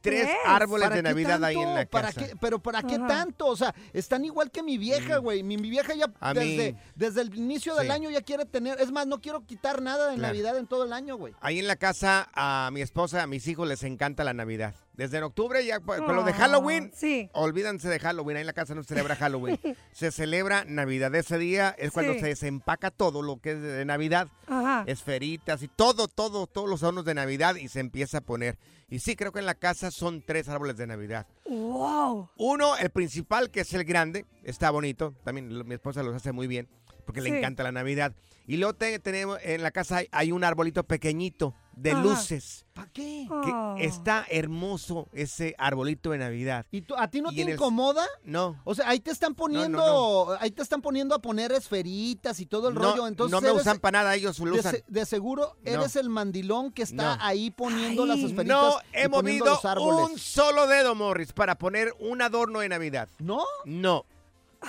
Tres 0.05 0.29
árboles 0.45 0.85
¿Para 0.85 0.97
de 0.97 1.03
Navidad 1.03 1.43
ahí 1.43 1.57
en 1.57 1.75
la 1.75 1.87
¿Para 1.87 2.09
casa. 2.13 2.27
qué? 2.27 2.37
Pero 2.41 2.59
¿para 2.63 2.83
qué 2.83 2.97
Ajá. 2.97 3.07
tanto? 3.07 3.47
O 3.47 3.57
sea, 3.57 3.75
están 3.93 4.25
igual 4.25 4.51
que 4.51 4.63
mi 4.63 4.77
vieja, 4.79 5.17
güey. 5.17 5.43
Mi, 5.43 5.57
mi 5.57 5.71
vieja 5.71 5.95
ya 5.95 6.07
A 6.21 6.35
mí- 6.35 6.41
desde, 6.41 6.77
desde 6.95 7.21
el 7.23 7.35
inicio 7.35 7.75
del 7.75 7.87
Sí. 7.87 7.93
año 7.93 8.11
ya 8.11 8.21
quiere 8.21 8.45
tener... 8.45 8.81
Es 8.81 8.93
más, 8.93 9.07
no 9.07 9.21
quiero 9.21 9.45
quitar 9.47 9.81
nada 9.83 10.09
de 10.11 10.17
Claro. 10.17 10.29
Navidad 10.35 10.59
en 10.59 10.67
todo 10.67 10.85
el 10.85 10.93
año, 10.93 11.17
güey. 11.17 11.35
Ahí 11.41 11.59
en 11.59 11.67
la 11.67 11.77
casa, 11.77 12.29
a 12.35 12.69
mi 12.73 12.83
esposa, 12.83 13.23
a 13.23 13.27
mis 13.27 13.47
hijos 13.49 13.67
les 13.67 13.83
encanta 13.83 14.25
la 14.25 14.35
Navidad. 14.35 14.75
Desde 14.97 15.19
en 15.19 15.25
octubre 15.25 15.65
ya 15.67 15.81
con 15.81 15.99
lo 16.15 16.23
de 16.23 16.31
Oh, 16.31 16.35
Halloween. 16.35 16.93
Sí. 16.95 17.29
Olvídense 17.33 17.89
de 17.89 17.99
Halloween. 17.99 18.37
Ahí 18.37 18.41
en 18.43 18.47
la 18.47 18.53
casa 18.53 18.75
no 18.77 18.83
se 18.85 18.91
celebra 18.91 19.17
Halloween. 19.17 19.59
se 19.93 20.13
celebra 20.13 20.65
Navidad. 20.67 21.13
Ese 21.17 21.37
día 21.37 21.75
es 21.79 21.91
cuando 21.91 22.13
Sí. 22.15 22.21
se 22.21 22.27
desempaca 22.27 22.91
todo 22.93 23.21
lo 23.23 23.39
que 23.41 23.53
es 23.53 23.61
de 23.61 23.85
Navidad. 23.85 24.29
Ajá. 24.47 24.85
Esferitas 24.87 25.63
y 25.65 25.69
todo, 25.69 26.07
todo, 26.07 26.47
todos 26.47 26.69
los 26.71 26.83
adornos 26.85 27.05
de 27.05 27.15
Navidad 27.15 27.57
y 27.57 27.67
se 27.69 27.81
empieza 27.81 28.19
a 28.19 28.21
poner. 28.21 28.57
Y 28.89 29.01
sí, 29.01 29.17
creo 29.17 29.33
que 29.33 29.41
en 29.41 29.47
la 29.47 29.55
casa 29.57 29.91
son 29.91 30.23
tres 30.23 30.49
árboles 30.49 30.77
de 30.77 30.87
Navidad. 30.87 31.27
Wow. 31.47 32.31
Uno, 32.37 32.77
el 32.77 32.91
principal, 32.91 33.51
que 33.51 33.61
es 33.61 33.73
el 33.75 33.85
grande, 33.85 34.27
está 34.45 34.71
bonito. 34.71 35.13
También 35.25 35.67
mi 35.67 35.75
esposa 35.75 36.03
los 36.05 36.15
hace 36.15 36.31
muy 36.33 36.47
bien 36.47 36.69
porque 37.05 37.21
le 37.21 37.37
encanta 37.37 37.63
la 37.65 37.73
Navidad. 37.73 38.15
Y 38.47 38.57
luego 38.59 38.75
te- 38.75 38.99
tenemos 38.99 39.39
en 39.43 39.63
la 39.63 39.71
casa 39.71 39.97
hay, 39.99 40.09
hay 40.13 40.33
un 40.33 40.45
arbolito 40.45 40.85
pequeñito 40.85 41.55
de 41.77 41.91
Ajá. 41.93 42.03
luces. 42.03 42.65
¿Para 42.73 42.89
qué? 42.93 43.27
Que 43.45 43.53
Oh. 43.53 43.77
está 43.79 44.27
hermoso 44.29 45.09
ese 45.13 45.55
arbolito 45.59 46.11
de 46.11 46.19
Navidad. 46.19 46.67
¿Y 46.73 46.83
tú- 46.83 46.95
a 46.97 47.07
ti 47.09 47.21
no 47.21 47.31
Y 47.31 47.37
te 47.37 47.43
el- 47.43 47.51
incomoda? 47.51 48.05
No. 48.25 48.61
O 48.65 48.75
sea, 48.75 48.89
ahí 48.89 48.99
te 49.01 49.11
están 49.13 49.35
poniendo, 49.35 49.79
no, 49.79 50.37
ahí 50.41 50.51
te 50.51 50.61
están 50.63 50.83
poniendo 50.83 51.15
a 51.15 51.21
poner 51.21 51.53
esferitas 51.53 52.41
y 52.41 52.47
todo 52.47 52.69
el 52.69 52.75
rollo. 52.75 53.07
Entonces 53.07 53.31
no 53.33 53.41
me 53.41 53.49
eres- 53.51 53.61
usan 53.63 53.79
para 53.79 53.99
nada, 54.01 54.15
ellos 54.17 54.39
lo 54.41 54.53
de, 54.55 54.59
usan. 54.61 54.77
de 54.89 55.07
seguro 55.07 55.57
eres 55.65 55.95
el 55.97 56.09
mandilón 56.09 56.73
que 56.73 56.83
está 56.83 57.25
ahí 57.25 57.51
poniendo 57.53 58.07
las 58.07 58.19
esferitas 58.19 58.47
No 58.47 58.79
he 58.93 59.09
movido 59.09 59.47
los 59.47 59.65
árboles. 59.65 60.11
un 60.11 60.19
solo 60.19 60.67
dedo, 60.67 60.95
Morris, 60.95 61.33
para 61.33 61.57
poner 61.57 61.95
un 62.01 62.23
adorno 62.23 62.59
de 62.61 62.69
Navidad. 62.69 63.09
¿No? 63.19 63.45
No. 63.65 64.05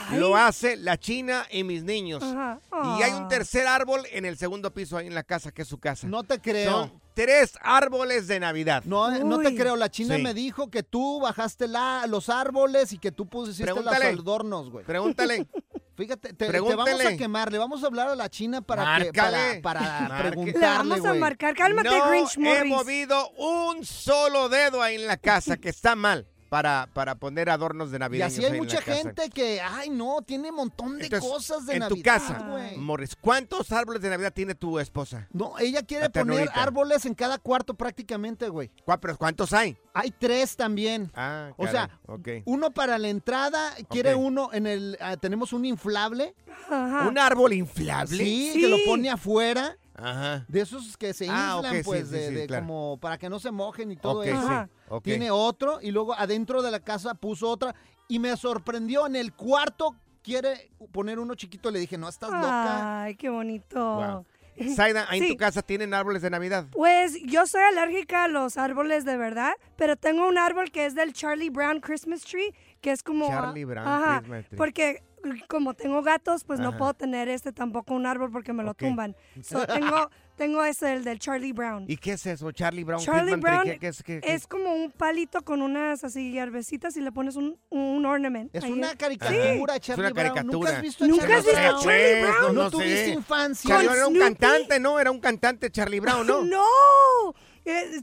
Ay. 0.09 0.19
Lo 0.19 0.35
hace 0.35 0.75
la 0.77 0.97
China 0.99 1.45
y 1.51 1.63
mis 1.63 1.83
niños. 1.83 2.21
Ajá. 2.23 2.59
Y 2.99 3.01
hay 3.03 3.11
un 3.13 3.23
Ah. 3.23 3.27
tercer 3.27 3.65
árbol 3.67 4.01
en 4.11 4.25
el 4.25 4.37
segundo 4.37 4.73
piso 4.73 4.97
ahí 4.97 5.07
en 5.07 5.15
la 5.15 5.23
casa, 5.23 5.51
que 5.51 5.61
es 5.63 5.67
su 5.67 5.77
casa. 5.79 6.07
No 6.07 6.23
te 6.23 6.39
creo. 6.39 6.71
Son 6.71 7.01
tres 7.13 7.53
árboles 7.61 8.27
de 8.27 8.39
Navidad. 8.39 8.83
No, 8.85 9.09
no 9.23 9.39
te 9.39 9.55
creo. 9.55 9.75
La 9.75 9.89
china 9.89 10.17
Sí. 10.17 10.21
me 10.21 10.33
dijo 10.33 10.69
que 10.69 10.83
tú 10.83 11.19
bajaste 11.21 11.67
la, 11.67 12.05
los 12.07 12.29
árboles 12.29 12.91
y 12.93 12.97
que 12.97 13.11
tú 13.11 13.27
pusiste 13.27 13.65
los 13.65 13.85
adornos, 13.87 14.69
güey. 14.69 14.85
Pregúntale. 14.85 15.47
Fíjate, 15.95 16.33
te, 16.33 16.51
te 16.51 16.59
vamos 16.59 17.05
a 17.05 17.15
quemar. 17.15 17.49
Le 17.53 17.57
vamos 17.57 17.81
a 17.81 17.87
hablar 17.87 18.09
a 18.09 18.15
la 18.17 18.29
china 18.29 18.61
para 18.61 18.99
que, 19.01 19.13
para, 19.13 19.61
para 19.61 20.17
preguntarle, 20.19 20.95
Le 20.95 20.99
vamos 21.01 21.05
a 21.05 21.13
marcar. 21.13 21.55
Cálmate, 21.55 21.87
no 21.89 22.09
Grinch 22.09 22.35
he 22.35 22.39
Morris. 22.41 22.65
movido 22.69 23.29
un 23.37 23.85
solo 23.85 24.49
dedo 24.49 24.81
ahí 24.81 24.95
en 24.95 25.07
la 25.07 25.15
casa, 25.15 25.55
que 25.55 25.69
está 25.69 25.95
mal, 25.95 26.27
para, 26.55 26.87
para 26.93 27.15
poner 27.15 27.49
adornos 27.49 27.91
de 27.91 27.97
Y 27.97 27.99
Navidad. 27.99 28.27
así 28.27 28.45
hay 28.45 28.57
mucha 28.57 28.79
gente 28.81 29.29
que, 29.29 29.59
ay, 29.59 29.89
no, 29.89 30.21
tiene 30.21 30.51
un 30.51 30.55
montón 30.55 30.97
de 30.97 31.03
Entonces, 31.03 31.29
cosas 31.29 31.65
de 31.65 31.73
en 31.73 31.79
Navidad, 31.79 31.97
tu 31.97 32.01
casa, 32.01 32.47
güey. 32.49 32.77
Morris, 32.77 33.13
¿cuántos 33.19 33.73
árboles 33.73 34.01
de 34.01 34.09
Navidad 34.09 34.31
tiene 34.31 34.55
tu 34.55 34.79
esposa? 34.79 35.27
No, 35.33 35.59
ella 35.59 35.81
quiere 35.83 36.09
poner 36.09 36.49
árboles 36.53 37.05
en 37.05 37.13
cada 37.13 37.39
cuarto 37.39 37.73
prácticamente, 37.73 38.47
güey. 38.47 38.71
¿Cuá- 38.85 39.01
pero 39.01 39.17
¿Cuántos 39.17 39.51
hay? 39.51 39.75
Hay 39.93 40.11
tres 40.11 40.55
también. 40.55 41.11
Ah, 41.13 41.51
O 41.57 41.67
sea, 41.67 41.89
caray. 42.23 42.43
Uno 42.45 42.71
para 42.71 42.97
la 42.99 43.09
entrada, 43.09 43.73
quiere 43.89 44.15
uno 44.15 44.49
en 44.53 44.65
el, 44.65 44.97
ah, 45.01 45.17
tenemos 45.17 45.51
un 45.51 45.65
inflable. 45.65 46.35
Ajá. 46.69 47.05
¿Un 47.09 47.17
árbol 47.17 47.51
inflable? 47.51 48.17
Sí, 48.23 48.51
Sí. 48.53 48.61
que 48.61 48.69
lo 48.69 48.77
pone 48.85 49.09
afuera. 49.09 49.77
Ajá. 49.97 50.45
De 50.47 50.61
esos 50.61 50.97
que 50.97 51.13
se 51.13 51.27
Ah, 51.29 51.55
inflan, 51.55 51.71
ok, 51.73 51.77
sí, 51.77 51.83
pues, 51.85 52.07
sí, 52.09 52.13
de, 52.15 52.27
sí, 52.29 52.33
de 52.35 52.47
claro. 52.47 52.65
como 52.65 52.97
para 52.99 53.17
que 53.17 53.29
no 53.29 53.39
se 53.39 53.51
mojen 53.51 53.91
y 53.91 53.95
todo 53.95 54.23
eso. 54.23 54.67
Sí. 54.89 54.95
Tiene 55.03 55.31
otro 55.31 55.79
y 55.81 55.91
luego 55.91 56.13
adentro 56.13 56.61
de 56.61 56.71
la 56.71 56.79
casa 56.81 57.13
puso 57.15 57.49
otra 57.49 57.73
y 58.07 58.19
me 58.19 58.35
sorprendió 58.37 59.07
en 59.07 59.15
el 59.15 59.33
cuarto 59.33 59.95
quiere 60.21 60.71
poner 60.91 61.19
uno 61.19 61.35
chiquito. 61.35 61.71
Le 61.71 61.79
dije, 61.79 61.97
no, 61.97 62.09
estás 62.09 62.29
loca. 62.31 63.03
Ay, 63.03 63.15
qué 63.15 63.29
bonito. 63.29 63.79
Wow. 63.95 64.25
Zaida, 64.75 65.05
¿ahí 65.09 65.19
en 65.19 65.25
Sí. 65.25 65.31
tu 65.33 65.37
casa 65.37 65.61
tienen 65.61 65.93
árboles 65.93 66.21
de 66.21 66.29
Navidad? 66.29 66.65
Pues 66.71 67.17
yo 67.23 67.45
soy 67.45 67.61
alérgica 67.61 68.23
a 68.23 68.27
los 68.27 68.57
árboles 68.57 69.03
de 69.05 69.17
verdad, 69.17 69.53
pero 69.75 69.95
tengo 69.97 70.27
un 70.27 70.37
árbol 70.37 70.71
que 70.71 70.85
es 70.85 70.95
del 70.95 71.11
Charlie 71.13 71.49
Brown 71.49 71.79
Christmas 71.81 72.21
Tree, 72.21 72.53
que 72.81 72.91
es 72.91 73.03
como... 73.03 73.27
Charlie 73.27 73.65
Brown 73.65 73.85
Ajá, 73.87 74.19
Christmas 74.19 74.45
Tree. 74.47 74.57
Porque 74.57 75.03
como 75.47 75.73
tengo 75.73 76.01
gatos, 76.01 76.43
pues 76.43 76.59
no 76.59 76.69
Ajá. 76.69 76.77
puedo 76.77 76.93
tener 76.93 77.27
este 77.29 77.51
tampoco 77.51 77.93
un 77.93 78.05
árbol 78.05 78.31
porque 78.31 78.53
me 78.53 78.63
lo 78.63 78.71
Ok. 78.71 78.77
tumban. 78.79 79.15
So, 79.43 79.65
tengo, 79.67 80.09
tengo 80.35 80.63
ese, 80.63 80.93
el 80.93 81.03
del 81.03 81.19
Charlie 81.19 81.53
Brown. 81.53 81.85
¿Y 81.87 81.97
qué 81.97 82.13
es 82.13 82.25
eso? 82.25 82.51
Charlie 82.51 82.83
Brown. 82.83 83.01
Charlie 83.01 83.35
Brown 83.35 83.63
¿qué- 83.63 83.79
qué 83.79 83.87
es, 83.87 84.03
qué- 84.03 84.19
qué- 84.21 84.33
es 84.33 84.47
como 84.47 84.73
un 84.73 84.91
palito 84.91 85.41
con 85.43 85.61
unas 85.61 86.03
así 86.03 86.31
hierbecitas 86.31 86.95
y 86.97 87.01
le 87.01 87.11
pones 87.11 87.35
un, 87.35 87.57
un 87.69 88.05
ornament. 88.05 88.53
Es 88.55 88.63
ahí. 88.63 88.71
una 88.71 88.95
caricatura, 88.95 89.73
Sí. 89.75 89.79
Charlie 89.81 90.05
Es 90.07 90.11
una 90.11 90.23
Brown. 90.23 90.47
¿Nunca 90.47 90.69
caricatura. 90.69 90.71
has 90.71 90.81
visto 90.81 91.03
a 91.03 91.07
¿Nunca 91.07 91.21
Charlie 91.21 91.35
has 91.37 91.45
visto 91.45 91.61
Brown? 91.61 91.83
Charlie 91.83 92.21
Brown? 92.21 92.55
No, 92.55 92.63
No 92.63 92.71
tuviste 92.71 93.05
sé. 93.05 93.09
infancia. 93.11 93.67
Charlie 93.69 93.85
era 93.97 94.07
un 94.07 94.13
Snoopy. 94.15 94.19
cantante, 94.35 94.79
¿no? 94.79 94.99
Era 94.99 95.11
un 95.11 95.19
cantante 95.19 95.71
Charlie 95.71 95.99
Brown, 95.99 96.27
¿no? 96.27 96.43
No, 96.43 96.63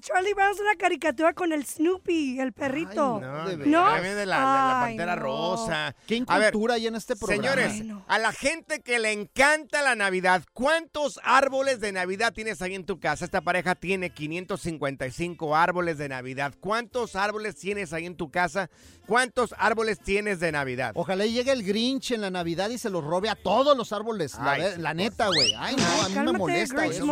Charlie 0.00 0.34
Brown 0.34 0.50
es 0.52 0.60
una 0.60 0.74
caricatura 0.76 1.32
con 1.34 1.52
el 1.52 1.64
Snoopy, 1.64 2.40
el 2.40 2.52
perrito. 2.52 3.20
No, 3.20 3.48
de 3.48 3.56
de, 3.56 3.66
¿No? 3.66 3.94
de 3.94 4.02
la, 4.02 4.14
de 4.16 4.26
la 4.26 4.82
Ay, 4.82 4.88
pantera 4.96 5.14
no. 5.16 5.22
rosa. 5.22 5.94
Qué 6.06 6.16
incultura 6.16 6.74
hay 6.74 6.88
en 6.88 6.96
este 6.96 7.14
programa. 7.14 7.42
Señores, 7.42 7.72
Ay, 7.72 7.82
no. 7.84 8.04
a 8.08 8.18
la 8.18 8.32
gente 8.32 8.80
que 8.80 8.98
le 8.98 9.12
encanta 9.12 9.82
la 9.82 9.94
Navidad, 9.94 10.42
¿cuántos 10.52 11.20
árboles 11.22 11.78
de 11.78 11.92
Navidad 11.92 12.32
tienes 12.32 12.60
ahí 12.60 12.74
en 12.74 12.84
tu 12.84 12.98
casa? 12.98 13.24
Esta 13.24 13.40
pareja 13.40 13.76
tiene 13.76 14.10
555 14.10 15.54
árboles 15.54 15.96
de 15.96 16.08
Navidad. 16.08 16.54
¿Cuántos 16.58 17.14
árboles 17.14 17.56
tienes 17.56 17.92
ahí 17.92 18.06
en 18.06 18.16
tu 18.16 18.30
casa? 18.30 18.68
¿Cuántos 19.06 19.54
árboles 19.58 20.00
tienes 20.00 20.40
de 20.40 20.50
Navidad? 20.50 20.92
Ojalá 20.96 21.24
y 21.24 21.32
llegue 21.32 21.52
el 21.52 21.62
Grinch 21.62 22.10
en 22.10 22.20
la 22.22 22.30
Navidad 22.30 22.70
y 22.70 22.78
se 22.78 22.90
los 22.90 23.04
robe 23.04 23.28
a 23.28 23.36
todos 23.36 23.76
los 23.76 23.92
árboles. 23.92 24.34
La, 24.34 24.52
Ay, 24.52 24.62
sí, 24.74 24.82
neta, 24.94 25.26
güey. 25.28 25.54
Ay, 25.56 25.76
no, 25.76 26.02
a 26.02 26.08
mí 26.08 26.32
me 26.32 26.38
molesta 26.38 26.86
Grinch 26.86 26.96
eso. 26.96 27.06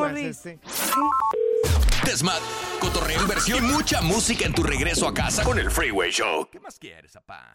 Desmat, 2.10 2.42
cotorreo, 2.80 3.22
inversión 3.22 3.64
y 3.64 3.68
mucha 3.68 4.00
música 4.00 4.44
en 4.44 4.52
tu 4.52 4.64
regreso 4.64 5.06
a 5.06 5.14
casa 5.14 5.44
con 5.44 5.60
el 5.60 5.70
Freeway 5.70 6.10
Show. 6.10 6.48
¿Qué 6.50 6.58
más 6.58 6.76
quieres, 6.76 7.12
papá? 7.12 7.54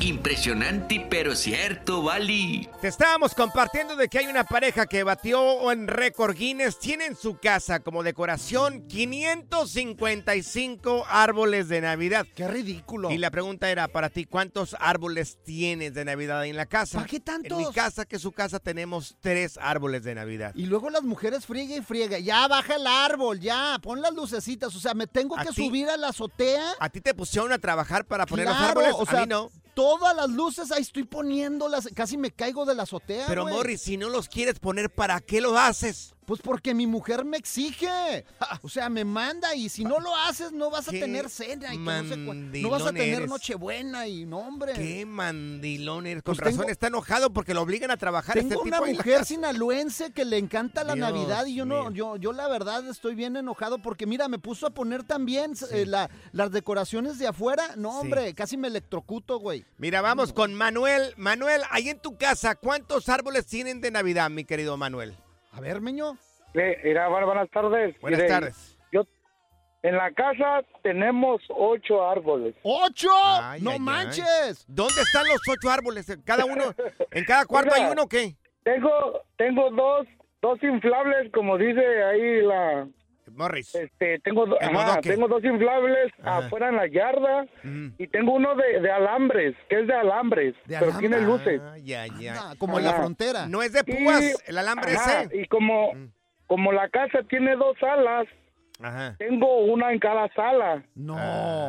Impresionante 0.00 1.06
pero 1.08 1.34
cierto, 1.34 2.02
Bali. 2.02 2.68
Te 2.82 2.88
estábamos 2.88 3.34
compartiendo 3.34 3.96
de 3.96 4.08
que 4.08 4.18
hay 4.18 4.26
una 4.26 4.44
pareja 4.44 4.84
que 4.86 5.02
batió 5.02 5.72
en 5.72 5.88
récord 5.88 6.36
Guinness. 6.36 6.78
Tiene 6.78 7.06
en 7.06 7.16
su 7.16 7.38
casa 7.38 7.80
como 7.80 8.02
decoración 8.02 8.86
555 8.88 11.06
árboles 11.08 11.68
de 11.68 11.80
Navidad. 11.80 12.26
¡Qué 12.34 12.46
ridículo! 12.46 13.10
Y 13.10 13.16
la 13.16 13.30
pregunta 13.30 13.70
era 13.70 13.88
para 13.88 14.10
ti, 14.10 14.26
¿cuántos 14.26 14.76
árboles 14.80 15.38
tienes 15.44 15.94
de 15.94 16.04
Navidad 16.04 16.44
en 16.44 16.56
la 16.56 16.66
casa? 16.66 16.98
¿Para 16.98 17.08
qué 17.08 17.20
tantos? 17.20 17.58
En 17.58 17.66
mi 17.66 17.72
casa, 17.72 18.04
que 18.04 18.16
es 18.16 18.22
su 18.22 18.32
casa, 18.32 18.58
tenemos 18.58 19.16
tres 19.20 19.58
árboles 19.60 20.04
de 20.04 20.14
Navidad. 20.14 20.52
Y 20.54 20.66
luego 20.66 20.90
las 20.90 21.02
mujeres 21.04 21.46
friega 21.46 21.74
y 21.74 21.80
friega. 21.80 22.18
Ya 22.18 22.46
baja 22.48 22.76
el 22.76 22.86
árbol, 22.86 23.40
ya, 23.40 23.78
pon 23.82 24.02
las 24.02 24.12
lucecitas. 24.12 24.76
O 24.76 24.78
sea, 24.78 24.92
me 24.92 25.06
tengo 25.06 25.38
¿A 25.38 25.42
que 25.42 25.48
ti? 25.52 25.66
subir 25.66 25.88
a 25.88 25.96
la 25.96 26.08
azotea. 26.08 26.72
¿A 26.78 26.90
ti 26.90 27.00
te 27.00 27.14
pusieron 27.14 27.50
a 27.52 27.58
trabajar 27.58 28.04
para 28.04 28.26
poner 28.26 28.44
los 28.46 28.56
Claro, 28.56 28.80
árboles? 28.80 28.92
o 28.98 29.06
sea, 29.06 29.20
a 29.20 29.22
mí 29.22 29.28
no. 29.28 29.50
Todas 29.98 30.16
las 30.16 30.30
luces 30.30 30.72
ahí 30.72 30.82
estoy 30.82 31.04
poniéndolas. 31.04 31.88
Casi 31.94 32.16
me 32.16 32.30
caigo 32.30 32.64
de 32.64 32.74
la 32.74 32.84
azotea. 32.84 33.26
Pero 33.28 33.42
güey. 33.42 33.54
Morris, 33.54 33.82
si 33.82 33.96
no 33.96 34.08
los 34.08 34.28
quieres 34.28 34.58
poner, 34.58 34.90
¿para 34.90 35.20
qué 35.20 35.40
lo 35.40 35.58
haces? 35.58 36.15
Pues 36.26 36.40
porque 36.42 36.74
mi 36.74 36.86
mujer 36.86 37.24
me 37.24 37.36
exige. 37.36 38.24
O 38.62 38.68
sea, 38.68 38.88
me 38.88 39.04
manda 39.04 39.54
y 39.54 39.68
si 39.68 39.84
no 39.84 40.00
lo 40.00 40.14
haces 40.16 40.50
no 40.52 40.70
vas 40.70 40.88
a 40.88 40.90
tener 40.90 41.30
cena 41.30 41.72
y 41.72 41.78
no, 41.78 42.02
sé 42.02 42.16
no 42.16 42.68
vas 42.70 42.82
a 42.82 42.86
tener 42.92 43.14
eres. 43.18 43.28
Nochebuena 43.28 44.08
y 44.08 44.26
no, 44.26 44.38
hombre. 44.38 44.72
Qué 44.74 45.06
mandilón 45.06 46.06
eres. 46.06 46.22
Con 46.24 46.34
Pues 46.34 46.44
razón 46.44 46.58
tengo- 46.62 46.72
está 46.72 46.88
enojado 46.88 47.30
porque 47.32 47.54
lo 47.54 47.62
obligan 47.62 47.90
a 47.90 47.96
trabajar 47.96 48.34
Tengo 48.34 48.48
este 48.54 48.56
una 48.68 48.76
tipo 48.78 48.86
en 48.86 48.96
la 48.96 49.02
mujer 49.04 49.24
sinaloense 49.24 50.10
que 50.12 50.24
le 50.24 50.38
encanta 50.38 50.82
la 50.84 50.94
Dios 50.94 51.08
Navidad 51.12 51.46
y 51.46 51.54
yo 51.54 51.64
no, 51.64 51.90
yo, 51.92 52.16
yo 52.16 52.32
la 52.32 52.48
verdad 52.48 52.86
estoy 52.88 53.14
bien 53.14 53.36
enojado 53.36 53.78
porque 53.78 54.04
mira, 54.06 54.26
me 54.28 54.38
puso 54.40 54.66
a 54.66 54.70
poner 54.70 55.04
también 55.04 55.52
eh, 55.70 55.86
la- 55.86 56.10
las 56.32 56.50
decoraciones 56.50 57.18
de 57.18 57.28
afuera. 57.28 57.76
No, 57.76 57.92
Sí. 57.92 57.98
hombre, 58.00 58.34
casi 58.34 58.56
me 58.56 58.66
electrocuto, 58.68 59.38
güey. 59.38 59.64
Mira, 59.78 60.00
vamos 60.00 60.32
con 60.32 60.54
Manuel. 60.54 61.14
Manuel, 61.16 61.62
ahí 61.70 61.88
en 61.88 62.00
tu 62.00 62.16
casa, 62.16 62.56
¿cuántos 62.56 63.08
árboles 63.08 63.46
tienen 63.46 63.80
de 63.80 63.92
Navidad, 63.92 64.28
mi 64.28 64.44
querido 64.44 64.76
Manuel? 64.76 65.16
A 65.56 65.60
ver, 65.60 65.80
Meño. 65.80 66.16
Mira, 66.54 67.08
bu- 67.08 67.24
buenas 67.26 67.50
tardes. 67.50 67.98
Buenas 68.00 68.18
Mire, 68.20 68.28
tardes. 68.28 68.78
Yo, 68.92 69.02
en 69.82 69.96
la 69.96 70.10
casa 70.12 70.62
tenemos 70.82 71.40
ocho 71.48 72.06
árboles. 72.08 72.54
¡Ocho! 72.62 73.08
Ay, 73.24 73.60
¡No 73.62 73.70
ay, 73.70 73.76
ay. 73.76 73.82
manches! 73.82 74.64
¿Dónde 74.68 75.00
están 75.02 75.26
los 75.28 75.40
ocho 75.48 75.70
árboles? 75.70 76.06
¿Cada 76.24 76.44
uno? 76.44 76.64
¿En 77.10 77.24
cada 77.24 77.44
cuarto 77.46 77.72
Mira, 77.74 77.86
hay 77.86 77.92
uno 77.92 78.02
o 78.02 78.08
qué? 78.08 78.36
Tengo, 78.64 79.22
tengo 79.36 79.70
dos, 79.70 80.06
dos 80.42 80.62
inflables, 80.62 81.30
como 81.32 81.56
dice 81.58 81.80
ahí 82.04 82.42
la... 82.42 82.86
Morris. 83.36 83.74
Este, 83.74 84.18
tengo, 84.20 84.46
do- 84.46 84.56
ajá, 84.60 85.00
tengo 85.00 85.28
dos 85.28 85.44
inflables 85.44 86.12
Ajá. 86.22 86.38
afuera 86.46 86.68
en 86.70 86.76
la 86.76 86.86
yarda 86.86 87.46
Mm. 87.62 87.88
y 87.98 88.06
tengo 88.08 88.32
uno 88.34 88.54
de, 88.54 88.80
de 88.80 88.90
alambres, 88.90 89.54
que 89.68 89.80
es 89.80 89.86
de 89.86 89.94
alambres, 89.94 90.54
¿De 90.66 90.76
pero 90.78 90.90
alambre? 90.90 91.08
tiene 91.08 91.20
luces. 91.26 91.60
Ah, 91.62 91.76
ya, 91.78 92.06
ya. 92.18 92.34
Ah, 92.38 92.54
como 92.58 92.78
en 92.78 92.84
la 92.84 92.94
frontera. 92.94 93.46
No 93.46 93.62
es 93.62 93.72
de 93.72 93.84
púas, 93.84 94.42
el 94.46 94.58
alambre 94.58 94.92
ajá, 94.94 95.22
ese. 95.22 95.40
Y 95.42 95.46
como, 95.46 95.92
como 96.46 96.72
la 96.72 96.88
casa 96.88 97.20
tiene 97.28 97.56
dos 97.56 97.76
salas, 97.78 98.26
Ajá. 98.80 99.14
tengo 99.18 99.64
una 99.64 99.92
en 99.92 99.98
cada 99.98 100.28
sala. 100.34 100.82
No. 100.94 101.16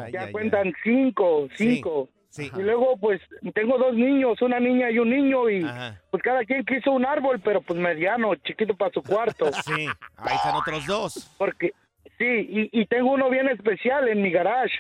Ya 0.10 0.24
ay, 0.24 0.32
cuentan 0.32 0.74
cinco, 0.84 1.48
Sí, 1.56 1.76
cinco. 1.76 2.10
Sí. 2.30 2.52
Y 2.58 2.62
luego, 2.62 2.98
pues, 2.98 3.22
tengo 3.54 3.78
dos 3.78 3.94
niños, 3.94 4.42
una 4.42 4.60
niña 4.60 4.90
y 4.92 5.00
un 5.00 5.10
niño, 5.10 5.50
y 5.50 5.64
Ajá. 5.64 6.00
pues 6.12 6.22
cada 6.24 6.44
quien 6.46 6.66
quiso 6.66 6.92
un 6.92 7.06
árbol, 7.06 7.40
pero 7.44 7.62
pues 7.62 7.80
mediano, 7.80 8.36
chiquito 8.36 8.76
para 8.76 8.92
su 8.92 9.02
cuarto. 9.04 9.46
Sí, 9.66 9.88
ahí 10.18 10.36
están 10.36 10.56
otros 10.56 10.86
dos. 10.86 11.36
Porque, 11.38 11.74
sí, 12.18 12.26
y, 12.26 12.70
y 12.82 12.86
tengo 12.88 13.12
uno 13.12 13.30
bien 13.30 13.48
especial 13.50 14.08
en 14.08 14.22
mi 14.22 14.32
garage. 14.32 14.74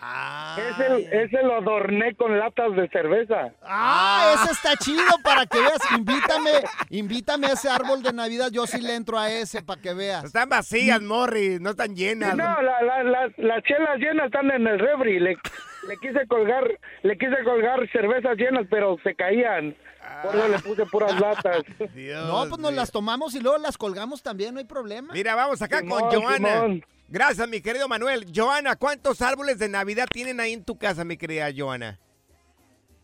Ah, 0.00 0.56
Ese, 0.56 1.24
ese 1.24 1.42
lo 1.42 1.56
adorné 1.56 2.14
con 2.14 2.38
latas 2.38 2.72
de 2.76 2.88
cerveza. 2.90 3.50
Ah, 3.64 4.32
ese 4.36 4.52
está 4.52 4.76
chido 4.76 5.02
para 5.24 5.44
que 5.44 5.58
veas. 5.58 5.78
Invítame, 5.96 6.50
invítame 6.90 7.48
a 7.48 7.54
ese 7.54 7.68
árbol 7.68 8.00
de 8.04 8.12
Navidad. 8.12 8.50
Yo 8.52 8.64
sí 8.68 8.80
le 8.80 8.94
entro 8.94 9.18
a 9.18 9.28
ese 9.28 9.60
para 9.60 9.82
que 9.82 9.94
veas. 9.94 10.22
Están 10.26 10.48
vacías, 10.50 11.02
Morris, 11.02 11.60
no 11.60 11.70
están 11.70 11.96
llenas. 11.96 12.36
No, 12.36 12.44
la- 12.62 12.80
la- 12.82 13.02
la- 13.02 13.32
las 13.38 13.62
chelas 13.64 13.98
llenas 13.98 14.26
están 14.26 14.48
en 14.52 14.68
el 14.68 14.78
refri. 14.78 15.18
Le, 15.18 15.36
le 15.88 15.96
quise 15.96 16.26
colgar, 16.26 16.64
le 17.02 17.18
quise 17.18 17.42
colgar 17.44 17.88
cervezas 17.90 18.36
llenas, 18.36 18.66
pero 18.70 18.96
se 19.02 19.14
caían. 19.14 19.74
Por 20.22 20.34
eso 20.36 20.48
le 20.48 20.58
puse 20.60 20.86
puras 20.86 21.18
latas. 21.20 21.62
Dios 21.94 22.26
No, 22.26 22.48
pues 22.48 22.60
nos 22.60 22.72
las 22.72 22.90
tomamos 22.90 23.34
y 23.34 23.40
luego 23.40 23.58
las 23.58 23.76
colgamos 23.76 24.22
también, 24.22 24.54
no 24.54 24.60
hay 24.60 24.66
problema. 24.66 25.12
Mira, 25.12 25.34
vamos 25.34 25.60
acá 25.62 25.80
Simón, 25.80 26.08
con 26.08 26.22
Joana. 26.22 26.54
Simón. 26.54 26.84
Gracias, 27.08 27.48
mi 27.48 27.60
querido 27.60 27.88
Manuel. 27.88 28.26
Joana, 28.34 28.76
¿cuántos 28.76 29.22
árboles 29.22 29.58
de 29.58 29.68
Navidad 29.68 30.06
tienen 30.12 30.40
ahí 30.40 30.52
en 30.52 30.64
tu 30.64 30.78
casa, 30.78 31.04
mi 31.04 31.16
querida 31.16 31.48
Joana? 31.56 31.98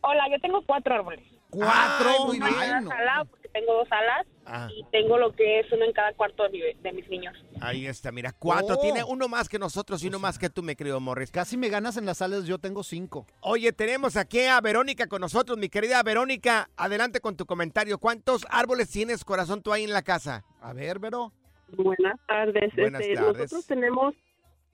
Hola, 0.03 0.25
yo 0.31 0.39
tengo 0.41 0.63
cuatro 0.67 0.95
árboles. 0.95 1.21
Cuatro, 1.51 2.09
Ay, 2.11 2.25
muy 2.27 2.37
en 2.37 2.43
bien. 2.45 2.89
porque 3.31 3.44
tengo 3.55 3.73
dos 3.73 3.89
salas, 3.89 4.27
Ah, 4.47 4.69
y 4.77 4.85
tengo 4.93 5.17
lo 5.17 5.33
que 5.33 5.61
es 5.61 5.73
uno 5.73 5.87
en 5.87 5.93
cada 5.95 6.13
cuarto 6.13 6.43
de, 6.43 6.51
mi- 6.51 6.83
de 6.83 6.93
mis 6.93 7.09
niños. 7.09 7.35
ahí 7.63 7.87
está, 7.87 8.13
mira, 8.13 8.33
cuatro. 8.33 8.77
Oh. 8.77 8.81
Tiene 8.83 9.03
uno 9.03 9.27
más 9.27 9.49
que 9.49 9.59
nosotros 9.59 10.03
y 10.05 10.09
uno 10.09 10.19
más 10.19 10.39
que 10.39 10.51
tú, 10.51 10.63
mi 10.63 10.77
querido 10.77 11.01
Morris. 11.01 11.31
Casi 11.31 11.57
me 11.57 11.71
ganas 11.71 11.97
en 11.97 12.05
las 12.05 12.19
salas, 12.19 12.45
yo 12.45 12.59
tengo 12.59 12.83
cinco. 12.83 13.27
Oye, 13.41 13.73
tenemos 13.73 14.17
aquí 14.19 14.41
a 14.43 14.61
Verónica 14.61 15.07
con 15.07 15.23
nosotros, 15.23 15.57
mi 15.57 15.71
querida 15.71 16.03
Verónica. 16.03 16.69
Adelante 16.77 17.21
con 17.21 17.37
tu 17.39 17.47
comentario. 17.47 17.97
¿Cuántos 17.99 18.45
árboles 18.51 18.91
tienes, 18.91 19.25
corazón, 19.25 19.63
tú 19.63 19.73
ahí 19.73 19.85
en 19.85 19.93
la 19.95 20.03
casa? 20.03 20.45
A 20.61 20.75
ver, 20.75 20.99
Vero. 20.99 21.33
Buenas 21.69 22.21
tardes. 22.27 22.71
Buenas 22.77 23.01
Este, 23.01 23.15
tardes. 23.15 23.37
Nosotros 23.39 23.67
tenemos, 23.67 24.15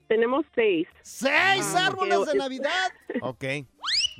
tenemos 0.08 0.44
seis. 0.54 0.88
¡Seis 1.02 1.74
Ah, 1.76 1.86
árboles 1.86 2.26
de 2.26 2.34
Navidad! 2.34 2.90
Ok. 3.22 3.44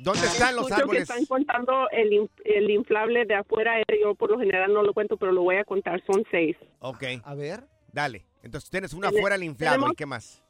¿Dónde 0.03 0.25
están 0.27 0.55
los 0.55 0.65
Escucho 0.65 0.75
que 0.75 0.81
árboles? 0.81 1.01
están 1.03 1.25
contando 1.25 1.89
el, 1.91 2.29
el 2.45 2.69
inflable 2.69 3.25
de 3.25 3.35
afuera. 3.35 3.79
eh, 3.81 3.85
Yo 4.01 4.15
por 4.15 4.31
lo 4.31 4.39
general 4.39 4.73
no 4.73 4.83
lo 4.83 4.93
cuento, 4.93 5.17
pero 5.17 5.31
lo 5.31 5.43
voy 5.43 5.57
a 5.57 5.63
contar. 5.63 6.01
Son 6.05 6.23
seis. 6.31 6.55
Ok, 6.79 7.03
A 7.23 7.35
ver. 7.35 7.61
dale. 7.93 8.25
Entonces 8.43 8.69
tienes 8.69 8.93
uno 8.93 9.07
afuera 9.07 9.35
al 9.35 9.43
inflado. 9.43 9.87
¿Y 9.91 9.95
qué 9.95 10.05
más? 10.05 10.43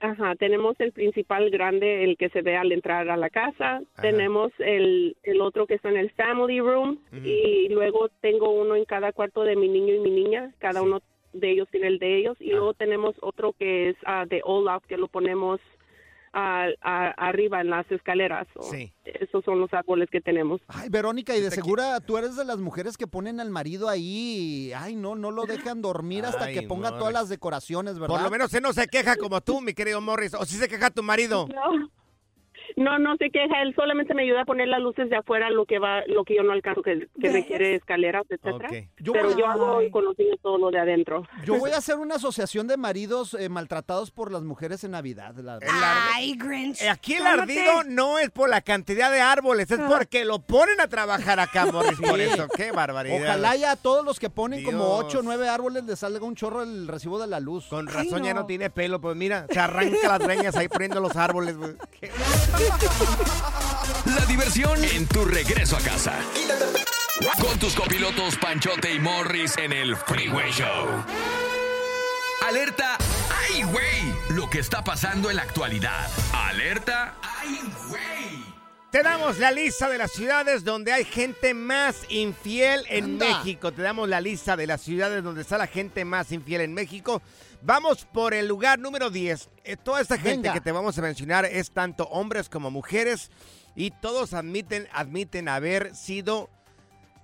Ajá, 0.00 0.34
tenemos 0.34 0.74
el 0.80 0.92
principal 0.92 1.48
grande, 1.50 2.04
el 2.04 2.16
que 2.18 2.28
se 2.28 2.42
ve 2.42 2.56
al 2.56 2.72
entrar 2.72 3.08
a 3.08 3.16
la 3.16 3.30
casa. 3.30 3.80
Tenemos 4.02 4.52
el, 4.58 5.16
el 5.22 5.40
otro 5.40 5.66
que 5.66 5.74
está 5.74 5.88
en 5.88 5.96
el 5.96 6.10
family 6.10 6.60
room. 6.60 6.98
Ujú. 7.12 7.24
Y 7.24 7.68
luego 7.70 8.08
tengo 8.20 8.50
uno 8.50 8.76
en 8.76 8.84
cada 8.84 9.12
cuarto 9.12 9.44
de 9.44 9.56
mi 9.56 9.68
niño 9.68 9.94
y 9.94 10.00
mi 10.00 10.10
niña. 10.10 10.52
Cada 10.58 10.82
uno 10.82 11.00
de 11.32 11.50
ellos 11.52 11.68
tiene 11.70 11.86
el 11.86 11.98
de 12.00 12.18
ellos. 12.18 12.36
Y 12.40 12.50
Ah. 12.50 12.56
luego 12.56 12.74
tenemos 12.74 13.14
otro 13.22 13.52
que 13.54 13.90
es 13.90 13.96
ah, 14.04 14.26
de 14.28 14.42
Olaf, 14.44 14.84
que 14.86 14.98
lo 14.98 15.08
ponemos 15.08 15.60
ah, 16.34 16.66
a- 16.82 17.28
arriba 17.28 17.60
en 17.60 17.70
las 17.70 17.90
escaleras. 17.90 18.46
Sí. 18.70 18.92
Esos 19.04 19.44
son 19.44 19.60
los 19.60 19.72
árboles 19.72 20.08
que 20.10 20.20
tenemos. 20.20 20.60
Ay, 20.68 20.88
Verónica, 20.90 21.36
y 21.36 21.40
de 21.40 21.50
segura 21.50 22.00
tú 22.00 22.18
eres 22.18 22.36
de 22.36 22.44
las 22.44 22.58
mujeres 22.58 22.96
que 22.96 23.06
ponen 23.06 23.40
al 23.40 23.50
marido 23.50 23.88
ahí. 23.88 24.68
y, 24.68 24.72
Ay, 24.72 24.96
no, 24.96 25.14
no 25.14 25.30
lo 25.30 25.44
dejan 25.46 25.80
dormir 25.80 26.24
hasta 26.26 26.46
Ay, 26.46 26.54
que 26.54 26.62
ponga 26.62 26.96
todas 26.98 27.12
las 27.12 27.28
decoraciones, 27.28 27.98
¿verdad? 27.98 28.16
Por 28.16 28.22
lo 28.22 28.30
menos 28.30 28.52
él 28.54 28.62
no 28.62 28.72
se 28.72 28.86
queja 28.88 29.16
como 29.16 29.40
tú, 29.40 29.60
mi 29.60 29.72
querido 29.74 30.00
Morris. 30.00 30.34
O 30.34 30.44
si 30.44 30.56
se 30.56 30.68
queja 30.68 30.90
tu 30.90 31.02
marido. 31.02 31.46
No. 31.48 31.88
No, 32.76 32.98
no 32.98 33.16
se 33.16 33.30
queja, 33.30 33.62
él 33.62 33.72
solamente 33.76 34.14
me 34.14 34.22
ayuda 34.22 34.42
a 34.42 34.44
poner 34.44 34.66
las 34.68 34.80
luces 34.80 35.08
de 35.08 35.16
afuera, 35.16 35.48
lo 35.50 35.64
que 35.64 35.78
va, 35.78 36.02
lo 36.08 36.24
que 36.24 36.34
yo 36.34 36.42
no 36.42 36.52
alcanzo, 36.52 36.82
que, 36.82 37.06
que 37.20 37.30
requiere 37.30 37.74
escaleras, 37.76 38.24
etcétera. 38.28 38.68
Ok. 38.68 38.88
Yo 38.98 39.12
Pero 39.12 39.28
voy- 39.30 39.38
yo 39.38 39.46
hago 39.46 39.80
con 39.92 40.04
los 40.04 40.18
niños 40.18 40.38
todo 40.42 40.58
lo 40.58 40.70
de 40.70 40.80
adentro. 40.80 41.22
Yo 41.44 41.54
voy 41.58 41.70
a 41.70 41.76
hacer 41.78 41.96
una 41.96 42.16
asociación 42.16 42.66
de 42.66 42.76
maridos 42.76 43.34
eh, 43.34 43.48
maltratados 43.48 44.10
por 44.10 44.32
las 44.32 44.42
mujeres 44.42 44.82
en 44.84 44.90
Navidad. 44.92 45.34
la- 45.36 45.58
Ay, 46.14 46.34
Grinch. 46.36 46.82
Eh, 46.82 46.88
Aquí 46.90 47.14
el 47.14 47.22
cálmate. 47.22 47.52
ardido 47.60 47.84
no 47.90 48.18
es 48.18 48.30
por 48.30 48.48
la 48.48 48.60
cantidad 48.60 49.10
de 49.12 49.20
árboles, 49.20 49.70
es 49.70 49.78
porque 49.80 50.24
lo 50.24 50.40
ponen 50.40 50.80
a 50.80 50.88
trabajar 50.88 51.38
acá, 51.40 51.66
Morris. 51.66 52.00
Por 52.00 52.20
eso, 52.20 52.48
qué 52.56 52.72
barbaridad. 52.72 53.22
Ojalá 53.22 53.54
ya 53.56 53.72
a 53.72 53.76
todos 53.76 54.04
los 54.04 54.18
que 54.18 54.30
ponen 54.30 54.64
como 54.64 54.78
Dios. 54.78 55.04
8 55.06 55.18
o 55.20 55.22
9 55.22 55.48
árboles 55.48 55.84
les 55.84 55.98
salga 56.00 56.24
un 56.24 56.34
chorro 56.34 56.62
el 56.62 56.88
recibo 56.88 57.20
de 57.20 57.26
la 57.28 57.38
luz. 57.40 57.66
Con 57.68 57.88
Ay, 57.88 57.94
razón 57.94 58.24
ya 58.24 58.34
no. 58.34 58.40
no 58.40 58.46
tiene 58.46 58.68
pelo, 58.70 59.00
pues 59.00 59.16
mira, 59.16 59.46
se 59.50 59.60
arranca 59.60 60.08
las 60.08 60.18
greñas 60.18 60.56
ahí 60.56 60.68
poniendo 60.68 61.00
los 61.00 61.14
árboles. 61.16 61.56
güey. 61.56 61.72
La 64.06 64.24
diversión 64.26 64.82
en 64.84 65.06
tu 65.06 65.24
regreso 65.24 65.76
a 65.76 65.80
casa. 65.80 66.18
Con 67.40 67.58
tus 67.58 67.74
copilotos 67.74 68.36
Panchote 68.36 68.92
y 68.92 68.98
Morris 68.98 69.56
en 69.58 69.72
el 69.72 69.96
Freeway 69.96 70.50
Show. 70.50 71.04
Alerta, 72.46 72.98
¡ay, 73.48 73.62
güey! 73.62 74.14
Lo 74.30 74.50
que 74.50 74.58
está 74.58 74.84
pasando 74.84 75.30
en 75.30 75.36
la 75.36 75.42
actualidad. 75.42 76.08
Alerta, 76.32 77.14
¡ay, 77.22 77.60
güey! 77.88 78.44
Te 78.90 79.02
damos 79.02 79.38
la 79.38 79.50
lista 79.50 79.88
de 79.88 79.98
las 79.98 80.12
ciudades 80.12 80.62
donde 80.62 80.92
hay 80.92 81.04
gente 81.04 81.52
más 81.52 81.96
infiel 82.10 82.84
en 82.88 83.04
Anda. 83.04 83.38
México. 83.38 83.72
Te 83.72 83.82
damos 83.82 84.08
la 84.08 84.20
lista 84.20 84.56
de 84.56 84.68
las 84.68 84.82
ciudades 84.82 85.24
donde 85.24 85.40
está 85.40 85.58
la 85.58 85.66
gente 85.66 86.04
más 86.04 86.30
infiel 86.30 86.60
en 86.60 86.74
México. 86.74 87.20
Vamos 87.66 88.04
por 88.04 88.34
el 88.34 88.46
lugar 88.46 88.78
número 88.78 89.08
10. 89.08 89.48
Eh, 89.64 89.76
toda 89.78 90.02
esta 90.02 90.18
gente 90.18 90.48
Venga. 90.48 90.52
que 90.52 90.60
te 90.60 90.70
vamos 90.70 90.98
a 90.98 91.02
mencionar 91.02 91.46
es 91.46 91.70
tanto 91.70 92.04
hombres 92.08 92.50
como 92.50 92.70
mujeres 92.70 93.30
y 93.74 93.90
todos 93.90 94.34
admiten, 94.34 94.86
admiten 94.92 95.48
haber 95.48 95.94
sido 95.96 96.50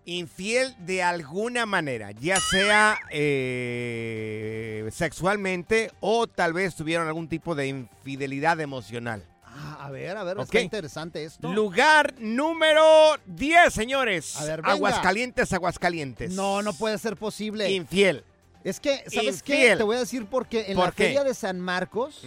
infiel 0.06 0.74
de 0.78 1.02
alguna 1.02 1.66
manera, 1.66 2.12
ya 2.12 2.40
sea 2.40 2.98
eh, 3.10 4.88
sexualmente 4.92 5.92
o 6.00 6.26
tal 6.26 6.54
vez 6.54 6.74
tuvieron 6.74 7.06
algún 7.06 7.28
tipo 7.28 7.54
de 7.54 7.66
infidelidad 7.68 8.58
emocional. 8.60 9.22
Ah, 9.44 9.76
a 9.80 9.90
ver, 9.90 10.16
a 10.16 10.24
ver, 10.24 10.38
Ok. 10.38 10.44
está 10.44 10.60
interesante 10.62 11.22
esto. 11.22 11.52
Lugar 11.52 12.14
número 12.18 12.82
10, 13.26 13.74
señores. 13.74 14.36
A 14.36 14.44
ver, 14.44 14.62
venga. 14.62 14.72
Aguascalientes, 14.72 15.52
Aguascalientes. 15.52 16.32
No, 16.32 16.62
no 16.62 16.72
puede 16.72 16.96
ser 16.96 17.16
posible. 17.16 17.70
Infiel. 17.70 18.24
Es 18.64 18.80
que, 18.80 19.02
¿sabes 19.08 19.42
qué? 19.42 19.54
Infiel. 19.54 19.78
Te 19.78 19.84
voy 19.84 19.96
a 19.96 20.00
decir 20.00 20.26
porque 20.26 20.66
en 20.68 20.76
¿Por 20.76 20.86
la 20.86 20.92
qué? 20.92 21.04
feria 21.04 21.24
de 21.24 21.34
San 21.34 21.58
Marcos, 21.60 22.22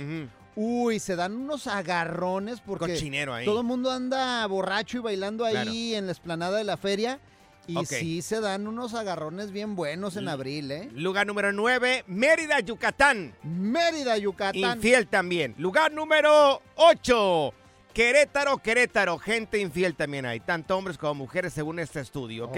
uy, 0.56 1.00
se 1.00 1.16
dan 1.16 1.34
unos 1.36 1.68
agarrones 1.68 2.60
porque 2.62 2.94
Cochinero 2.94 3.34
ahí. 3.34 3.46
todo 3.46 3.60
el 3.62 3.66
mundo 3.68 3.92
anda 3.92 4.46
borracho 4.48 4.98
y 4.98 5.02
bailando 5.02 5.46
ahí 5.46 5.54
Claro. 5.54 5.72
en 5.72 6.06
la 6.08 6.12
esplanada 6.12 6.58
de 6.58 6.64
la 6.64 6.78
feria. 6.78 7.20
Y 7.66 7.78
Ok. 7.78 7.86
sí 7.86 8.22
se 8.22 8.42
dan 8.42 8.68
unos 8.68 8.94
agarrones 8.94 9.52
bien 9.52 9.76
buenos 9.78 10.18
en 10.18 10.28
abril, 10.28 10.70
¿eh? 10.70 10.90
Lugar 10.96 11.26
número 11.26 11.54
9, 11.54 12.04
Mérida, 12.08 12.60
Yucatán. 12.60 13.34
Mérida, 13.42 14.18
Yucatán. 14.18 14.76
Infiel 14.78 15.08
también. 15.08 15.56
Lugar 15.58 15.94
número 15.94 16.62
8, 16.76 17.54
Querétaro, 17.94 18.58
Querétaro. 18.58 19.18
Gente 19.20 19.60
infiel 19.60 19.96
también 19.96 20.26
hay, 20.26 20.40
tanto 20.40 20.78
hombres 20.78 20.98
como 20.98 21.14
mujeres 21.16 21.54
según 21.54 21.80
este 21.80 22.00
estudio, 22.00 22.46
¿ok? 22.46 22.58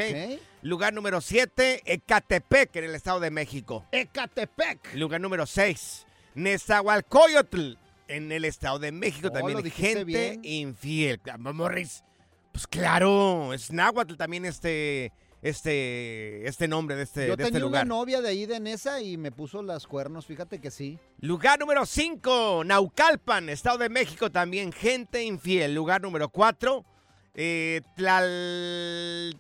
Lugar 0.62 0.94
número 0.94 1.22
7, 1.22 1.82
Ecatepec, 1.86 2.76
en 2.78 2.84
el 2.86 2.96
Estado 2.96 3.20
de 3.20 3.32
México. 3.32 3.86
Ecatepec. 3.92 4.94
Lugar 4.96 5.20
número 5.22 5.46
6, 5.46 6.06
Nezahualcóyotl, 6.36 7.74
en 8.08 8.32
el 8.32 8.46
Estado 8.46 8.80
de 8.80 8.92
México 8.92 9.28
Oh, 9.30 9.32
también. 9.32 9.64
Gente 9.72 10.04
bien. 10.04 10.40
infiel. 10.44 11.20
Ah, 11.32 11.38
Morris, 11.38 12.04
pues 12.52 12.68
claro, 12.68 13.54
es 13.54 13.72
náhuatl 13.72 14.16
también 14.16 14.46
este, 14.46 15.12
este, 15.46 16.48
este 16.48 16.68
nombre 16.68 16.96
de 16.96 17.04
este, 17.04 17.28
Yo 17.28 17.36
de 17.36 17.44
tenía 17.44 17.48
este 17.50 17.58
una 17.60 17.84
lugar. 17.84 17.88
novia 17.88 18.20
de 18.20 18.30
ahí 18.30 18.48
de 18.48 18.60
Nesa 18.60 19.00
y 19.02 19.16
me 19.16 19.32
puso 19.32 19.62
las 19.62 19.86
cuernos, 19.86 20.26
fíjate 20.26 20.60
que 20.60 20.72
sí. 20.72 20.98
Lugar 21.20 21.60
número 21.60 21.86
5, 21.86 22.64
Naucalpan, 22.66 23.50
Estado 23.50 23.78
de 23.78 23.90
México 23.90 24.32
también, 24.32 24.72
gente 24.72 25.24
infiel. 25.24 25.76
Lugar 25.76 26.02
número 26.02 26.30
4, 26.30 26.84
Tlal... 27.96 29.40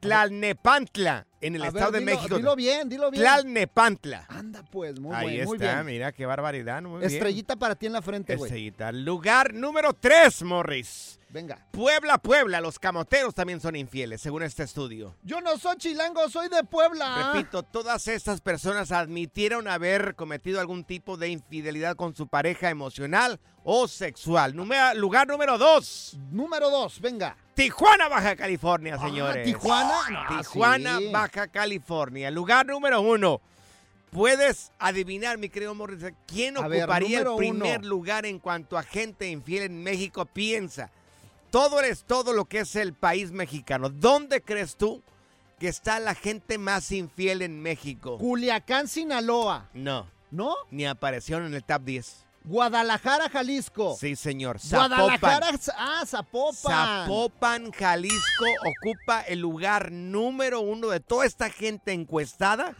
Tlalnepantla, 0.00 1.26
en 1.40 1.56
el 1.56 1.62
A 1.62 1.64
ver, 1.72 1.74
Estado 1.74 1.90
de 1.98 2.00
México. 2.04 2.36
Dilo 2.36 2.54
bien, 2.54 2.88
dilo 2.88 3.10
bien. 3.10 3.24
Tlalnepantla. 3.24 4.26
Anda 4.28 4.62
pues, 4.70 5.00
muy, 5.00 5.12
Ahí 5.12 5.24
buen, 5.24 5.40
está, 5.40 5.48
muy 5.48 5.58
bien. 5.58 5.86
mira 5.86 6.12
qué 6.12 6.24
barbaridad. 6.26 6.80
Muy 6.82 7.00
bien. 7.00 7.10
Estrellita 7.10 7.56
para 7.56 7.74
ti 7.74 7.86
en 7.86 7.94
la 7.94 8.02
frente, 8.02 8.36
güey. 8.36 8.48
Estrellita. 8.48 8.92
Lugar 8.92 9.52
número 9.52 9.94
3, 9.94 10.44
Morris. 10.44 11.17
Venga. 11.30 11.66
Puebla, 11.72 12.16
Puebla. 12.18 12.60
Los 12.60 12.78
camoteros 12.78 13.34
también 13.34 13.60
son 13.60 13.76
infieles, 13.76 14.20
según 14.22 14.42
este 14.42 14.62
estudio. 14.62 15.14
Yo 15.22 15.40
no 15.42 15.58
soy 15.58 15.76
chilango, 15.76 16.28
soy 16.30 16.48
de 16.48 16.64
Puebla. 16.64 17.32
Repito, 17.34 17.62
todas 17.62 18.08
estas 18.08 18.40
personas 18.40 18.92
admitieron 18.92 19.68
haber 19.68 20.14
cometido 20.14 20.58
algún 20.58 20.84
tipo 20.84 21.16
de 21.18 21.28
infidelidad 21.28 21.96
con 21.96 22.14
su 22.14 22.28
pareja 22.28 22.70
emocional 22.70 23.38
o 23.62 23.86
sexual. 23.88 24.56
Número- 24.56 24.94
lugar 24.94 25.28
número 25.28 25.58
2. 25.58 26.18
Número 26.30 26.70
2, 26.70 27.00
venga. 27.02 27.36
Tijuana, 27.54 28.08
Baja 28.08 28.34
California, 28.34 28.98
señores. 28.98 29.44
¿Tijuana? 29.44 30.00
No, 30.30 30.38
Tijuana, 30.38 30.98
sí. 30.98 31.10
Baja 31.12 31.48
California. 31.48 32.30
Lugar 32.30 32.66
número 32.66 33.02
uno. 33.02 33.42
¿Puedes 34.10 34.72
adivinar, 34.78 35.36
mi 35.36 35.50
querido 35.50 35.74
Morris, 35.74 36.02
quién 36.26 36.56
A 36.56 36.66
ver, 36.66 36.84
ocuparía 36.84 37.20
el 37.20 37.36
primer 37.36 37.80
uno. 37.80 37.88
lugar 37.88 38.24
en 38.24 38.38
cuanto 38.38 38.78
a 38.78 38.82
gente 38.82 39.28
infiel 39.28 39.64
en 39.64 39.82
México? 39.82 40.24
Piensa. 40.24 40.90
Todo 41.50 41.80
es 41.80 42.04
todo 42.04 42.32
lo 42.32 42.44
que 42.44 42.60
es 42.60 42.76
el 42.76 42.92
país 42.92 43.30
mexicano. 43.30 43.88
¿Dónde 43.88 44.42
crees 44.42 44.76
tú 44.76 45.02
que 45.58 45.68
está 45.68 45.98
la 45.98 46.14
gente 46.14 46.58
más 46.58 46.92
infiel 46.92 47.42
en 47.42 47.60
México? 47.60 48.18
Culiacán, 48.18 48.86
Sinaloa. 48.86 49.68
No. 49.72 50.06
¿No? 50.30 50.54
Ni 50.70 50.84
aparecieron 50.84 51.46
en 51.46 51.54
el 51.54 51.64
top 51.64 51.82
10. 51.84 52.26
Guadalajara, 52.44 53.28
Jalisco. 53.28 53.96
Sí, 53.98 54.14
señor. 54.16 54.58
Guadalajara, 54.70 55.50
ah, 55.76 56.02
Zapopan. 56.06 57.04
Zapopan, 57.04 57.72
Jalisco, 57.72 58.44
ocupa 58.64 59.22
el 59.22 59.40
lugar 59.40 59.90
número 59.90 60.60
uno 60.60 60.88
de 60.88 61.00
toda 61.00 61.26
esta 61.26 61.50
gente 61.50 61.92
encuestada. 61.92 62.74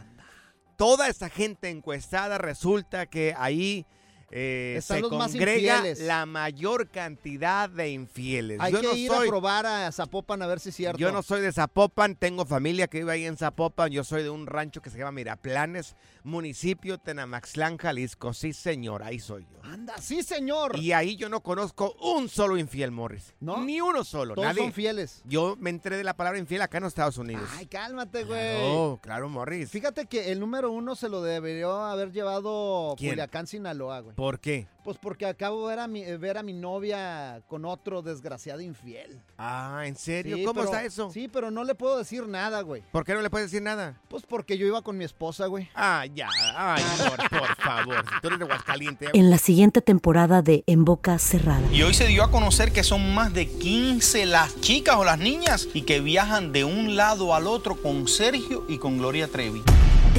Toda 0.75 1.07
esta 1.07 1.29
gente 1.29 1.69
encuestada 1.69 2.37
resulta 2.37 3.05
que 3.05 3.35
ahí 3.37 3.85
eh, 4.31 4.79
se 4.81 5.01
congrega 5.01 5.83
la 5.99 6.25
mayor 6.25 6.89
cantidad 6.89 7.69
de 7.69 7.89
infieles. 7.89 8.59
Hay 8.59 8.73
yo 8.73 8.81
que 8.81 8.87
no 8.87 8.95
ir 8.95 9.09
soy, 9.09 9.27
a 9.27 9.29
probar 9.29 9.65
a 9.65 9.91
Zapopan 9.91 10.41
a 10.41 10.47
ver 10.47 10.59
si 10.59 10.69
es 10.69 10.75
cierto. 10.75 10.99
yo 10.99 11.11
no 11.11 11.23
soy 11.23 11.41
de 11.41 11.51
Zapopan, 11.51 12.15
tengo 12.15 12.45
familia 12.45 12.87
que 12.87 12.99
vive 12.99 13.11
ahí 13.11 13.25
en 13.25 13.37
Zapopan. 13.37 13.91
Yo 13.91 14.03
soy 14.03 14.23
de 14.23 14.29
un 14.29 14.47
rancho 14.47 14.81
que 14.81 14.89
se 14.89 14.97
llama 14.97 15.11
Miraplanes, 15.11 15.95
municipio 16.23 16.97
Tenamaxlán, 16.97 17.77
Jalisco. 17.77 18.33
Sí, 18.33 18.53
señor, 18.53 19.03
ahí 19.03 19.19
soy 19.19 19.47
yo. 19.51 19.59
Anda, 19.63 19.97
sí, 19.97 20.23
señor. 20.23 20.77
Y 20.77 20.91
ahí 20.91 21.15
yo 21.15 21.29
no 21.29 21.41
conozco 21.41 21.95
un 22.01 22.29
solo 22.29 22.57
infiel, 22.57 22.91
Morris. 22.91 23.33
¿No? 23.39 23.63
Ni 23.63 23.81
uno 23.81 24.03
solo. 24.03 24.35
Todos 24.35 24.47
nadie. 24.47 24.63
son 24.63 24.73
fieles. 24.73 25.21
Yo 25.25 25.55
me 25.59 25.69
enteré 25.69 25.97
de 25.97 26.03
la 26.03 26.15
palabra 26.15 26.39
infiel 26.39 26.61
acá 26.61 26.77
en 26.77 26.83
los 26.83 26.91
Estados 26.91 27.17
Unidos. 27.17 27.49
Ay, 27.57 27.65
cálmate, 27.65 28.23
güey. 28.23 28.57
Claro, 28.57 28.99
claro, 29.01 29.29
Morris. 29.29 29.69
Fíjate 29.69 30.05
que 30.07 30.31
el 30.31 30.39
número 30.39 30.71
uno 30.71 30.95
se 30.95 31.09
lo 31.09 31.21
debería 31.21 31.91
haber 31.91 32.11
llevado 32.11 32.95
¿Quién? 32.97 33.11
Culiacán, 33.11 33.47
Sinaloa, 33.47 33.99
güey. 34.01 34.15
¿Por 34.15 34.39
qué? 34.39 34.67
Pues 34.83 34.97
porque 34.97 35.25
acabo 35.25 35.67
de 35.67 35.75
ver 35.75 35.79
a 35.83 35.87
mi, 35.87 36.03
ver 36.17 36.37
a 36.37 36.43
mi 36.43 36.53
novia 36.53 37.41
con 37.47 37.65
otro 37.65 38.01
desgraciado 38.01 38.61
infiel. 38.61 39.21
Ah, 39.37 39.83
¿en 39.85 39.95
serio? 39.95 40.37
Sí, 40.37 40.43
¿Cómo 40.43 40.61
pero- 40.61 40.65
está 40.73 40.83
eso? 40.85 41.11
Sí, 41.11 41.27
pero 41.27 41.51
no 41.51 41.63
le 41.63 41.75
puedo 41.75 41.97
decir 41.97 42.25
nada, 42.27 42.61
güey. 42.61 42.81
¿Por 42.91 43.03
qué 43.03 43.13
no 43.13 43.21
le 43.21 43.29
puedes 43.29 43.51
decir 43.51 43.61
nada? 43.61 43.99
Pues 44.07 44.23
porque 44.25 44.57
yo 44.57 44.65
iba 44.65 44.81
con 44.81 44.97
mi 44.97 45.03
esposa, 45.05 45.47
güey. 45.47 45.69
Ah, 45.75 46.05
ya. 46.13 46.27
Ay, 46.55 46.83
por, 46.97 47.29
por 47.29 47.55
favor. 47.57 48.05
Si 48.09 48.21
tú 48.21 48.27
eres 48.27 48.39
de 48.39 48.45
Aguascalientes. 48.45 49.09
En 49.13 49.29
la 49.29 49.37
siguiente 49.37 49.81
temporada 49.81 50.41
de 50.41 50.63
En 50.65 50.85
Boca 50.85 51.19
Cerrada. 51.19 51.61
Y 51.71 51.81
hoy 51.83 51.93
se 51.93 52.07
dio 52.07 52.23
a 52.23 52.31
conocer 52.31 52.71
que 52.71 52.83
son 52.83 53.13
más 53.13 53.33
de 53.33 53.47
15 53.47 54.25
las 54.25 54.59
chicas 54.61 54.95
o 54.95 55.03
las 55.03 55.19
niñas 55.19 55.67
y 55.73 55.81
que 55.83 55.99
viajan 55.99 56.51
de 56.53 56.63
un 56.63 56.95
lado 56.95 57.35
al 57.35 57.47
otro 57.47 57.75
con 57.81 58.07
Sergio 58.07 58.65
y 58.69 58.77
con 58.77 58.97
Gloria 58.97 59.27
Trevi. 59.27 59.61